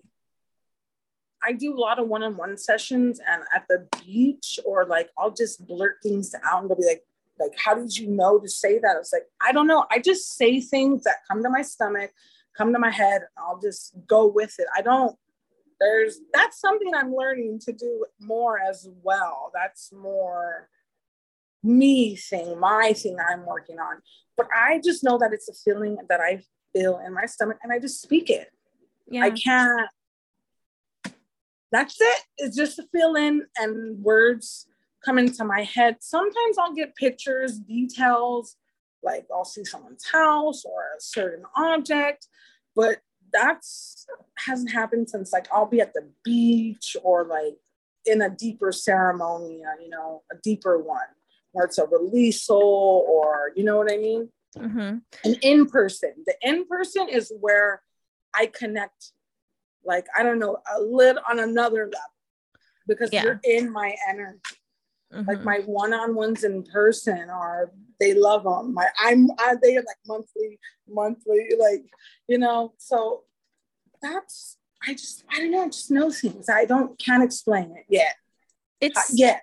I 1.43 1.53
do 1.53 1.77
a 1.77 1.79
lot 1.79 1.99
of 1.99 2.09
one-on-one 2.09 2.57
sessions 2.57 3.21
and 3.27 3.43
at 3.55 3.67
the 3.69 3.87
beach 4.03 4.59
or 4.65 4.87
like 4.87 5.11
I'll 5.19 5.31
just 5.31 5.67
blurt 5.67 5.97
things 6.03 6.35
out 6.43 6.63
and 6.63 6.71
they'll 6.71 6.79
be 6.79 6.87
like, 6.87 7.03
like, 7.39 7.53
how 7.63 7.75
did 7.75 7.97
you 7.97 8.09
know 8.09 8.39
to 8.39 8.49
say 8.49 8.79
that? 8.79 8.97
It's 8.99 9.13
like, 9.13 9.27
I 9.41 9.53
don't 9.53 9.67
know. 9.67 9.87
I 9.91 9.99
just 9.99 10.37
say 10.37 10.61
things 10.61 11.05
that 11.05 11.17
come 11.29 11.43
to 11.43 11.51
my 11.51 11.63
stomach, 11.63 12.13
come 12.57 12.73
to 12.73 12.79
my 12.79 12.91
head, 12.91 13.23
I'll 13.37 13.61
just 13.61 13.95
go 14.07 14.27
with 14.27 14.55
it. 14.59 14.67
I 14.77 14.83
don't, 14.83 15.17
there's 15.81 16.21
that's 16.33 16.61
something 16.61 16.95
I'm 16.95 17.15
learning 17.15 17.59
to 17.61 17.73
do 17.73 18.07
more 18.21 18.61
as 18.61 18.89
well. 19.03 19.51
That's 19.53 19.93
more 19.93 20.69
me 21.63 22.15
thing, 22.15 22.59
my 22.61 22.93
thing 22.93 23.17
I'm 23.19 23.45
working 23.45 23.79
on. 23.81 24.01
But 24.37 24.47
I 24.55 24.81
just 24.85 25.03
know 25.03 25.19
that 25.19 25.33
it's 25.33 25.49
a 25.49 25.53
feeling 25.53 25.99
that 26.09 26.21
I 26.21 26.43
feel 26.73 27.01
in 27.05 27.13
my 27.13 27.27
stomach 27.27 27.59
and 27.63 27.73
I 27.73 27.79
just 27.81 28.01
speak 28.01 28.31
it. 28.31 28.51
Yeah. 29.09 29.25
I 29.25 29.31
can't 29.31 29.91
that's 31.75 32.01
it. 32.01 32.21
It's 32.39 32.57
just 32.57 32.79
a 32.79 32.87
feeling 32.93 33.43
and 33.57 34.03
words 34.03 34.69
come 35.05 35.19
into 35.19 35.45
my 35.45 35.63
head. 35.63 35.97
Sometimes 36.01 36.59
I'll 36.59 36.75
get 36.75 36.97
pictures, 36.97 37.59
details, 37.59 38.57
like 39.03 39.27
I'll 39.33 39.45
see 39.45 39.65
someone's 39.65 40.07
house 40.11 40.65
or 40.65 40.83
a 40.97 41.01
certain 41.01 41.45
object, 41.57 42.27
but 42.75 42.99
that's 43.33 44.07
hasn't 44.39 44.71
happened 44.71 45.11
since 45.11 45.33
like 45.33 45.47
I'll 45.53 45.67
be 45.67 45.81
at 45.81 45.93
the 45.93 46.09
beach 46.25 46.97
or 47.03 47.25
like 47.25 47.57
in 48.07 48.23
a 48.23 48.31
deeper 48.31 48.73
ceremony, 48.73 49.63
you 49.83 49.91
know, 49.91 50.23
a 50.33 50.37
deeper 50.43 50.79
one 50.79 51.01
where 51.53 51.67
it's 51.67 51.79
a 51.79 51.87
release 51.87 52.43
soul 52.43 53.05
or 53.09 53.53
you 53.57 53.65
know 53.65 53.77
what 53.77 53.93
I 53.93 53.97
mean? 53.97 54.31
Mm-hmm. 54.57 54.99
An 55.25 55.37
in 55.43 55.67
person. 55.67 56.13
The 56.27 56.35
in 56.43 56.67
person 56.67 57.09
is 57.09 57.33
where 57.41 57.83
I 58.35 58.47
connect 58.47 59.13
like 59.85 60.07
I 60.17 60.23
don't 60.23 60.39
know, 60.39 60.59
a 60.75 60.81
lid 60.81 61.17
on 61.29 61.39
another 61.39 61.85
level 61.85 61.99
because 62.87 63.11
yeah. 63.13 63.23
you're 63.25 63.41
in 63.45 63.71
my 63.71 63.95
energy. 64.09 64.41
Mm-hmm. 65.15 65.29
Like 65.29 65.45
my 65.45 65.59
one-on-ones 65.67 66.45
in 66.45 66.65
person 66.65 67.31
are 67.31 67.71
they 68.01 68.15
love 68.15 68.45
them. 68.45 68.75
My 68.75 68.87
I'm 68.99 69.31
I, 69.39 69.55
they 69.63 69.77
are 69.77 69.85
like 69.85 69.97
monthly, 70.07 70.59
monthly, 70.89 71.51
like 71.59 71.85
you 72.27 72.39
know. 72.39 72.75
So 72.79 73.23
that's 74.03 74.57
I 74.87 74.93
just 74.93 75.25
I 75.31 75.39
don't 75.39 75.51
know. 75.51 75.63
I 75.63 75.67
just 75.67 75.91
know 75.91 76.11
things. 76.11 76.49
I 76.49 76.65
don't 76.65 76.99
can't 76.99 77.23
explain 77.23 77.75
it 77.77 77.87
yet. 77.89 78.17
It's 78.81 78.99
uh, 78.99 79.15
yeah. 79.15 79.39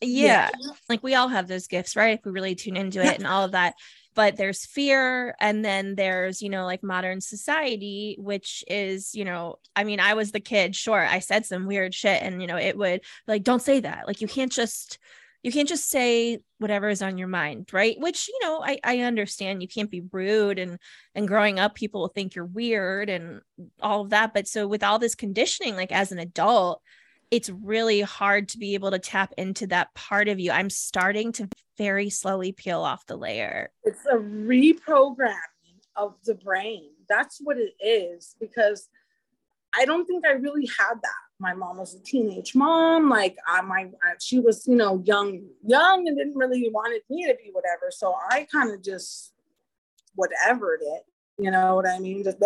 yeah. 0.00 0.50
Like 0.88 1.02
we 1.02 1.14
all 1.14 1.28
have 1.28 1.48
those 1.48 1.66
gifts, 1.66 1.96
right? 1.96 2.18
If 2.18 2.24
we 2.24 2.32
really 2.32 2.54
tune 2.54 2.76
into 2.76 3.02
it 3.02 3.16
and 3.16 3.26
all 3.26 3.44
of 3.44 3.52
that 3.52 3.74
but 4.16 4.36
there's 4.36 4.66
fear 4.66 5.36
and 5.40 5.64
then 5.64 5.94
there's 5.94 6.42
you 6.42 6.48
know 6.48 6.64
like 6.64 6.82
modern 6.82 7.20
society 7.20 8.16
which 8.18 8.64
is 8.66 9.14
you 9.14 9.24
know 9.24 9.56
i 9.76 9.84
mean 9.84 10.00
i 10.00 10.14
was 10.14 10.32
the 10.32 10.40
kid 10.40 10.74
sure 10.74 11.06
i 11.06 11.20
said 11.20 11.46
some 11.46 11.66
weird 11.66 11.94
shit 11.94 12.20
and 12.22 12.40
you 12.40 12.48
know 12.48 12.56
it 12.56 12.76
would 12.76 13.02
like 13.28 13.44
don't 13.44 13.62
say 13.62 13.78
that 13.78 14.08
like 14.08 14.20
you 14.20 14.26
can't 14.26 14.50
just 14.50 14.98
you 15.42 15.52
can't 15.52 15.68
just 15.68 15.88
say 15.88 16.40
whatever 16.58 16.88
is 16.88 17.02
on 17.02 17.18
your 17.18 17.28
mind 17.28 17.68
right? 17.72 17.96
Which 18.00 18.26
you 18.26 18.38
know 18.42 18.60
i 18.64 18.80
i 18.82 19.00
understand 19.00 19.62
you 19.62 19.68
can't 19.68 19.90
be 19.90 20.02
rude 20.10 20.58
and 20.58 20.78
and 21.14 21.28
growing 21.28 21.60
up 21.60 21.76
people 21.76 22.00
will 22.00 22.08
think 22.08 22.34
you're 22.34 22.44
weird 22.44 23.08
and 23.08 23.42
all 23.80 24.00
of 24.00 24.10
that 24.10 24.34
but 24.34 24.48
so 24.48 24.66
with 24.66 24.82
all 24.82 24.98
this 24.98 25.14
conditioning 25.14 25.76
like 25.76 25.92
as 25.92 26.10
an 26.10 26.18
adult 26.18 26.82
it's 27.30 27.50
really 27.50 28.00
hard 28.00 28.48
to 28.48 28.58
be 28.58 28.74
able 28.74 28.90
to 28.90 28.98
tap 28.98 29.32
into 29.36 29.66
that 29.66 29.92
part 29.94 30.28
of 30.28 30.38
you 30.38 30.50
i'm 30.50 30.70
starting 30.70 31.32
to 31.32 31.48
very 31.78 32.10
slowly 32.10 32.52
peel 32.52 32.80
off 32.80 33.06
the 33.06 33.16
layer 33.16 33.70
it's 33.84 34.06
a 34.06 34.16
reprogramming 34.16 35.34
of 35.96 36.14
the 36.24 36.34
brain 36.34 36.90
that's 37.08 37.38
what 37.42 37.56
it 37.56 37.72
is 37.84 38.34
because 38.40 38.88
i 39.74 39.84
don't 39.84 40.06
think 40.06 40.26
i 40.26 40.32
really 40.32 40.66
had 40.78 40.94
that 40.94 41.26
my 41.38 41.52
mom 41.52 41.78
was 41.78 41.94
a 41.94 42.00
teenage 42.00 42.54
mom. 42.54 43.10
Like 43.10 43.36
I, 43.46 43.60
my, 43.60 43.88
she 44.20 44.38
was, 44.38 44.66
you 44.66 44.76
know, 44.76 45.02
young, 45.04 45.42
young, 45.64 46.08
and 46.08 46.16
didn't 46.16 46.36
really 46.36 46.70
wanted 46.70 47.02
me 47.10 47.26
to 47.26 47.34
be 47.34 47.50
whatever. 47.52 47.90
So 47.90 48.14
I 48.30 48.46
kind 48.50 48.72
of 48.72 48.82
just 48.82 49.32
whatever 50.14 50.78
it. 50.80 51.02
You 51.38 51.50
know 51.50 51.74
what 51.74 51.86
I 51.86 51.98
mean? 51.98 52.24
Just 52.24 52.38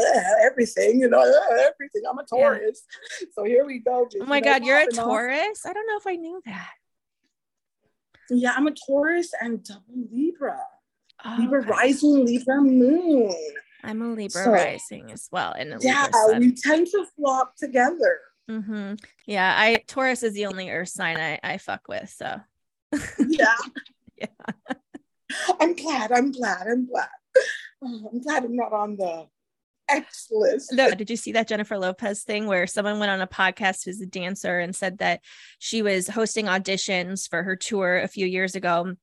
everything, 0.43 1.01
you 1.01 1.09
know, 1.09 1.21
everything. 1.21 2.03
I'm 2.11 2.19
a 2.19 2.25
Taurus, 2.25 2.83
yeah. 3.21 3.29
so 3.33 3.45
here 3.45 3.65
we 3.65 3.79
go. 3.79 4.07
Just, 4.11 4.23
oh 4.23 4.27
my 4.27 4.37
you 4.37 4.43
know, 4.43 4.51
God, 4.51 4.65
you're 4.65 4.81
a 4.81 4.87
Taurus? 4.89 5.65
Off. 5.65 5.71
I 5.71 5.73
don't 5.73 5.87
know 5.87 5.97
if 5.97 6.07
I 6.07 6.17
knew 6.17 6.41
that. 6.47 6.73
Yeah, 8.31 8.53
I'm 8.57 8.67
a 8.67 8.75
Taurus 8.87 9.33
and 9.41 9.63
double 9.63 10.09
Libra. 10.11 10.59
Oh, 11.25 11.37
Libra 11.39 11.61
okay. 11.61 11.71
rising, 11.71 12.27
Libra 12.27 12.61
moon. 12.61 13.35
I'm 13.85 14.03
a 14.03 14.09
Libra 14.09 14.45
so, 14.45 14.51
rising 14.51 15.13
as 15.13 15.29
well, 15.31 15.53
and 15.53 15.77
yeah, 15.81 16.09
we 16.39 16.53
tend 16.53 16.89
to 16.89 17.07
flop 17.17 17.57
together. 17.57 18.21
Mm-hmm. 18.51 18.95
Yeah, 19.27 19.55
I 19.57 19.83
Taurus 19.87 20.25
is 20.25 20.35
the 20.35 20.47
only 20.47 20.71
Earth 20.71 20.89
sign 20.89 21.17
I, 21.17 21.39
I 21.43 21.59
fuck 21.59 21.87
with. 21.89 22.11
So 22.11 22.41
yeah, 23.29 23.55
yeah. 24.17 24.27
I'm 25.61 25.75
glad. 25.75 26.11
I'm 26.11 26.33
glad. 26.33 26.67
I'm 26.67 26.87
glad. 26.87 27.09
Oh, 27.83 28.09
I'm 28.13 28.21
glad 28.21 28.45
I'm 28.45 28.57
not 28.57 28.73
on 28.73 28.97
the 28.97 29.27
X 29.89 30.29
list. 30.31 30.73
No, 30.73 30.91
did 30.93 31.11
you 31.11 31.17
see 31.17 31.33
that 31.33 31.49
Jennifer 31.49 31.79
Lopez 31.79 32.23
thing 32.23 32.47
where 32.47 32.67
someone 32.67 32.99
went 32.99 33.11
on 33.11 33.21
a 33.21 33.27
podcast 33.27 33.85
who's 33.85 34.01
a 34.01 34.07
dancer 34.07 34.59
and 34.59 34.75
said 34.75 34.99
that 34.99 35.21
she 35.59 35.83
was 35.83 36.09
hosting 36.09 36.47
auditions 36.47 37.29
for 37.29 37.43
her 37.43 37.57
tour 37.57 37.99
a 37.99 38.09
few 38.09 38.27
years 38.27 38.55
ago? 38.55 38.95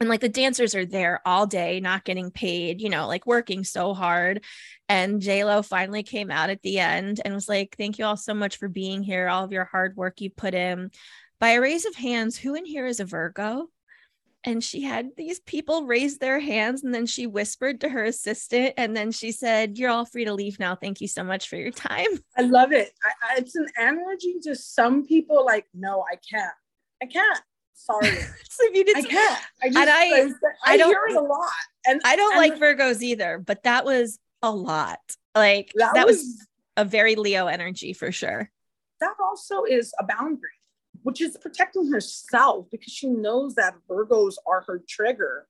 And 0.00 0.08
like 0.08 0.20
the 0.20 0.28
dancers 0.28 0.74
are 0.74 0.84
there 0.84 1.20
all 1.24 1.46
day 1.46 1.78
not 1.78 2.02
getting 2.02 2.32
paid 2.32 2.80
you 2.80 2.90
know 2.90 3.06
like 3.06 3.24
working 3.24 3.62
so 3.62 3.94
hard. 3.94 4.42
And 4.88 5.20
j-lo 5.20 5.62
finally 5.62 6.02
came 6.02 6.30
out 6.30 6.50
at 6.50 6.60
the 6.62 6.80
end 6.80 7.20
and 7.24 7.32
was 7.32 7.48
like 7.48 7.76
thank 7.78 7.98
you 7.98 8.04
all 8.04 8.16
so 8.16 8.34
much 8.34 8.56
for 8.56 8.68
being 8.68 9.04
here. 9.04 9.28
All 9.28 9.44
of 9.44 9.52
your 9.52 9.64
hard 9.64 9.96
work 9.96 10.20
you 10.20 10.30
put 10.30 10.54
in. 10.54 10.90
By 11.38 11.50
a 11.50 11.60
raise 11.60 11.86
of 11.86 11.94
hands 11.94 12.36
who 12.36 12.54
in 12.54 12.64
here 12.64 12.86
is 12.86 12.98
a 12.98 13.04
virgo 13.04 13.68
and 14.44 14.62
she 14.62 14.82
had 14.82 15.10
these 15.16 15.40
people 15.40 15.84
raise 15.84 16.18
their 16.18 16.40
hands 16.40 16.82
and 16.82 16.94
then 16.94 17.06
she 17.06 17.26
whispered 17.26 17.80
to 17.80 17.88
her 17.88 18.04
assistant 18.04 18.74
and 18.76 18.96
then 18.96 19.12
she 19.12 19.32
said 19.32 19.78
you're 19.78 19.90
all 19.90 20.04
free 20.04 20.24
to 20.24 20.34
leave 20.34 20.58
now 20.58 20.74
thank 20.74 21.00
you 21.00 21.08
so 21.08 21.22
much 21.22 21.48
for 21.48 21.56
your 21.56 21.70
time 21.72 22.08
i 22.36 22.42
love 22.42 22.72
it 22.72 22.92
I, 23.04 23.34
I, 23.34 23.38
it's 23.38 23.54
an 23.54 23.66
analogy 23.76 24.36
to 24.42 24.54
some 24.54 25.06
people 25.06 25.44
like 25.44 25.66
no 25.74 26.04
i 26.10 26.16
can't 26.16 26.54
i 27.02 27.06
can't 27.06 27.42
sorry. 27.82 28.10
so 28.50 28.64
you 28.72 28.84
did 28.84 28.96
I 28.96 29.02
can't. 29.02 29.40
I 29.62 29.66
just, 29.68 29.78
and 29.78 29.90
I, 29.90 30.02
I, 30.02 30.74
I, 30.74 30.76
don't 30.76 30.90
hear 30.90 31.06
it 31.08 31.16
a 31.16 31.20
lot. 31.20 31.50
And 31.86 32.00
I 32.04 32.16
don't 32.16 32.36
and 32.36 32.40
like 32.40 32.60
Virgos 32.60 33.02
either, 33.02 33.38
but 33.38 33.64
that 33.64 33.84
was 33.84 34.18
a 34.42 34.50
lot. 34.50 35.00
Like 35.34 35.72
that, 35.76 35.94
that 35.94 36.06
was, 36.06 36.18
was 36.18 36.46
a 36.76 36.84
very 36.84 37.16
Leo 37.16 37.46
energy 37.46 37.92
for 37.92 38.12
sure. 38.12 38.50
That 39.00 39.14
also 39.22 39.64
is 39.64 39.92
a 39.98 40.04
boundary, 40.04 40.50
which 41.02 41.20
is 41.20 41.36
protecting 41.36 41.90
herself 41.90 42.66
because 42.70 42.92
she 42.92 43.08
knows 43.08 43.54
that 43.54 43.74
Virgos 43.88 44.34
are 44.46 44.62
her 44.66 44.82
trigger 44.88 45.46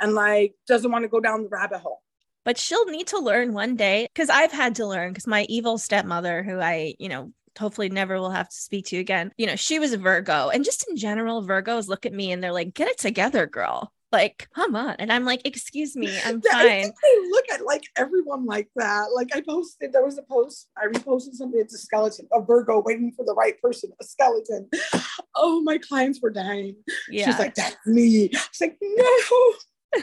and 0.00 0.14
like 0.14 0.54
doesn't 0.66 0.90
want 0.90 1.02
to 1.02 1.08
go 1.08 1.20
down 1.20 1.42
the 1.42 1.48
rabbit 1.48 1.80
hole 1.80 2.02
but 2.44 2.58
she'll 2.58 2.86
need 2.86 3.06
to 3.08 3.18
learn 3.18 3.52
one 3.52 3.76
day 3.76 4.08
because 4.12 4.28
I've 4.28 4.52
had 4.52 4.76
to 4.76 4.86
learn 4.86 5.10
because 5.10 5.26
my 5.26 5.46
evil 5.48 5.78
stepmother, 5.78 6.42
who 6.42 6.58
I, 6.58 6.94
you 6.98 7.08
know, 7.08 7.32
hopefully 7.58 7.88
never 7.88 8.18
will 8.18 8.30
have 8.30 8.48
to 8.48 8.56
speak 8.56 8.86
to 8.86 8.98
again. 8.98 9.30
You 9.36 9.46
know, 9.46 9.56
she 9.56 9.78
was 9.78 9.92
a 9.92 9.98
Virgo. 9.98 10.48
And 10.48 10.64
just 10.64 10.86
in 10.88 10.96
general, 10.96 11.46
Virgos 11.46 11.88
look 11.88 12.06
at 12.06 12.12
me 12.12 12.32
and 12.32 12.42
they're 12.42 12.52
like, 12.52 12.74
get 12.74 12.88
it 12.88 12.98
together, 12.98 13.46
girl. 13.46 13.92
Like, 14.12 14.48
come 14.54 14.76
on. 14.76 14.94
And 14.98 15.10
I'm 15.10 15.24
like, 15.24 15.40
excuse 15.46 15.96
me, 15.96 16.14
I'm 16.24 16.42
fine. 16.52 16.66
I 16.66 16.92
they 17.02 17.28
look 17.30 17.44
at 17.52 17.64
like 17.64 17.84
everyone 17.96 18.44
like 18.44 18.68
that. 18.76 19.06
Like 19.14 19.34
I 19.34 19.40
posted, 19.40 19.92
there 19.92 20.04
was 20.04 20.18
a 20.18 20.22
post, 20.22 20.68
I 20.76 20.86
reposted 20.86 21.32
something, 21.32 21.58
it's 21.58 21.74
a 21.74 21.78
skeleton, 21.78 22.28
a 22.32 22.42
Virgo 22.42 22.82
waiting 22.84 23.12
for 23.16 23.24
the 23.24 23.34
right 23.34 23.60
person, 23.60 23.92
a 24.00 24.04
skeleton. 24.04 24.68
Oh, 25.34 25.62
my 25.62 25.78
clients 25.78 26.20
were 26.20 26.28
dying. 26.28 26.76
Yeah. 27.08 27.24
She's 27.24 27.38
like, 27.38 27.54
that's 27.54 27.74
me. 27.86 28.30
I 28.34 28.46
was 28.50 28.60
like, 28.60 28.76
no. 28.82 30.02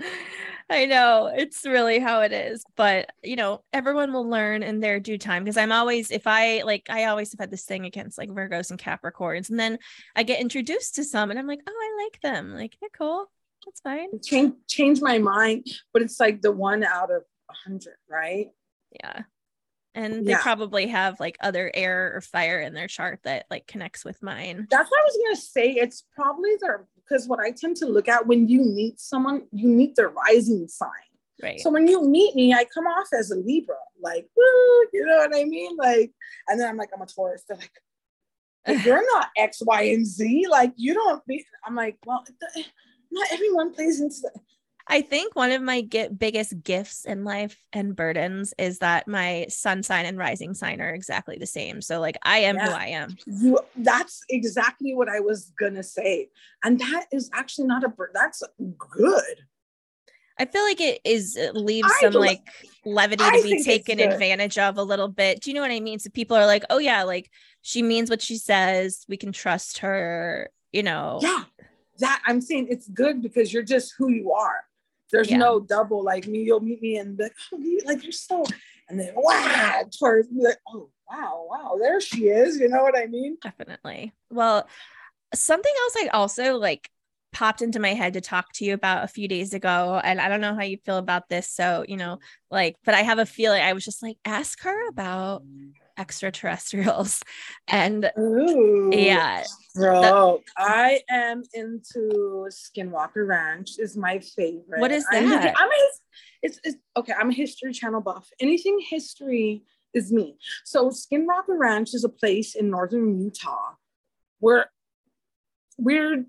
I 0.70 0.84
know 0.84 1.32
it's 1.34 1.64
really 1.64 1.98
how 1.98 2.20
it 2.20 2.32
is, 2.32 2.64
but 2.76 3.10
you 3.22 3.36
know, 3.36 3.62
everyone 3.72 4.12
will 4.12 4.28
learn 4.28 4.62
in 4.62 4.80
their 4.80 5.00
due 5.00 5.18
time 5.18 5.44
because 5.44 5.56
I'm 5.56 5.72
always, 5.72 6.10
if 6.10 6.26
I 6.26 6.62
like, 6.62 6.86
I 6.90 7.04
always 7.04 7.32
have 7.32 7.40
had 7.40 7.50
this 7.50 7.64
thing 7.64 7.86
against 7.86 8.18
like 8.18 8.28
Virgos 8.28 8.70
and 8.70 8.78
Capricorns, 8.78 9.48
and 9.48 9.58
then 9.58 9.78
I 10.14 10.24
get 10.24 10.40
introduced 10.40 10.96
to 10.96 11.04
some 11.04 11.30
and 11.30 11.38
I'm 11.38 11.46
like, 11.46 11.60
oh, 11.66 11.72
I 11.72 12.04
like 12.04 12.20
them. 12.20 12.54
Like, 12.54 12.76
they're 12.80 12.90
cool. 12.96 13.30
That's 13.64 13.80
fine. 13.80 14.20
Change, 14.22 14.54
change 14.66 15.00
my 15.00 15.18
mind, 15.18 15.66
but 15.92 16.02
it's 16.02 16.20
like 16.20 16.42
the 16.42 16.52
one 16.52 16.84
out 16.84 17.10
of 17.10 17.22
a 17.50 17.54
hundred, 17.64 17.96
right? 18.10 18.48
Yeah. 19.02 19.22
And 19.94 20.26
they 20.26 20.32
yeah. 20.32 20.42
probably 20.42 20.86
have 20.88 21.18
like 21.18 21.36
other 21.40 21.70
air 21.74 22.12
or 22.14 22.20
fire 22.20 22.60
in 22.60 22.74
their 22.74 22.88
chart 22.88 23.20
that 23.24 23.46
like 23.50 23.66
connects 23.66 24.04
with 24.04 24.22
mine. 24.22 24.66
That's 24.70 24.90
what 24.90 25.00
I 25.00 25.04
was 25.04 25.18
gonna 25.24 25.36
say. 25.36 25.72
It's 25.72 26.04
probably 26.14 26.50
their 26.60 26.86
because 27.08 27.26
what 27.26 27.40
I 27.40 27.50
tend 27.50 27.76
to 27.78 27.86
look 27.86 28.08
at 28.08 28.26
when 28.26 28.48
you 28.48 28.62
meet 28.62 29.00
someone, 29.00 29.46
you 29.52 29.68
meet 29.68 29.96
their 29.96 30.10
rising 30.10 30.68
sign. 30.68 30.90
Right. 31.42 31.60
So 31.60 31.70
when 31.70 31.86
you 31.86 32.06
meet 32.06 32.34
me, 32.34 32.52
I 32.52 32.64
come 32.64 32.86
off 32.86 33.08
as 33.16 33.30
a 33.30 33.36
Libra, 33.36 33.76
like, 34.02 34.28
woo, 34.36 34.86
you 34.92 35.06
know 35.06 35.18
what 35.18 35.34
I 35.34 35.44
mean? 35.44 35.76
Like, 35.76 36.12
and 36.48 36.60
then 36.60 36.68
I'm 36.68 36.76
like, 36.76 36.90
I'm 36.94 37.02
a 37.02 37.06
Taurus. 37.06 37.44
They're 37.48 37.56
like, 37.56 38.84
you're 38.84 39.04
not 39.14 39.28
X, 39.36 39.62
Y, 39.64 39.82
and 39.82 40.06
Z. 40.06 40.46
Like, 40.50 40.72
you 40.76 40.94
don't 40.94 41.24
be. 41.26 41.44
I'm 41.64 41.76
like, 41.76 41.96
well, 42.04 42.24
not 43.10 43.28
everyone 43.32 43.72
plays 43.72 44.00
into 44.00 44.16
the. 44.22 44.32
I 44.90 45.02
think 45.02 45.36
one 45.36 45.52
of 45.52 45.60
my 45.60 45.82
get 45.82 46.18
biggest 46.18 46.62
gifts 46.62 47.04
in 47.04 47.22
life 47.24 47.62
and 47.72 47.94
burdens 47.94 48.54
is 48.58 48.78
that 48.78 49.06
my 49.06 49.46
sun 49.50 49.82
sign 49.82 50.06
and 50.06 50.16
rising 50.16 50.54
sign 50.54 50.80
are 50.80 50.94
exactly 50.94 51.36
the 51.38 51.46
same. 51.46 51.82
So 51.82 52.00
like 52.00 52.16
I 52.22 52.38
am 52.38 52.56
yeah. 52.56 52.68
who 52.68 52.72
I 52.72 52.86
am. 52.86 53.16
You 53.26 53.58
that's 53.76 54.22
exactly 54.30 54.94
what 54.94 55.08
I 55.08 55.20
was 55.20 55.52
gonna 55.58 55.82
say. 55.82 56.30
And 56.64 56.80
that 56.80 57.06
is 57.12 57.28
actually 57.34 57.66
not 57.66 57.84
a 57.84 57.92
that's 58.14 58.42
good. 58.78 59.44
I 60.38 60.46
feel 60.46 60.62
like 60.62 60.80
it 60.80 61.00
is 61.04 61.36
it 61.36 61.54
leaves 61.54 61.92
I 62.00 62.10
some 62.10 62.14
like 62.14 62.40
levity 62.86 63.24
I 63.24 63.36
to 63.36 63.42
be 63.42 63.62
taken 63.62 64.00
advantage 64.00 64.56
of 64.56 64.78
a 64.78 64.82
little 64.82 65.08
bit. 65.08 65.42
Do 65.42 65.50
you 65.50 65.54
know 65.54 65.60
what 65.60 65.70
I 65.70 65.80
mean? 65.80 65.98
So 65.98 66.08
people 66.10 66.36
are 66.36 66.46
like, 66.46 66.64
oh 66.70 66.78
yeah, 66.78 67.02
like 67.02 67.30
she 67.60 67.82
means 67.82 68.08
what 68.08 68.22
she 68.22 68.38
says. 68.38 69.04
We 69.06 69.18
can 69.18 69.32
trust 69.32 69.78
her, 69.78 70.50
you 70.72 70.82
know. 70.82 71.18
Yeah. 71.20 71.44
That 71.98 72.22
I'm 72.26 72.40
saying 72.40 72.68
it's 72.70 72.88
good 72.88 73.20
because 73.20 73.52
you're 73.52 73.64
just 73.64 73.94
who 73.98 74.10
you 74.10 74.32
are. 74.32 74.62
There's 75.10 75.30
yeah. 75.30 75.38
no 75.38 75.60
double 75.60 76.04
like 76.04 76.26
me. 76.26 76.42
You'll 76.42 76.60
meet 76.60 76.82
me 76.82 76.98
and 76.98 77.16
be 77.16 77.24
like, 77.24 77.36
oh, 77.52 77.78
like 77.86 78.02
you're 78.02 78.12
so, 78.12 78.44
and 78.88 78.98
then 78.98 79.12
wow, 79.14 79.82
towards 79.98 80.30
me 80.30 80.44
like, 80.44 80.58
oh 80.68 80.90
wow, 81.10 81.46
wow, 81.48 81.76
there 81.80 82.00
she 82.00 82.28
is. 82.28 82.58
You 82.58 82.68
know 82.68 82.82
what 82.82 82.96
I 82.96 83.06
mean? 83.06 83.38
Definitely. 83.42 84.12
Well, 84.30 84.68
something 85.34 85.72
else 85.82 85.94
I 85.98 86.08
also 86.08 86.56
like 86.56 86.90
popped 87.32 87.62
into 87.62 87.78
my 87.78 87.94
head 87.94 88.14
to 88.14 88.20
talk 88.20 88.52
to 88.54 88.64
you 88.64 88.74
about 88.74 89.04
a 89.04 89.08
few 89.08 89.28
days 89.28 89.52
ago 89.52 90.00
and 90.02 90.18
i 90.18 90.28
don't 90.28 90.40
know 90.40 90.54
how 90.54 90.62
you 90.62 90.78
feel 90.84 90.96
about 90.96 91.28
this 91.28 91.48
so 91.48 91.84
you 91.86 91.96
know 91.96 92.18
like 92.50 92.76
but 92.86 92.94
i 92.94 93.02
have 93.02 93.18
a 93.18 93.26
feeling 93.26 93.62
i 93.62 93.74
was 93.74 93.84
just 93.84 94.02
like 94.02 94.16
ask 94.24 94.62
her 94.62 94.88
about 94.88 95.42
extraterrestrials. 95.98 97.22
And 97.68 98.10
Ooh, 98.18 98.90
yeah 98.92 99.44
bro 99.74 100.40
the, 100.56 100.62
i 100.62 101.00
am 101.10 101.42
into 101.52 102.48
skinwalker 102.50 103.26
ranch 103.26 103.72
is 103.78 103.96
my 103.96 104.18
favorite. 104.18 104.80
What 104.80 104.90
is 104.90 105.04
that? 105.10 105.22
I'm, 105.22 105.32
a, 105.32 105.36
I'm 105.36 105.68
a, 105.68 105.90
it's, 106.42 106.60
it's 106.64 106.76
okay 106.96 107.12
i'm 107.18 107.30
a 107.30 107.34
history 107.34 107.72
channel 107.72 108.00
buff. 108.00 108.28
Anything 108.40 108.78
history 108.88 109.64
is 109.94 110.12
me. 110.12 110.36
So 110.64 110.90
skinwalker 110.90 111.58
ranch 111.58 111.94
is 111.94 112.04
a 112.04 112.08
place 112.08 112.54
in 112.54 112.70
northern 112.70 113.20
utah 113.20 113.74
where 114.40 114.70
weird 115.78 116.26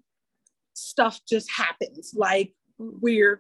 stuff 0.74 1.20
just 1.28 1.50
happens 1.52 2.14
like 2.16 2.54
weird 2.78 3.40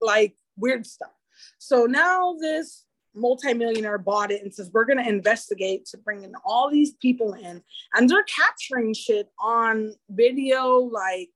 like 0.00 0.34
weird 0.56 0.86
stuff. 0.86 1.12
So 1.58 1.86
now 1.86 2.36
this 2.40 2.84
multimillionaire 3.14 3.98
bought 3.98 4.30
it 4.30 4.42
and 4.42 4.54
says 4.54 4.70
we're 4.72 4.84
going 4.84 5.02
to 5.02 5.08
investigate 5.08 5.84
to 5.86 5.98
bring 5.98 6.24
in 6.24 6.32
all 6.44 6.70
these 6.70 6.92
people 6.94 7.34
in 7.34 7.62
and 7.94 8.08
they're 8.08 8.24
capturing 8.24 8.94
shit 8.94 9.28
on 9.38 9.92
video 10.10 10.76
like 10.76 11.28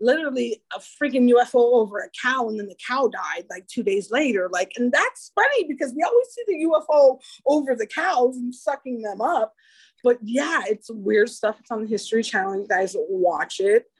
literally 0.00 0.62
a 0.74 0.78
freaking 0.78 1.30
UFO 1.32 1.74
over 1.74 1.98
a 2.00 2.10
cow 2.22 2.48
and 2.48 2.58
then 2.58 2.66
the 2.66 2.76
cow 2.86 3.08
died 3.08 3.44
like 3.48 3.66
two 3.66 3.82
days 3.82 4.10
later 4.10 4.48
like 4.52 4.72
and 4.76 4.92
that's 4.92 5.32
funny 5.34 5.64
because 5.64 5.94
we 5.94 6.02
always 6.02 6.28
see 6.28 6.42
the 6.46 6.66
UFO 6.66 7.18
over 7.46 7.74
the 7.74 7.86
cows 7.86 8.36
and 8.36 8.54
sucking 8.54 9.02
them 9.02 9.20
up 9.20 9.54
but 10.06 10.18
yeah, 10.22 10.62
it's 10.66 10.88
weird 10.88 11.28
stuff. 11.28 11.56
It's 11.58 11.72
on 11.72 11.82
the 11.82 11.88
History 11.88 12.22
Channel. 12.22 12.60
You 12.60 12.68
guys 12.68 12.94
watch 12.96 13.58
it. 13.58 13.90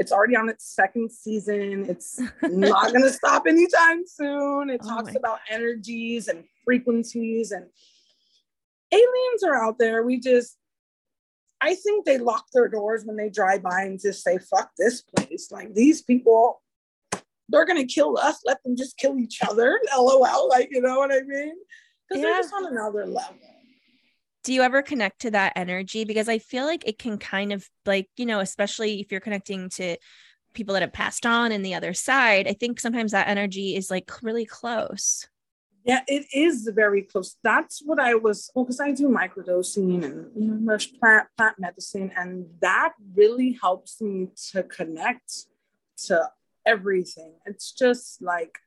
It's 0.00 0.12
already 0.12 0.34
on 0.34 0.48
its 0.48 0.64
second 0.64 1.12
season. 1.12 1.84
It's 1.86 2.18
not 2.42 2.90
going 2.90 3.04
to 3.04 3.10
stop 3.10 3.46
anytime 3.46 4.06
soon. 4.06 4.70
It 4.70 4.80
oh 4.82 4.88
talks 4.88 5.14
about 5.14 5.40
energies 5.50 6.28
and 6.28 6.44
frequencies 6.64 7.52
and 7.52 7.66
aliens 8.90 9.42
are 9.44 9.62
out 9.62 9.78
there. 9.78 10.02
We 10.02 10.18
just, 10.18 10.56
I 11.60 11.74
think 11.74 12.06
they 12.06 12.16
lock 12.16 12.46
their 12.54 12.66
doors 12.66 13.04
when 13.04 13.16
they 13.16 13.28
drive 13.28 13.62
by 13.62 13.82
and 13.82 14.00
just 14.00 14.24
say, 14.24 14.38
fuck 14.38 14.70
this 14.78 15.02
place. 15.02 15.52
Like 15.52 15.74
these 15.74 16.00
people, 16.00 16.62
they're 17.50 17.66
going 17.66 17.86
to 17.86 17.94
kill 17.94 18.16
us. 18.16 18.40
Let 18.46 18.62
them 18.62 18.78
just 18.78 18.96
kill 18.96 19.18
each 19.18 19.42
other. 19.46 19.78
LOL. 19.94 20.48
Like, 20.48 20.70
you 20.72 20.80
know 20.80 20.98
what 20.98 21.12
I 21.12 21.20
mean? 21.26 21.56
Because 22.08 22.22
yeah. 22.22 22.30
they're 22.30 22.36
just 22.38 22.54
on 22.54 22.72
another 22.72 23.04
level 23.04 23.36
do 24.42 24.52
you 24.52 24.62
ever 24.62 24.82
connect 24.82 25.20
to 25.20 25.30
that 25.32 25.52
energy? 25.56 26.04
Because 26.04 26.28
i 26.28 26.38
feel 26.38 26.64
like 26.64 26.86
it 26.86 26.98
can 26.98 27.18
kind 27.18 27.52
of 27.52 27.68
like 27.86 28.08
you 28.16 28.26
know 28.26 28.40
especially 28.40 29.00
if 29.00 29.10
you're 29.10 29.20
connecting 29.20 29.68
to 29.70 29.96
people 30.54 30.74
that 30.74 30.82
have 30.82 30.92
passed 30.92 31.26
on 31.26 31.52
in 31.52 31.62
the 31.62 31.74
other 31.74 31.94
side 31.94 32.48
i 32.48 32.52
think 32.52 32.80
sometimes 32.80 33.12
that 33.12 33.28
energy 33.28 33.76
is 33.76 33.90
like 33.90 34.10
really 34.22 34.44
close. 34.44 35.28
Yeah 35.84 36.02
it 36.08 36.26
is 36.34 36.68
very 36.74 37.02
close. 37.02 37.36
That's 37.42 37.80
what 37.84 37.98
i 38.00 38.14
was 38.14 38.50
well 38.54 38.64
because 38.64 38.80
i 38.80 38.90
do 38.92 39.08
microdosing 39.08 40.04
and 40.04 40.30
you 40.36 40.54
know 40.54 40.78
plant, 41.00 41.28
plant 41.36 41.58
medicine 41.58 42.10
and 42.16 42.46
that 42.60 42.92
really 43.14 43.58
helps 43.62 44.00
me 44.00 44.28
to 44.52 44.62
connect 44.64 45.46
to 46.06 46.30
everything. 46.66 47.34
It's 47.46 47.72
just 47.72 48.22
like 48.22 48.58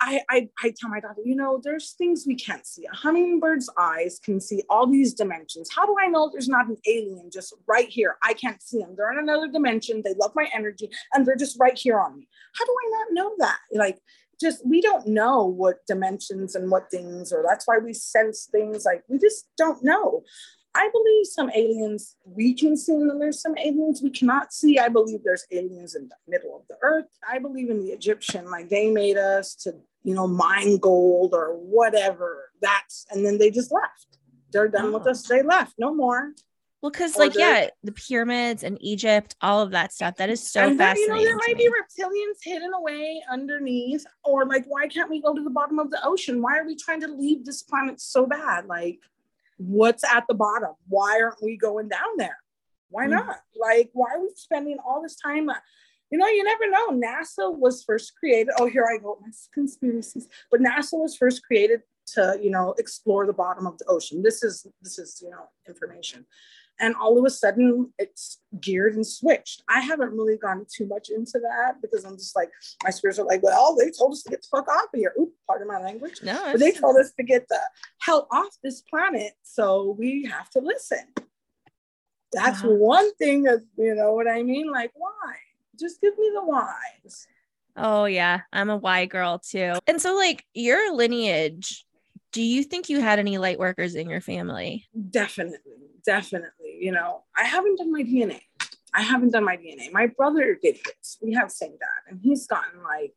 I, 0.00 0.20
I, 0.30 0.48
I 0.62 0.72
tell 0.76 0.90
my 0.90 1.00
daughter, 1.00 1.22
you 1.24 1.34
know, 1.34 1.60
there's 1.62 1.92
things 1.92 2.24
we 2.26 2.36
can't 2.36 2.66
see. 2.66 2.86
A 2.86 2.96
hummingbird's 2.96 3.68
eyes 3.76 4.20
can 4.22 4.40
see 4.40 4.62
all 4.70 4.86
these 4.86 5.12
dimensions. 5.12 5.68
How 5.74 5.86
do 5.86 5.96
I 6.00 6.06
know 6.06 6.30
there's 6.32 6.48
not 6.48 6.68
an 6.68 6.76
alien 6.86 7.30
just 7.32 7.52
right 7.66 7.88
here? 7.88 8.16
I 8.22 8.34
can't 8.34 8.62
see 8.62 8.78
them. 8.78 8.94
They're 8.96 9.12
in 9.12 9.18
another 9.18 9.48
dimension. 9.48 10.02
They 10.04 10.14
love 10.14 10.32
my 10.36 10.48
energy 10.54 10.88
and 11.12 11.26
they're 11.26 11.36
just 11.36 11.58
right 11.58 11.76
here 11.76 11.98
on 11.98 12.16
me. 12.16 12.28
How 12.54 12.64
do 12.64 12.72
I 12.72 12.90
not 12.90 13.06
know 13.12 13.34
that? 13.38 13.58
Like, 13.72 13.98
just 14.40 14.64
we 14.64 14.80
don't 14.80 15.06
know 15.06 15.44
what 15.44 15.84
dimensions 15.86 16.54
and 16.54 16.70
what 16.70 16.90
things, 16.90 17.32
or 17.32 17.44
that's 17.46 17.66
why 17.66 17.78
we 17.78 17.92
sense 17.92 18.48
things 18.50 18.84
like 18.84 19.02
we 19.08 19.18
just 19.18 19.48
don't 19.56 19.82
know. 19.82 20.22
I 20.78 20.88
believe 20.92 21.26
some 21.26 21.50
aliens 21.52 22.14
we 22.24 22.54
can 22.54 22.76
see, 22.76 22.92
and 22.92 23.20
there's 23.20 23.42
some 23.42 23.58
aliens 23.58 24.00
we 24.00 24.10
cannot 24.10 24.52
see. 24.52 24.78
I 24.78 24.88
believe 24.88 25.24
there's 25.24 25.44
aliens 25.50 25.96
in 25.96 26.08
the 26.08 26.14
middle 26.28 26.54
of 26.54 26.68
the 26.68 26.76
earth. 26.82 27.06
I 27.28 27.40
believe 27.40 27.68
in 27.68 27.80
the 27.80 27.90
Egyptian, 27.90 28.48
like 28.48 28.68
they 28.68 28.88
made 28.88 29.16
us 29.16 29.56
to, 29.56 29.74
you 30.04 30.14
know, 30.14 30.28
mine 30.28 30.78
gold 30.78 31.34
or 31.34 31.54
whatever. 31.54 32.52
That's 32.62 33.06
and 33.10 33.26
then 33.26 33.38
they 33.38 33.50
just 33.50 33.72
left. 33.72 34.18
They're 34.52 34.68
done 34.68 34.86
oh. 34.86 34.98
with 34.98 35.08
us. 35.08 35.26
They 35.26 35.42
left. 35.42 35.74
No 35.78 35.92
more. 35.92 36.32
Well, 36.80 36.92
because 36.92 37.16
like 37.16 37.34
yeah, 37.34 37.70
the 37.82 37.90
pyramids 37.90 38.62
and 38.62 38.78
Egypt, 38.80 39.34
all 39.40 39.60
of 39.60 39.72
that 39.72 39.92
stuff. 39.92 40.14
That 40.14 40.30
is 40.30 40.48
so 40.48 40.68
and 40.68 40.78
fascinating. 40.78 41.16
you 41.16 41.18
know, 41.18 41.24
there 41.24 41.36
might 41.36 41.58
be 41.58 41.68
reptilians 41.68 42.38
hidden 42.40 42.72
away 42.72 43.20
underneath, 43.28 44.06
or 44.24 44.46
like, 44.46 44.64
why 44.66 44.86
can't 44.86 45.10
we 45.10 45.20
go 45.20 45.34
to 45.34 45.42
the 45.42 45.50
bottom 45.50 45.80
of 45.80 45.90
the 45.90 45.98
ocean? 46.06 46.40
Why 46.40 46.56
are 46.56 46.64
we 46.64 46.76
trying 46.76 47.00
to 47.00 47.08
leave 47.08 47.44
this 47.44 47.64
planet 47.64 48.00
so 48.00 48.26
bad? 48.26 48.66
Like, 48.66 49.00
what's 49.58 50.04
at 50.04 50.24
the 50.28 50.34
bottom? 50.34 50.70
Why 50.88 51.20
aren't 51.22 51.42
we 51.42 51.56
going 51.56 51.88
down 51.88 52.16
there? 52.16 52.38
Why 52.90 53.06
mm. 53.06 53.10
not? 53.10 53.40
Like, 53.54 53.90
why 53.92 54.14
are 54.14 54.20
we 54.20 54.30
spending 54.34 54.78
all 54.84 55.02
this 55.02 55.16
time? 55.16 55.50
You 56.10 56.18
know, 56.18 56.26
you 56.26 56.42
never 56.42 56.70
know. 56.70 56.88
NASA 56.90 57.56
was 57.56 57.84
first 57.84 58.14
created. 58.18 58.54
Oh, 58.58 58.66
here 58.66 58.86
I 58.86 58.98
go, 58.98 59.18
my 59.20 59.28
conspiracies. 59.52 60.28
But 60.50 60.60
NASA 60.60 60.94
was 60.94 61.16
first 61.16 61.44
created 61.44 61.82
to, 62.14 62.38
you 62.42 62.50
know, 62.50 62.74
explore 62.78 63.26
the 63.26 63.32
bottom 63.32 63.66
of 63.66 63.76
the 63.78 63.84
ocean. 63.86 64.22
This 64.22 64.42
is 64.42 64.66
this 64.80 64.98
is, 64.98 65.20
you 65.22 65.30
know, 65.30 65.48
information 65.68 66.24
and 66.80 66.94
all 66.96 67.18
of 67.18 67.24
a 67.24 67.30
sudden 67.30 67.92
it's 67.98 68.38
geared 68.60 68.94
and 68.94 69.06
switched. 69.06 69.62
I 69.68 69.80
haven't 69.80 70.12
really 70.12 70.36
gone 70.36 70.66
too 70.72 70.86
much 70.86 71.10
into 71.10 71.38
that 71.40 71.80
because 71.82 72.04
I'm 72.04 72.16
just 72.16 72.36
like 72.36 72.50
my 72.84 72.90
spirits 72.90 73.18
are 73.18 73.26
like, 73.26 73.42
well, 73.42 73.76
they 73.76 73.90
told 73.90 74.12
us 74.12 74.22
to 74.22 74.30
get 74.30 74.42
the 74.42 74.48
fuck 74.50 74.68
off 74.68 74.84
of 74.92 74.98
here. 74.98 75.12
Oop, 75.20 75.32
pardon 75.46 75.68
my 75.68 75.80
language. 75.80 76.20
No, 76.22 76.38
but 76.52 76.60
they 76.60 76.72
told 76.72 76.96
us 76.96 77.12
to 77.12 77.22
get 77.22 77.48
the 77.48 77.60
hell 78.00 78.28
off 78.32 78.56
this 78.62 78.82
planet, 78.82 79.32
so 79.42 79.96
we 79.98 80.24
have 80.30 80.50
to 80.50 80.60
listen. 80.60 81.06
That's 82.32 82.60
uh-huh. 82.60 82.74
one 82.74 83.14
thing 83.14 83.44
that 83.44 83.60
you 83.76 83.94
know 83.94 84.12
what 84.12 84.28
I 84.28 84.42
mean. 84.42 84.70
Like, 84.70 84.92
why? 84.94 85.34
Just 85.78 86.00
give 86.00 86.16
me 86.18 86.30
the 86.34 86.44
whys. 86.44 87.26
Oh 87.76 88.06
yeah, 88.06 88.40
I'm 88.52 88.70
a 88.70 88.76
why 88.76 89.06
girl 89.06 89.38
too. 89.38 89.74
And 89.86 90.02
so, 90.02 90.16
like 90.16 90.44
your 90.52 90.94
lineage, 90.94 91.86
do 92.32 92.42
you 92.42 92.62
think 92.64 92.88
you 92.88 93.00
had 93.00 93.18
any 93.18 93.38
light 93.38 93.58
workers 93.58 93.94
in 93.94 94.10
your 94.10 94.20
family? 94.20 94.88
Definitely, 95.10 95.58
definitely. 96.04 96.57
You 96.78 96.92
know, 96.92 97.24
I 97.36 97.44
haven't 97.44 97.76
done 97.78 97.92
my 97.92 98.02
DNA. 98.02 98.40
I 98.94 99.02
haven't 99.02 99.30
done 99.30 99.44
my 99.44 99.56
DNA. 99.56 99.92
My 99.92 100.06
brother 100.06 100.58
did 100.60 100.76
his. 100.76 101.18
We 101.20 101.34
have 101.34 101.50
same 101.50 101.72
dad, 101.72 102.10
and 102.10 102.20
he's 102.22 102.46
gotten 102.46 102.82
like 102.82 103.14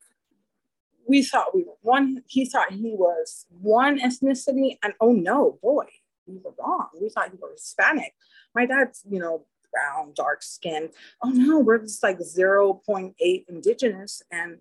we 1.07 1.23
thought 1.23 1.55
we 1.55 1.63
were 1.63 1.77
one. 1.81 2.23
He 2.27 2.45
thought 2.45 2.71
he 2.71 2.93
was 2.93 3.45
one 3.61 3.99
ethnicity, 3.99 4.77
and 4.83 4.93
oh 4.99 5.13
no, 5.13 5.59
boy, 5.61 5.85
we 6.25 6.37
were 6.37 6.53
wrong. 6.59 6.87
We 6.99 7.09
thought 7.09 7.31
he 7.31 7.37
was 7.37 7.61
Hispanic. 7.61 8.13
My 8.53 8.65
dad's, 8.65 9.01
you 9.09 9.19
know, 9.19 9.45
brown, 9.71 10.13
dark 10.15 10.43
skin. 10.43 10.89
Oh 11.23 11.29
no, 11.29 11.59
we're 11.59 11.79
just 11.79 12.03
like 12.03 12.19
0.8 12.19 13.13
indigenous, 13.47 14.21
and 14.31 14.59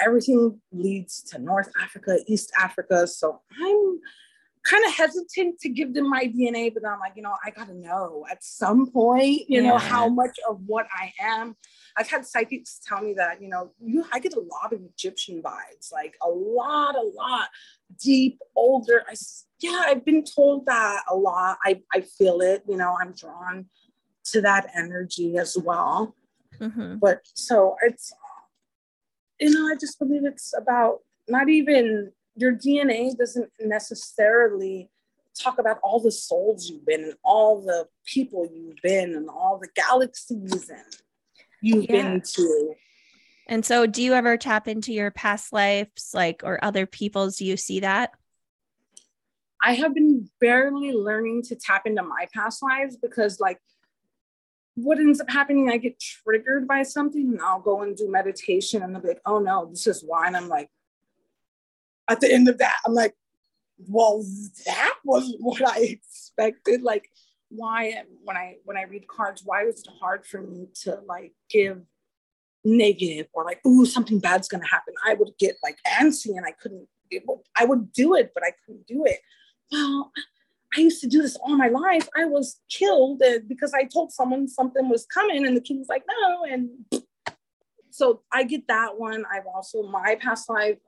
everything 0.00 0.60
leads 0.72 1.22
to 1.22 1.38
North 1.38 1.70
Africa, 1.80 2.18
East 2.26 2.52
Africa. 2.58 3.06
So 3.06 3.40
I'm 3.60 4.00
kind 4.64 4.84
of 4.84 4.92
hesitant 4.92 5.58
to 5.60 5.68
give 5.68 5.94
them 5.94 6.08
my 6.08 6.24
DNA, 6.24 6.72
but 6.72 6.86
I'm 6.86 7.00
like, 7.00 7.12
you 7.16 7.22
know, 7.22 7.34
I 7.44 7.50
gotta 7.50 7.74
know 7.74 8.26
at 8.30 8.44
some 8.44 8.90
point, 8.90 9.48
you 9.48 9.62
yeah. 9.62 9.70
know, 9.70 9.78
how 9.78 10.08
much 10.08 10.38
of 10.48 10.60
what 10.66 10.86
I 10.92 11.12
am. 11.20 11.56
I've 11.96 12.08
had 12.08 12.26
psychics 12.26 12.80
tell 12.86 13.02
me 13.02 13.14
that, 13.14 13.40
you 13.42 13.48
know, 13.48 13.72
you 13.80 14.04
I 14.12 14.18
get 14.18 14.34
a 14.34 14.40
lot 14.40 14.72
of 14.72 14.80
Egyptian 14.82 15.42
vibes, 15.42 15.92
like 15.92 16.16
a 16.22 16.28
lot, 16.28 16.94
a 16.94 17.10
lot, 17.14 17.48
deep, 18.02 18.38
older. 18.54 19.02
I 19.08 19.14
yeah, 19.60 19.84
I've 19.86 20.04
been 20.04 20.24
told 20.24 20.66
that 20.66 21.02
a 21.10 21.16
lot. 21.16 21.58
I, 21.64 21.82
I 21.92 22.00
feel 22.00 22.40
it, 22.40 22.62
you 22.68 22.76
know, 22.76 22.96
I'm 23.00 23.12
drawn 23.12 23.66
to 24.26 24.40
that 24.42 24.70
energy 24.76 25.36
as 25.38 25.56
well. 25.56 26.14
Mm-hmm. 26.58 26.96
But 26.98 27.20
so 27.34 27.76
it's 27.82 28.12
you 29.40 29.50
know, 29.50 29.66
I 29.66 29.74
just 29.74 29.98
believe 29.98 30.24
it's 30.24 30.52
about 30.56 30.98
not 31.28 31.48
even 31.48 32.12
your 32.36 32.52
DNA 32.52 33.16
doesn't 33.16 33.50
necessarily 33.60 34.90
talk 35.38 35.58
about 35.58 35.78
all 35.82 36.00
the 36.00 36.10
souls 36.10 36.68
you've 36.68 36.86
been 36.86 37.04
and 37.04 37.14
all 37.24 37.62
the 37.62 37.86
people 38.04 38.48
you've 38.52 38.80
been 38.82 39.14
and 39.14 39.28
all 39.28 39.58
the 39.58 39.68
galaxies 39.74 40.68
and 40.68 40.96
you've 41.60 41.84
yeah. 41.84 42.02
been 42.02 42.22
to. 42.22 42.74
And 43.46 43.64
so, 43.64 43.86
do 43.86 44.02
you 44.02 44.14
ever 44.14 44.36
tap 44.36 44.68
into 44.68 44.92
your 44.92 45.10
past 45.10 45.52
lives, 45.52 46.12
like, 46.14 46.42
or 46.44 46.62
other 46.62 46.86
people's? 46.86 47.36
Do 47.36 47.44
you 47.44 47.56
see 47.56 47.80
that? 47.80 48.12
I 49.62 49.74
have 49.74 49.92
been 49.92 50.30
barely 50.40 50.92
learning 50.92 51.42
to 51.44 51.56
tap 51.56 51.82
into 51.84 52.02
my 52.02 52.28
past 52.32 52.62
lives 52.62 52.96
because, 52.96 53.40
like, 53.40 53.58
what 54.74 54.98
ends 54.98 55.20
up 55.20 55.30
happening, 55.30 55.68
I 55.68 55.76
get 55.76 56.00
triggered 56.00 56.66
by 56.66 56.82
something 56.82 57.32
and 57.32 57.40
I'll 57.40 57.60
go 57.60 57.82
and 57.82 57.96
do 57.96 58.10
meditation 58.10 58.82
and 58.82 58.94
they'll 58.94 59.02
be 59.02 59.08
like, 59.08 59.20
oh 59.26 59.38
no, 59.38 59.66
this 59.66 59.86
is 59.86 60.02
why. 60.06 60.26
And 60.26 60.36
I'm 60.36 60.48
like, 60.48 60.70
at 62.10 62.20
the 62.20 62.32
end 62.32 62.48
of 62.48 62.58
that, 62.58 62.76
I'm 62.84 62.94
like, 62.94 63.14
well, 63.88 64.24
that 64.66 64.94
wasn't 65.04 65.40
what 65.40 65.66
I 65.66 65.78
expected. 65.80 66.82
Like, 66.82 67.08
why 67.48 68.02
when 68.22 68.36
I 68.36 68.56
when 68.64 68.76
I 68.76 68.82
read 68.82 69.08
cards, 69.08 69.42
why 69.44 69.64
was 69.64 69.80
it 69.80 69.88
hard 70.00 70.26
for 70.26 70.40
me 70.40 70.68
to 70.82 71.00
like 71.06 71.32
give 71.48 71.80
negative 72.64 73.26
or 73.32 73.44
like, 73.44 73.64
ooh, 73.66 73.86
something 73.86 74.18
bad's 74.18 74.48
gonna 74.48 74.66
happen? 74.66 74.94
I 75.06 75.14
would 75.14 75.30
get 75.38 75.56
like 75.62 75.78
antsy 75.86 76.36
and 76.36 76.44
I 76.44 76.52
couldn't, 76.52 76.86
I 77.56 77.64
would 77.64 77.92
do 77.92 78.14
it, 78.14 78.32
but 78.34 78.44
I 78.44 78.52
couldn't 78.64 78.86
do 78.86 79.04
it. 79.06 79.20
Well, 79.72 80.12
I 80.76 80.80
used 80.82 81.00
to 81.00 81.08
do 81.08 81.22
this 81.22 81.36
all 81.36 81.56
my 81.56 81.68
life. 81.68 82.08
I 82.16 82.26
was 82.26 82.60
killed 82.68 83.22
uh, 83.22 83.40
because 83.48 83.74
I 83.74 83.84
told 83.84 84.12
someone 84.12 84.46
something 84.46 84.88
was 84.88 85.04
coming, 85.06 85.44
and 85.46 85.56
the 85.56 85.60
king 85.60 85.78
was 85.78 85.88
like, 85.88 86.04
no. 86.08 86.44
And 86.44 87.02
so 87.90 88.22
I 88.32 88.44
get 88.44 88.68
that 88.68 88.98
one. 88.98 89.24
I've 89.32 89.46
also, 89.52 89.82
my 89.82 90.16
past 90.20 90.48
life, 90.48 90.78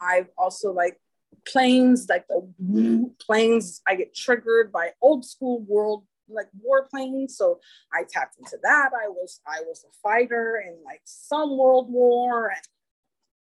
I've 0.00 0.28
also 0.38 0.72
like 0.72 1.00
planes, 1.46 2.06
like 2.08 2.26
the 2.28 3.10
planes, 3.20 3.82
I 3.86 3.94
get 3.94 4.14
triggered 4.14 4.72
by 4.72 4.90
old 5.02 5.24
school 5.24 5.60
world 5.60 6.04
like 6.32 6.46
war 6.62 6.86
planes 6.88 7.36
so 7.36 7.58
i 7.92 8.04
tapped 8.08 8.38
into 8.38 8.56
that 8.62 8.90
i 8.94 9.08
was 9.08 9.40
i 9.48 9.62
was 9.66 9.84
a 9.84 9.92
fighter 10.00 10.62
in 10.64 10.78
like 10.84 11.00
some 11.04 11.58
world 11.58 11.90
war 11.90 12.50
and 12.50 12.62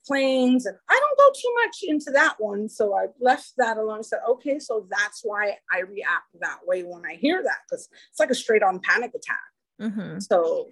planes 0.09 0.67
and 0.67 0.77
I 0.89 0.99
don't 0.99 1.19
go 1.19 1.41
too 1.41 1.55
much 1.65 1.77
into 1.83 2.11
that 2.13 2.37
one. 2.39 2.69
So 2.69 2.97
I 2.97 3.07
left 3.21 3.53
that 3.59 3.77
alone. 3.77 3.99
I 3.99 4.03
said, 4.03 4.21
okay, 4.29 4.59
so 4.59 4.87
that's 4.91 5.21
why 5.23 5.59
I 5.71 5.81
react 5.81 6.29
that 6.41 6.61
way 6.65 6.83
when 6.83 7.05
I 7.05 7.15
hear 7.15 7.43
that 7.43 7.59
because 7.69 7.89
it's 8.11 8.19
like 8.19 8.31
a 8.31 8.35
straight 8.35 8.63
on 8.63 8.81
panic 8.81 9.13
attack. 9.15 9.39
Mm-hmm. 9.81 10.21
So 10.21 10.69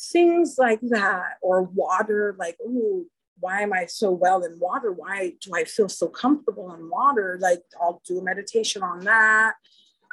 things 0.00 0.56
like 0.58 0.80
that, 0.88 1.34
or 1.42 1.62
water, 1.62 2.34
like, 2.38 2.56
ooh, 2.62 3.06
why 3.40 3.62
am 3.62 3.72
I 3.72 3.86
so 3.86 4.10
well 4.10 4.44
in 4.44 4.58
water? 4.58 4.92
Why 4.92 5.34
do 5.40 5.50
I 5.54 5.64
feel 5.64 5.88
so 5.88 6.08
comfortable 6.08 6.72
in 6.74 6.88
water? 6.88 7.38
Like 7.40 7.62
I'll 7.80 8.00
do 8.06 8.18
a 8.18 8.22
meditation 8.22 8.82
on 8.82 9.00
that. 9.04 9.54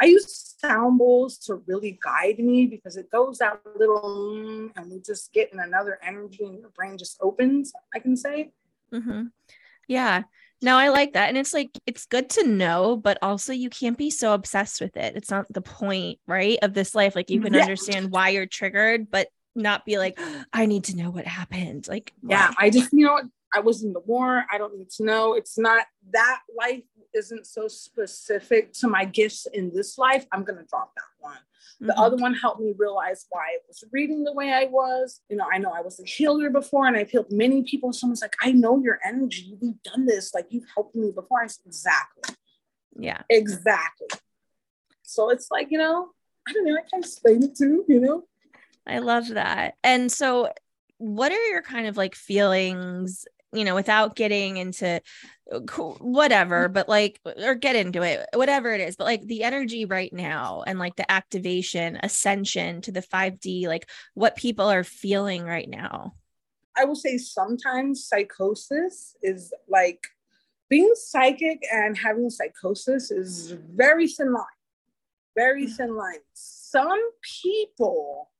I 0.01 0.05
use 0.05 0.55
sound 0.59 0.97
bowls 0.97 1.37
to 1.39 1.55
really 1.67 1.99
guide 2.03 2.39
me 2.39 2.65
because 2.65 2.97
it 2.97 3.11
goes 3.11 3.41
out 3.41 3.61
a 3.65 3.77
little 3.77 4.33
mm, 4.35 4.71
and 4.75 4.91
we 4.91 4.99
just 4.99 5.31
get 5.33 5.53
in 5.53 5.59
another 5.59 5.99
energy 6.03 6.43
and 6.43 6.59
your 6.59 6.69
brain 6.69 6.97
just 6.97 7.17
opens, 7.21 7.71
I 7.93 7.99
can 7.99 8.17
say. 8.17 8.51
Mm-hmm. 8.93 9.25
Yeah. 9.87 10.23
No, 10.61 10.77
I 10.77 10.89
like 10.89 11.13
that. 11.13 11.29
And 11.29 11.37
it's 11.37 11.53
like, 11.53 11.71
it's 11.85 12.05
good 12.05 12.29
to 12.31 12.47
know, 12.47 12.95
but 12.95 13.17
also 13.21 13.51
you 13.51 13.69
can't 13.69 13.97
be 13.97 14.09
so 14.09 14.33
obsessed 14.33 14.79
with 14.79 14.95
it. 14.95 15.15
It's 15.15 15.29
not 15.29 15.51
the 15.51 15.61
point, 15.61 16.19
right? 16.25 16.57
Of 16.61 16.73
this 16.73 16.95
life. 16.95 17.15
Like 17.15 17.29
you 17.29 17.41
can 17.41 17.53
yeah. 17.53 17.61
understand 17.61 18.11
why 18.11 18.29
you're 18.29 18.45
triggered, 18.45 19.11
but 19.11 19.27
not 19.55 19.85
be 19.85 19.97
like, 19.97 20.19
I 20.53 20.65
need 20.65 20.85
to 20.85 20.97
know 20.97 21.09
what 21.09 21.25
happened. 21.25 21.87
Like, 21.87 22.13
yeah, 22.27 22.49
why? 22.49 22.67
I 22.67 22.69
just, 22.69 22.93
you 22.93 23.05
know, 23.05 23.21
I 23.53 23.59
was 23.59 23.83
in 23.83 23.93
the 23.93 23.99
war. 23.99 24.45
I 24.51 24.57
don't 24.57 24.75
need 24.75 24.89
to 24.91 25.03
know. 25.03 25.33
It's 25.33 25.57
not 25.57 25.85
that 26.11 26.39
life 26.57 26.83
isn't 27.13 27.45
so 27.45 27.67
specific 27.67 28.73
to 28.73 28.87
my 28.87 29.05
gifts 29.05 29.45
in 29.53 29.71
this 29.73 29.97
life. 29.97 30.25
I'm 30.31 30.43
going 30.43 30.57
to 30.57 30.65
drop 30.65 30.93
that 30.95 31.03
one. 31.19 31.37
The 31.79 31.87
mm-hmm. 31.87 32.01
other 32.01 32.17
one 32.17 32.33
helped 32.33 32.61
me 32.61 32.73
realize 32.77 33.25
why 33.29 33.41
I 33.41 33.57
was 33.67 33.83
reading 33.91 34.23
the 34.23 34.33
way 34.33 34.51
I 34.51 34.65
was. 34.65 35.21
You 35.29 35.37
know, 35.37 35.45
I 35.51 35.59
know 35.59 35.71
I 35.71 35.81
was 35.81 35.99
a 35.99 36.05
healer 36.05 36.49
before 36.49 36.87
and 36.87 36.97
I've 36.97 37.09
healed 37.09 37.31
many 37.31 37.63
people. 37.63 37.93
Someone's 37.93 38.21
like, 38.21 38.35
I 38.41 38.51
know 38.51 38.81
your 38.81 38.99
energy. 39.05 39.57
You've 39.61 39.83
done 39.83 40.05
this. 40.05 40.33
Like 40.33 40.47
you've 40.49 40.67
helped 40.73 40.95
me 40.95 41.11
before. 41.11 41.43
I 41.43 41.47
said, 41.47 41.65
exactly. 41.65 42.35
Yeah. 42.97 43.21
Exactly. 43.29 44.07
So 45.03 45.29
it's 45.29 45.51
like, 45.51 45.67
you 45.71 45.77
know, 45.77 46.09
I 46.47 46.53
don't 46.53 46.65
know. 46.65 46.75
I 46.75 46.89
can't 46.89 47.05
explain 47.05 47.43
it 47.43 47.55
too, 47.55 47.85
you 47.87 47.99
know? 47.99 48.23
I 48.85 48.99
love 48.99 49.29
that. 49.29 49.75
And 49.83 50.11
so 50.11 50.49
what 50.97 51.31
are 51.31 51.45
your 51.47 51.61
kind 51.61 51.87
of 51.87 51.97
like 51.97 52.15
feelings 52.15 53.25
you 53.53 53.63
know, 53.63 53.75
without 53.75 54.15
getting 54.15 54.57
into 54.57 54.99
uh, 55.51 55.59
whatever, 55.99 56.67
but 56.67 56.89
like, 56.89 57.19
or 57.23 57.55
get 57.55 57.75
into 57.75 58.01
it, 58.01 58.25
whatever 58.33 58.73
it 58.73 58.81
is, 58.81 58.95
but 58.95 59.05
like 59.05 59.21
the 59.21 59.43
energy 59.43 59.85
right 59.85 60.11
now 60.11 60.63
and 60.65 60.79
like 60.79 60.95
the 60.95 61.09
activation, 61.09 61.99
ascension 62.01 62.81
to 62.81 62.91
the 62.91 63.01
5D, 63.01 63.67
like 63.67 63.87
what 64.15 64.35
people 64.35 64.65
are 64.65 64.83
feeling 64.83 65.43
right 65.43 65.69
now. 65.69 66.15
I 66.75 66.85
will 66.85 66.95
say 66.95 67.19
sometimes 67.19 68.07
psychosis 68.07 69.15
is 69.21 69.53
like 69.69 70.03
being 70.69 70.91
psychic 70.95 71.61
and 71.71 71.95
having 71.95 72.31
psychosis 72.31 73.11
is 73.11 73.51
very 73.51 74.07
thin 74.07 74.33
line, 74.33 74.45
very 75.35 75.67
mm. 75.67 75.75
thin 75.77 75.95
line. 75.95 76.19
Some 76.33 76.99
people 77.43 78.31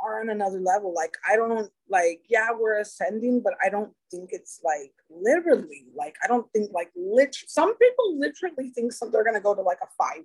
are 0.00 0.20
on 0.20 0.30
another 0.30 0.60
level. 0.60 0.92
Like 0.94 1.14
I 1.28 1.36
don't 1.36 1.70
like, 1.88 2.22
yeah, 2.28 2.48
we're 2.58 2.80
ascending, 2.80 3.40
but 3.42 3.54
I 3.64 3.68
don't 3.68 3.92
think 4.10 4.30
it's 4.32 4.60
like 4.64 4.92
literally. 5.10 5.86
Like 5.96 6.16
I 6.22 6.26
don't 6.26 6.50
think 6.52 6.70
like 6.72 6.90
lit. 6.96 7.36
Some 7.46 7.76
people 7.76 8.18
literally 8.18 8.70
think 8.70 8.92
some 8.92 9.10
they're 9.10 9.24
gonna 9.24 9.40
go 9.40 9.54
to 9.54 9.62
like 9.62 9.78
a 9.82 10.02
5D. 10.02 10.24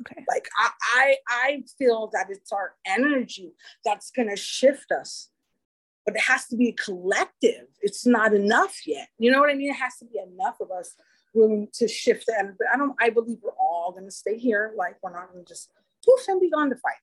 Okay. 0.00 0.24
Like 0.28 0.48
I, 0.58 0.70
I 0.94 1.16
I 1.28 1.64
feel 1.78 2.10
that 2.12 2.26
it's 2.28 2.52
our 2.52 2.74
energy 2.86 3.54
that's 3.84 4.10
gonna 4.10 4.36
shift 4.36 4.92
us. 4.92 5.30
But 6.04 6.14
it 6.14 6.22
has 6.22 6.46
to 6.48 6.56
be 6.56 6.70
collective. 6.70 7.66
It's 7.80 8.06
not 8.06 8.32
enough 8.32 8.86
yet. 8.86 9.08
You 9.18 9.32
know 9.32 9.40
what 9.40 9.50
I 9.50 9.54
mean? 9.54 9.70
It 9.70 9.76
has 9.76 9.96
to 9.98 10.04
be 10.04 10.20
enough 10.20 10.60
of 10.60 10.70
us 10.70 10.94
willing 11.34 11.68
to 11.74 11.88
shift 11.88 12.24
and 12.28 12.54
but 12.56 12.68
I 12.72 12.76
don't 12.76 12.94
I 13.00 13.10
believe 13.10 13.38
we're 13.42 13.50
all 13.58 13.92
gonna 13.92 14.10
stay 14.10 14.38
here. 14.38 14.72
Like 14.76 14.96
we're 15.02 15.12
not 15.12 15.32
gonna 15.32 15.44
just 15.44 15.70
poof 16.04 16.28
and 16.28 16.40
be 16.40 16.50
gone 16.50 16.70
to 16.70 16.76
fight 16.76 17.00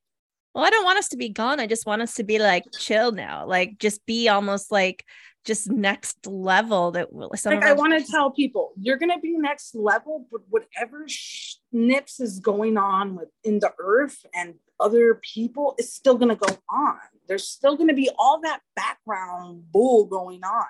well, 0.53 0.63
I 0.63 0.69
don't 0.69 0.85
want 0.85 0.99
us 0.99 1.09
to 1.09 1.17
be 1.17 1.29
gone. 1.29 1.59
I 1.59 1.67
just 1.67 1.85
want 1.85 2.01
us 2.01 2.13
to 2.15 2.23
be 2.23 2.39
like 2.39 2.63
chill 2.77 3.11
now, 3.11 3.45
like 3.45 3.79
just 3.79 4.05
be 4.05 4.29
almost 4.29 4.71
like 4.71 5.03
just 5.45 5.69
next 5.69 6.25
level. 6.27 6.91
That 6.91 7.09
some 7.35 7.55
like 7.55 7.63
I 7.63 7.73
want 7.73 7.93
to 7.97 8.11
tell 8.11 8.31
people, 8.31 8.71
you're 8.79 8.97
gonna 8.97 9.19
be 9.19 9.35
next 9.37 9.75
level, 9.75 10.27
but 10.31 10.41
whatever 10.49 11.05
snips 11.07 12.19
is 12.19 12.39
going 12.39 12.77
on 12.77 13.15
with 13.15 13.29
in 13.43 13.59
the 13.59 13.73
earth 13.79 14.25
and 14.33 14.55
other 14.79 15.15
people 15.15 15.75
is 15.79 15.91
still 15.91 16.15
gonna 16.15 16.35
go 16.35 16.57
on. 16.69 16.99
There's 17.27 17.47
still 17.47 17.75
gonna 17.75 17.93
be 17.93 18.09
all 18.17 18.39
that 18.41 18.59
background 18.75 19.71
bull 19.71 20.05
going 20.05 20.43
on, 20.43 20.65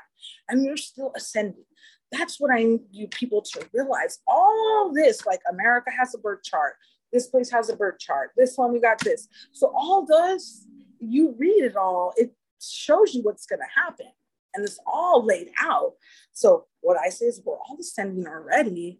and 0.47 0.63
you're 0.63 0.77
still 0.77 1.11
ascending. 1.15 1.65
That's 2.11 2.39
what 2.39 2.51
I 2.51 2.63
need 2.63 2.81
you 2.91 3.07
people 3.07 3.41
to 3.41 3.67
realize. 3.73 4.19
All 4.27 4.91
this, 4.93 5.25
like 5.25 5.41
America 5.49 5.89
has 5.97 6.13
a 6.15 6.19
birth 6.19 6.43
chart, 6.43 6.75
this 7.13 7.27
place 7.27 7.49
has 7.51 7.69
a 7.69 7.75
birth 7.75 7.99
chart. 7.99 8.31
This 8.35 8.57
one 8.57 8.73
we 8.73 8.81
got 8.81 8.99
this. 8.99 9.27
So 9.53 9.71
all 9.73 10.05
does 10.05 10.67
you 10.99 11.35
read 11.37 11.63
it 11.63 11.75
all, 11.75 12.13
it 12.17 12.33
shows 12.61 13.13
you 13.13 13.21
what's 13.23 13.45
going 13.45 13.59
to 13.59 13.81
happen, 13.81 14.07
and 14.53 14.63
it's 14.63 14.79
all 14.85 15.25
laid 15.25 15.49
out. 15.59 15.93
So 16.31 16.65
what 16.81 16.97
I 16.97 17.09
say 17.09 17.25
is 17.25 17.41
we're 17.45 17.55
all 17.55 17.75
descending 17.77 18.27
already, 18.27 18.99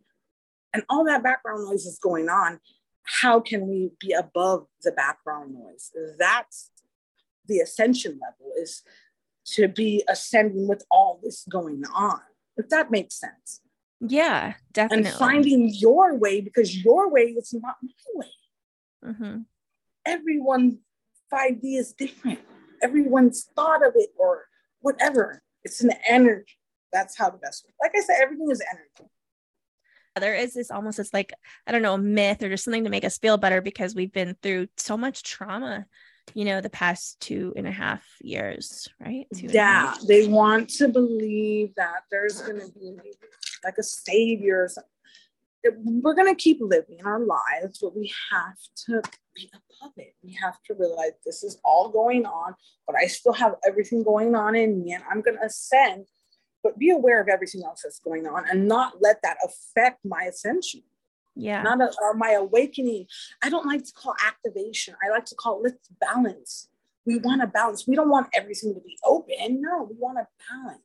and 0.73 0.83
all 0.89 1.05
that 1.05 1.23
background 1.23 1.65
noise 1.65 1.85
is 1.85 1.99
going 1.99 2.29
on. 2.29 2.59
How 3.03 3.39
can 3.39 3.67
we 3.67 3.91
be 3.99 4.13
above 4.13 4.67
the 4.81 4.91
background 4.91 5.53
noise? 5.53 5.91
That's 6.17 6.71
the 7.47 7.59
ascension 7.59 8.13
level 8.13 8.53
is 8.57 8.81
to 9.45 9.67
be 9.67 10.03
ascending 10.07 10.67
with 10.67 10.85
all 10.89 11.19
this 11.21 11.45
going 11.49 11.83
on. 11.93 12.21
If 12.55 12.69
that 12.69 12.91
makes 12.91 13.19
sense. 13.19 13.61
Yeah, 14.05 14.53
definitely. 14.71 15.09
And 15.09 15.17
finding 15.17 15.69
your 15.73 16.15
way 16.15 16.41
because 16.41 16.83
your 16.83 17.09
way 17.09 17.21
is 17.37 17.53
not 17.53 17.75
my 17.81 17.89
way. 18.15 18.31
Mm-hmm. 19.05 19.37
Everyone 20.05 20.79
5D 21.33 21.77
is 21.77 21.93
different. 21.93 22.39
Everyone's 22.81 23.47
thought 23.55 23.85
of 23.85 23.93
it 23.95 24.09
or 24.17 24.45
whatever. 24.81 25.41
It's 25.63 25.81
an 25.81 25.91
energy. 26.07 26.57
That's 26.91 27.17
how 27.17 27.29
the 27.29 27.37
best 27.37 27.65
way. 27.65 27.73
Like 27.81 27.93
I 27.95 28.01
said, 28.01 28.17
everything 28.21 28.51
is 28.51 28.61
energy. 28.71 29.09
There 30.19 30.35
is 30.35 30.53
this 30.53 30.69
almost 30.69 30.99
it's 30.99 31.13
like, 31.13 31.33
I 31.65 31.71
don't 31.71 31.81
know, 31.81 31.95
a 31.95 31.97
myth 31.97 32.43
or 32.43 32.49
just 32.49 32.65
something 32.65 32.83
to 32.83 32.89
make 32.89 33.05
us 33.05 33.17
feel 33.17 33.37
better 33.37 33.61
because 33.61 33.95
we've 33.95 34.11
been 34.11 34.35
through 34.43 34.67
so 34.77 34.95
much 34.95 35.23
trauma 35.23 35.85
you 36.33 36.45
know, 36.45 36.61
the 36.61 36.69
past 36.69 37.19
two 37.19 37.53
and 37.55 37.67
a 37.67 37.71
half 37.71 38.03
years, 38.21 38.87
right? 38.99 39.27
yeah, 39.31 39.93
they 40.07 40.27
want 40.27 40.69
to 40.69 40.87
believe 40.87 41.75
that 41.75 42.03
there's 42.09 42.41
going 42.41 42.59
to 42.59 42.71
be 42.71 42.95
like 43.63 43.77
a 43.77 43.83
savior. 43.83 44.69
We're 45.63 46.15
going 46.15 46.33
to 46.33 46.41
keep 46.41 46.59
living 46.61 46.99
our 47.05 47.19
lives, 47.19 47.79
but 47.81 47.95
we 47.95 48.11
have 48.31 48.57
to 48.87 49.01
be 49.35 49.49
above 49.53 49.93
it. 49.97 50.15
We 50.21 50.33
have 50.41 50.61
to 50.67 50.73
realize 50.73 51.11
this 51.25 51.43
is 51.43 51.59
all 51.63 51.89
going 51.89 52.25
on, 52.25 52.55
but 52.85 52.95
I 52.95 53.07
still 53.07 53.33
have 53.33 53.55
everything 53.65 54.03
going 54.03 54.35
on 54.35 54.55
in 54.55 54.83
me, 54.83 54.93
and 54.93 55.03
I'm 55.09 55.21
going 55.21 55.37
to 55.37 55.45
ascend. 55.45 56.07
But 56.63 56.79
be 56.79 56.91
aware 56.91 57.21
of 57.21 57.27
everything 57.27 57.63
else 57.65 57.81
that's 57.83 57.99
going 57.99 58.25
on 58.25 58.45
and 58.49 58.69
not 58.69 59.01
let 59.01 59.21
that 59.23 59.35
affect 59.43 60.05
my 60.05 60.23
ascension. 60.29 60.81
Yeah. 61.35 61.61
Not 61.61 61.81
a, 61.81 61.91
or 62.01 62.13
my 62.13 62.31
awakening. 62.31 63.07
I 63.41 63.49
don't 63.49 63.65
like 63.65 63.83
to 63.83 63.91
call 63.91 64.15
activation. 64.25 64.95
I 65.05 65.09
like 65.09 65.25
to 65.25 65.35
call 65.35 65.59
it 65.59 65.63
let's 65.63 65.89
balance. 65.99 66.69
We 67.05 67.17
want 67.17 67.41
to 67.41 67.47
balance. 67.47 67.85
We 67.87 67.95
don't 67.95 68.09
want 68.09 68.27
everything 68.33 68.73
to 68.75 68.79
be 68.79 68.97
open. 69.03 69.61
No 69.61 69.87
we 69.89 69.97
want 69.97 70.19
to 70.19 70.27
balance 70.49 70.81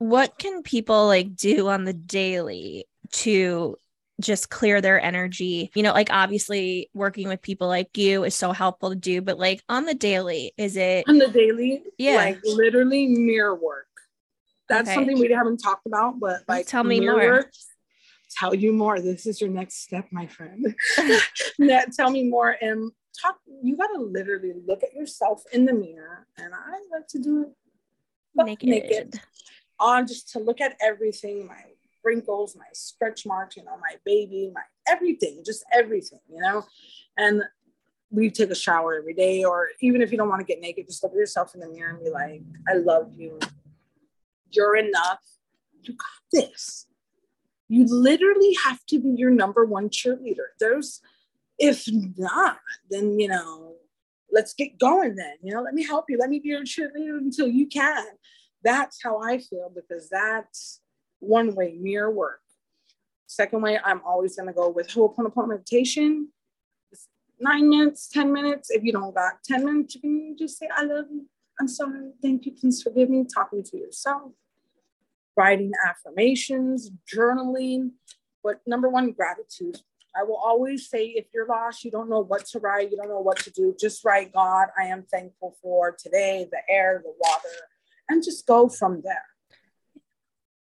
what 0.00 0.38
can 0.38 0.62
people 0.62 1.06
like 1.06 1.36
do 1.36 1.68
on 1.68 1.84
the 1.84 1.92
daily 1.92 2.86
to 3.12 3.76
just 4.20 4.50
clear 4.50 4.80
their 4.80 5.02
energy 5.02 5.70
you 5.74 5.82
know 5.82 5.92
like 5.92 6.10
obviously 6.10 6.90
working 6.92 7.28
with 7.28 7.40
people 7.40 7.68
like 7.68 7.96
you 7.96 8.24
is 8.24 8.34
so 8.34 8.52
helpful 8.52 8.90
to 8.90 8.96
do 8.96 9.22
but 9.22 9.38
like 9.38 9.62
on 9.68 9.84
the 9.84 9.94
daily 9.94 10.52
is 10.58 10.76
it 10.76 11.08
on 11.08 11.16
the 11.16 11.28
daily 11.28 11.82
yeah 11.96 12.16
like 12.16 12.38
literally 12.44 13.06
mirror 13.06 13.54
work 13.54 13.86
that's 14.68 14.88
okay. 14.88 14.94
something 14.94 15.18
we 15.18 15.30
haven't 15.32 15.58
talked 15.58 15.86
about 15.86 16.20
but 16.20 16.42
like 16.48 16.66
tell 16.66 16.84
me 16.84 17.00
more 17.00 17.16
work, 17.16 17.52
tell 18.30 18.54
you 18.54 18.72
more. 18.72 19.00
This 19.00 19.26
is 19.26 19.40
your 19.40 19.50
next 19.50 19.82
step, 19.82 20.06
my 20.10 20.26
friend. 20.26 20.74
tell 21.96 22.10
me 22.10 22.24
more 22.24 22.56
and 22.60 22.90
talk. 23.20 23.36
You 23.62 23.76
got 23.76 23.88
to 23.88 24.00
literally 24.00 24.54
look 24.66 24.82
at 24.82 24.94
yourself 24.94 25.42
in 25.52 25.66
the 25.66 25.72
mirror. 25.72 26.26
And 26.38 26.54
I 26.54 26.78
like 26.92 27.08
to 27.08 27.18
do 27.18 27.42
it 27.42 28.44
naked. 28.44 28.68
naked. 28.68 29.20
On 29.80 30.06
just 30.06 30.30
to 30.32 30.38
look 30.38 30.60
at 30.60 30.76
everything, 30.80 31.46
my 31.46 31.62
wrinkles, 32.04 32.54
my 32.56 32.66
stretch 32.72 33.26
marks, 33.26 33.56
you 33.56 33.64
know, 33.64 33.76
my 33.80 33.96
baby, 34.04 34.50
my 34.54 34.62
everything, 34.88 35.42
just 35.44 35.64
everything, 35.72 36.20
you 36.28 36.40
know. 36.40 36.64
And 37.16 37.42
we 38.10 38.30
take 38.30 38.50
a 38.50 38.54
shower 38.54 38.96
every 38.96 39.14
day, 39.14 39.44
or 39.44 39.68
even 39.80 40.02
if 40.02 40.10
you 40.10 40.18
don't 40.18 40.28
want 40.28 40.40
to 40.40 40.46
get 40.46 40.60
naked, 40.60 40.86
just 40.86 41.02
look 41.02 41.12
at 41.12 41.18
yourself 41.18 41.54
in 41.54 41.60
the 41.60 41.68
mirror 41.68 41.90
and 41.90 42.04
be 42.04 42.10
like, 42.10 42.42
I 42.68 42.74
love 42.74 43.12
you. 43.16 43.38
You're 44.50 44.76
enough. 44.76 45.20
You 45.82 45.94
got 45.94 46.06
this. 46.32 46.86
You 47.68 47.86
literally 47.86 48.56
have 48.64 48.84
to 48.86 48.98
be 48.98 49.10
your 49.10 49.30
number 49.30 49.64
one 49.64 49.88
cheerleader. 49.88 50.48
There's, 50.58 51.00
if 51.58 51.84
not, 52.18 52.58
then, 52.90 53.18
you 53.20 53.28
know, 53.28 53.76
let's 54.32 54.54
get 54.54 54.78
going 54.78 55.14
then. 55.14 55.36
You 55.42 55.54
know, 55.54 55.62
let 55.62 55.74
me 55.74 55.84
help 55.86 56.06
you. 56.08 56.18
Let 56.18 56.30
me 56.30 56.40
be 56.40 56.48
your 56.48 56.64
cheerleader 56.64 57.18
until 57.18 57.46
you 57.46 57.68
can. 57.68 58.04
That's 58.62 58.98
how 59.02 59.20
I 59.20 59.38
feel 59.38 59.72
because 59.74 60.08
that's 60.10 60.80
one 61.18 61.54
way, 61.54 61.76
mirror 61.80 62.10
work. 62.10 62.40
Second 63.26 63.62
way, 63.62 63.78
I'm 63.84 64.00
always 64.04 64.36
going 64.36 64.48
to 64.48 64.52
go 64.52 64.68
with 64.70 64.88
Ho'oponopono 64.90 65.48
meditation. 65.48 66.28
nine 67.38 67.68
minutes, 67.68 68.08
10 68.08 68.32
minutes. 68.32 68.70
If 68.70 68.82
you 68.82 68.92
don't 68.92 69.14
got 69.14 69.34
10 69.44 69.64
minutes, 69.64 69.94
you 69.94 70.00
can 70.00 70.36
just 70.38 70.58
say, 70.58 70.68
I 70.76 70.84
love 70.84 71.06
you. 71.10 71.26
I'm 71.60 71.68
sorry. 71.68 72.10
Thank 72.22 72.46
you. 72.46 72.52
Please 72.52 72.82
forgive 72.82 73.08
me. 73.08 73.24
Talking 73.32 73.62
to 73.62 73.78
yourself 73.78 74.32
writing 75.36 75.72
affirmations, 75.88 76.90
journaling. 77.12 77.92
But 78.44 78.60
number 78.66 78.88
one, 78.88 79.12
gratitude. 79.12 79.80
I 80.14 80.24
will 80.24 80.36
always 80.36 80.88
say 80.90 81.06
if 81.06 81.26
you're 81.32 81.46
lost, 81.46 81.84
you 81.84 81.90
don't 81.90 82.10
know 82.10 82.20
what 82.20 82.44
to 82.46 82.58
write, 82.58 82.90
you 82.90 82.96
don't 82.96 83.08
know 83.08 83.20
what 83.20 83.38
to 83.38 83.50
do, 83.50 83.74
just 83.80 84.04
write 84.04 84.32
God, 84.32 84.66
I 84.76 84.84
am 84.84 85.04
thankful 85.04 85.56
for 85.62 85.96
today, 85.96 86.48
the 86.50 86.58
air, 86.68 87.00
the 87.04 87.14
water, 87.16 87.56
and 88.10 88.22
just 88.22 88.46
go 88.46 88.68
from 88.68 89.00
there. 89.02 89.24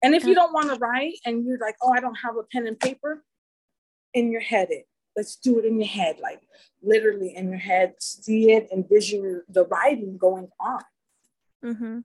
And 0.02 0.16
if 0.16 0.24
you 0.24 0.34
don't 0.34 0.54
want 0.54 0.70
to 0.70 0.80
write 0.80 1.16
and 1.26 1.46
you're 1.46 1.58
like, 1.58 1.76
oh, 1.82 1.92
I 1.92 2.00
don't 2.00 2.16
have 2.16 2.38
a 2.38 2.44
pen 2.44 2.68
and 2.68 2.80
paper, 2.80 3.24
in 4.14 4.32
your 4.32 4.42
head 4.42 4.70
it. 4.72 4.88
Let's 5.16 5.36
do 5.36 5.60
it 5.60 5.66
in 5.66 5.78
your 5.80 5.88
head, 5.88 6.20
like 6.20 6.42
literally 6.82 7.36
in 7.36 7.50
your 7.50 7.60
head, 7.60 7.96
see 8.00 8.52
it, 8.52 8.70
envision 8.72 9.44
the 9.50 9.66
writing 9.66 10.18
going 10.18 10.48
on. 10.60 10.82
Mm-hmm. 11.64 12.00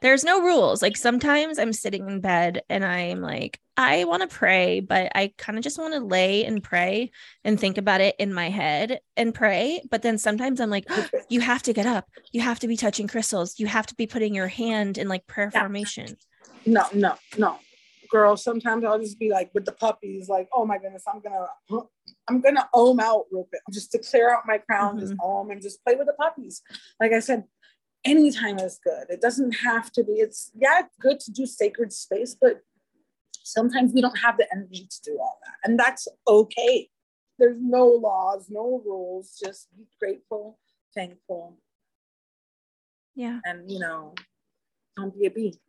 There's 0.00 0.24
no 0.24 0.42
rules. 0.42 0.82
Like 0.82 0.96
sometimes 0.96 1.58
I'm 1.58 1.72
sitting 1.72 2.08
in 2.08 2.20
bed 2.20 2.62
and 2.68 2.84
I'm 2.84 3.20
like, 3.20 3.60
I 3.76 4.04
want 4.04 4.22
to 4.22 4.34
pray, 4.34 4.80
but 4.80 5.10
I 5.14 5.32
kind 5.36 5.58
of 5.58 5.64
just 5.64 5.78
want 5.78 5.94
to 5.94 6.00
lay 6.00 6.44
and 6.44 6.62
pray 6.62 7.10
and 7.44 7.58
think 7.58 7.76
about 7.76 8.00
it 8.00 8.14
in 8.18 8.32
my 8.32 8.48
head 8.48 9.00
and 9.16 9.34
pray. 9.34 9.82
But 9.90 10.02
then 10.02 10.18
sometimes 10.18 10.60
I'm 10.60 10.70
like, 10.70 10.84
oh, 10.90 11.08
you 11.28 11.40
have 11.40 11.62
to 11.64 11.72
get 11.72 11.86
up. 11.86 12.08
You 12.32 12.40
have 12.42 12.60
to 12.60 12.68
be 12.68 12.76
touching 12.76 13.08
crystals. 13.08 13.58
You 13.58 13.66
have 13.66 13.86
to 13.86 13.94
be 13.94 14.06
putting 14.06 14.34
your 14.34 14.46
hand 14.46 14.98
in 14.98 15.08
like 15.08 15.26
prayer 15.26 15.50
yeah. 15.52 15.60
formation. 15.60 16.16
No, 16.66 16.84
no, 16.94 17.14
no. 17.36 17.58
Girl, 18.10 18.36
sometimes 18.36 18.84
I'll 18.84 18.98
just 18.98 19.18
be 19.18 19.30
like 19.30 19.50
with 19.54 19.64
the 19.64 19.72
puppies, 19.72 20.28
like, 20.28 20.48
oh 20.52 20.64
my 20.64 20.78
goodness, 20.78 21.02
I'm 21.12 21.20
gonna 21.20 21.86
I'm 22.28 22.40
gonna 22.40 22.68
ohm 22.72 23.00
out 23.00 23.24
real 23.32 23.44
quick 23.44 23.62
just 23.72 23.90
to 23.92 23.98
clear 23.98 24.32
out 24.32 24.42
my 24.46 24.58
crown, 24.58 24.96
mm-hmm. 24.96 25.00
just 25.00 25.14
ohm 25.20 25.50
and 25.50 25.60
just 25.60 25.82
play 25.84 25.96
with 25.96 26.06
the 26.06 26.12
puppies. 26.12 26.62
Like 27.00 27.12
I 27.12 27.18
said, 27.18 27.44
anytime 28.04 28.58
is 28.58 28.78
good. 28.84 29.06
It 29.08 29.20
doesn't 29.20 29.52
have 29.52 29.90
to 29.92 30.04
be, 30.04 30.12
it's 30.12 30.50
yeah, 30.54 30.82
good 31.00 31.18
to 31.20 31.32
do 31.32 31.46
sacred 31.46 31.92
space, 31.92 32.36
but 32.40 32.60
sometimes 33.44 33.92
we 33.94 34.00
don't 34.00 34.18
have 34.18 34.36
the 34.36 34.46
energy 34.52 34.88
to 34.90 35.00
do 35.02 35.18
all 35.20 35.38
that. 35.44 35.68
And 35.68 35.78
that's 35.78 36.08
okay. 36.26 36.88
There's 37.38 37.58
no 37.60 37.86
laws, 37.86 38.46
no 38.48 38.82
rules, 38.84 39.38
just 39.42 39.68
be 39.76 39.84
grateful, 40.00 40.58
thankful. 40.94 41.58
Yeah. 43.14 43.40
And 43.44 43.70
you 43.70 43.78
know, 43.78 44.14
don't 44.96 45.16
be 45.16 45.26
a 45.26 45.30
bee. 45.30 45.60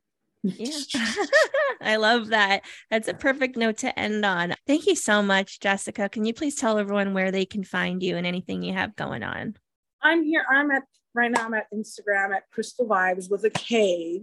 Yeah. 0.44 0.78
I 1.82 1.98
love 1.98 2.28
that. 2.28 2.64
That's 2.90 3.08
a 3.08 3.14
perfect 3.14 3.58
note 3.58 3.78
to 3.78 4.00
end 4.00 4.26
on. 4.26 4.54
Thank 4.68 4.88
you 4.88 4.96
so 4.96 5.22
much, 5.22 5.60
Jessica. 5.60 6.10
Can 6.10 6.26
you 6.26 6.34
please 6.34 6.56
tell 6.56 6.78
everyone 6.78 7.14
where 7.14 7.32
they 7.32 7.46
can 7.46 7.64
find 7.64 8.02
you 8.02 8.16
and 8.16 8.26
anything 8.26 8.64
you 8.64 8.74
have 8.74 8.96
going 8.96 9.24
on? 9.24 9.56
I'm 10.02 10.24
here. 10.24 10.46
I'm 10.50 10.72
at 10.72 10.84
right 11.14 11.32
now. 11.32 11.46
I'm 11.46 11.54
at 11.56 11.68
Instagram 11.74 12.36
at 12.36 12.44
Crystal 12.52 12.88
Vibes 12.88 13.30
with 13.30 13.44
a 13.44 13.50
K. 13.50 14.22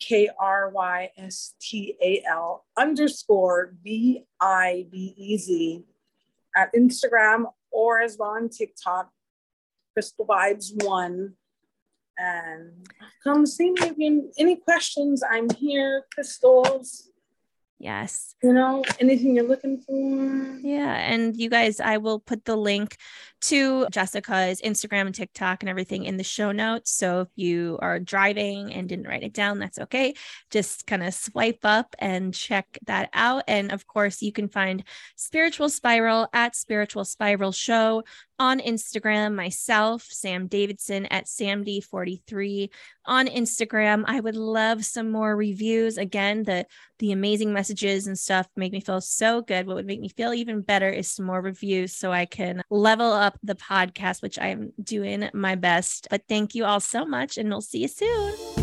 K 0.00 0.30
R 0.38 0.70
Y 0.70 1.10
S 1.16 1.54
T 1.60 1.96
A 2.02 2.22
L 2.28 2.64
underscore 2.76 3.74
B 3.82 4.24
I 4.40 4.86
B 4.90 5.14
E 5.16 5.36
Z 5.38 5.84
at 6.56 6.72
Instagram 6.74 7.46
or 7.70 8.00
as 8.00 8.16
well 8.18 8.30
on 8.30 8.48
TikTok. 8.48 9.10
Crystal 9.94 10.26
Vibes 10.26 10.72
One 10.84 11.34
and 12.18 12.86
come 13.24 13.46
see 13.46 13.70
me 13.70 13.82
if 13.82 13.98
you 13.98 14.30
any 14.38 14.56
questions. 14.56 15.22
I'm 15.28 15.48
here, 15.50 16.04
crystals. 16.14 17.10
Yes. 17.82 18.36
You 18.44 18.52
know, 18.52 18.84
anything 19.00 19.34
you're 19.34 19.48
looking 19.48 19.76
for. 19.78 20.56
Yeah. 20.64 20.94
And 20.94 21.36
you 21.36 21.50
guys, 21.50 21.80
I 21.80 21.96
will 21.96 22.20
put 22.20 22.44
the 22.44 22.54
link 22.54 22.96
to 23.40 23.88
Jessica's 23.90 24.60
Instagram 24.60 25.06
and 25.06 25.14
TikTok 25.14 25.64
and 25.64 25.68
everything 25.68 26.04
in 26.04 26.16
the 26.16 26.22
show 26.22 26.52
notes. 26.52 26.92
So 26.92 27.22
if 27.22 27.28
you 27.34 27.80
are 27.82 27.98
driving 27.98 28.72
and 28.72 28.88
didn't 28.88 29.08
write 29.08 29.24
it 29.24 29.32
down, 29.32 29.58
that's 29.58 29.80
okay. 29.80 30.14
Just 30.52 30.86
kind 30.86 31.02
of 31.02 31.12
swipe 31.12 31.58
up 31.64 31.96
and 31.98 32.32
check 32.32 32.78
that 32.86 33.10
out. 33.14 33.42
And 33.48 33.72
of 33.72 33.84
course, 33.88 34.22
you 34.22 34.30
can 34.30 34.46
find 34.46 34.84
Spiritual 35.16 35.68
Spiral 35.68 36.28
at 36.32 36.54
Spiritual 36.54 37.04
Spiral 37.04 37.50
Show 37.50 38.04
on 38.38 38.60
Instagram, 38.60 39.34
myself, 39.34 40.02
Sam 40.02 40.46
Davidson 40.46 41.06
at 41.06 41.26
SamD43 41.26 42.70
on 43.06 43.26
Instagram. 43.26 44.04
I 44.06 44.20
would 44.20 44.36
love 44.36 44.84
some 44.84 45.10
more 45.10 45.36
reviews. 45.36 45.98
Again, 45.98 46.42
the 46.44 46.66
the 46.98 47.12
amazing 47.12 47.52
messages 47.52 48.06
and 48.06 48.18
stuff 48.18 48.48
make 48.56 48.72
me 48.72 48.80
feel 48.80 49.00
so 49.00 49.42
good. 49.42 49.66
What 49.66 49.76
would 49.76 49.86
make 49.86 50.00
me 50.00 50.08
feel 50.08 50.32
even 50.32 50.60
better 50.60 50.88
is 50.88 51.10
some 51.10 51.26
more 51.26 51.40
reviews 51.40 51.94
so 51.96 52.12
I 52.12 52.26
can 52.26 52.62
level 52.70 53.12
up 53.12 53.38
the 53.42 53.56
podcast, 53.56 54.22
which 54.22 54.38
I'm 54.38 54.72
doing 54.82 55.28
my 55.32 55.56
best. 55.56 56.06
But 56.10 56.22
thank 56.28 56.54
you 56.54 56.64
all 56.64 56.80
so 56.80 57.04
much, 57.04 57.38
and 57.38 57.48
we'll 57.48 57.60
see 57.60 57.82
you 57.82 57.88
soon. 57.88 58.61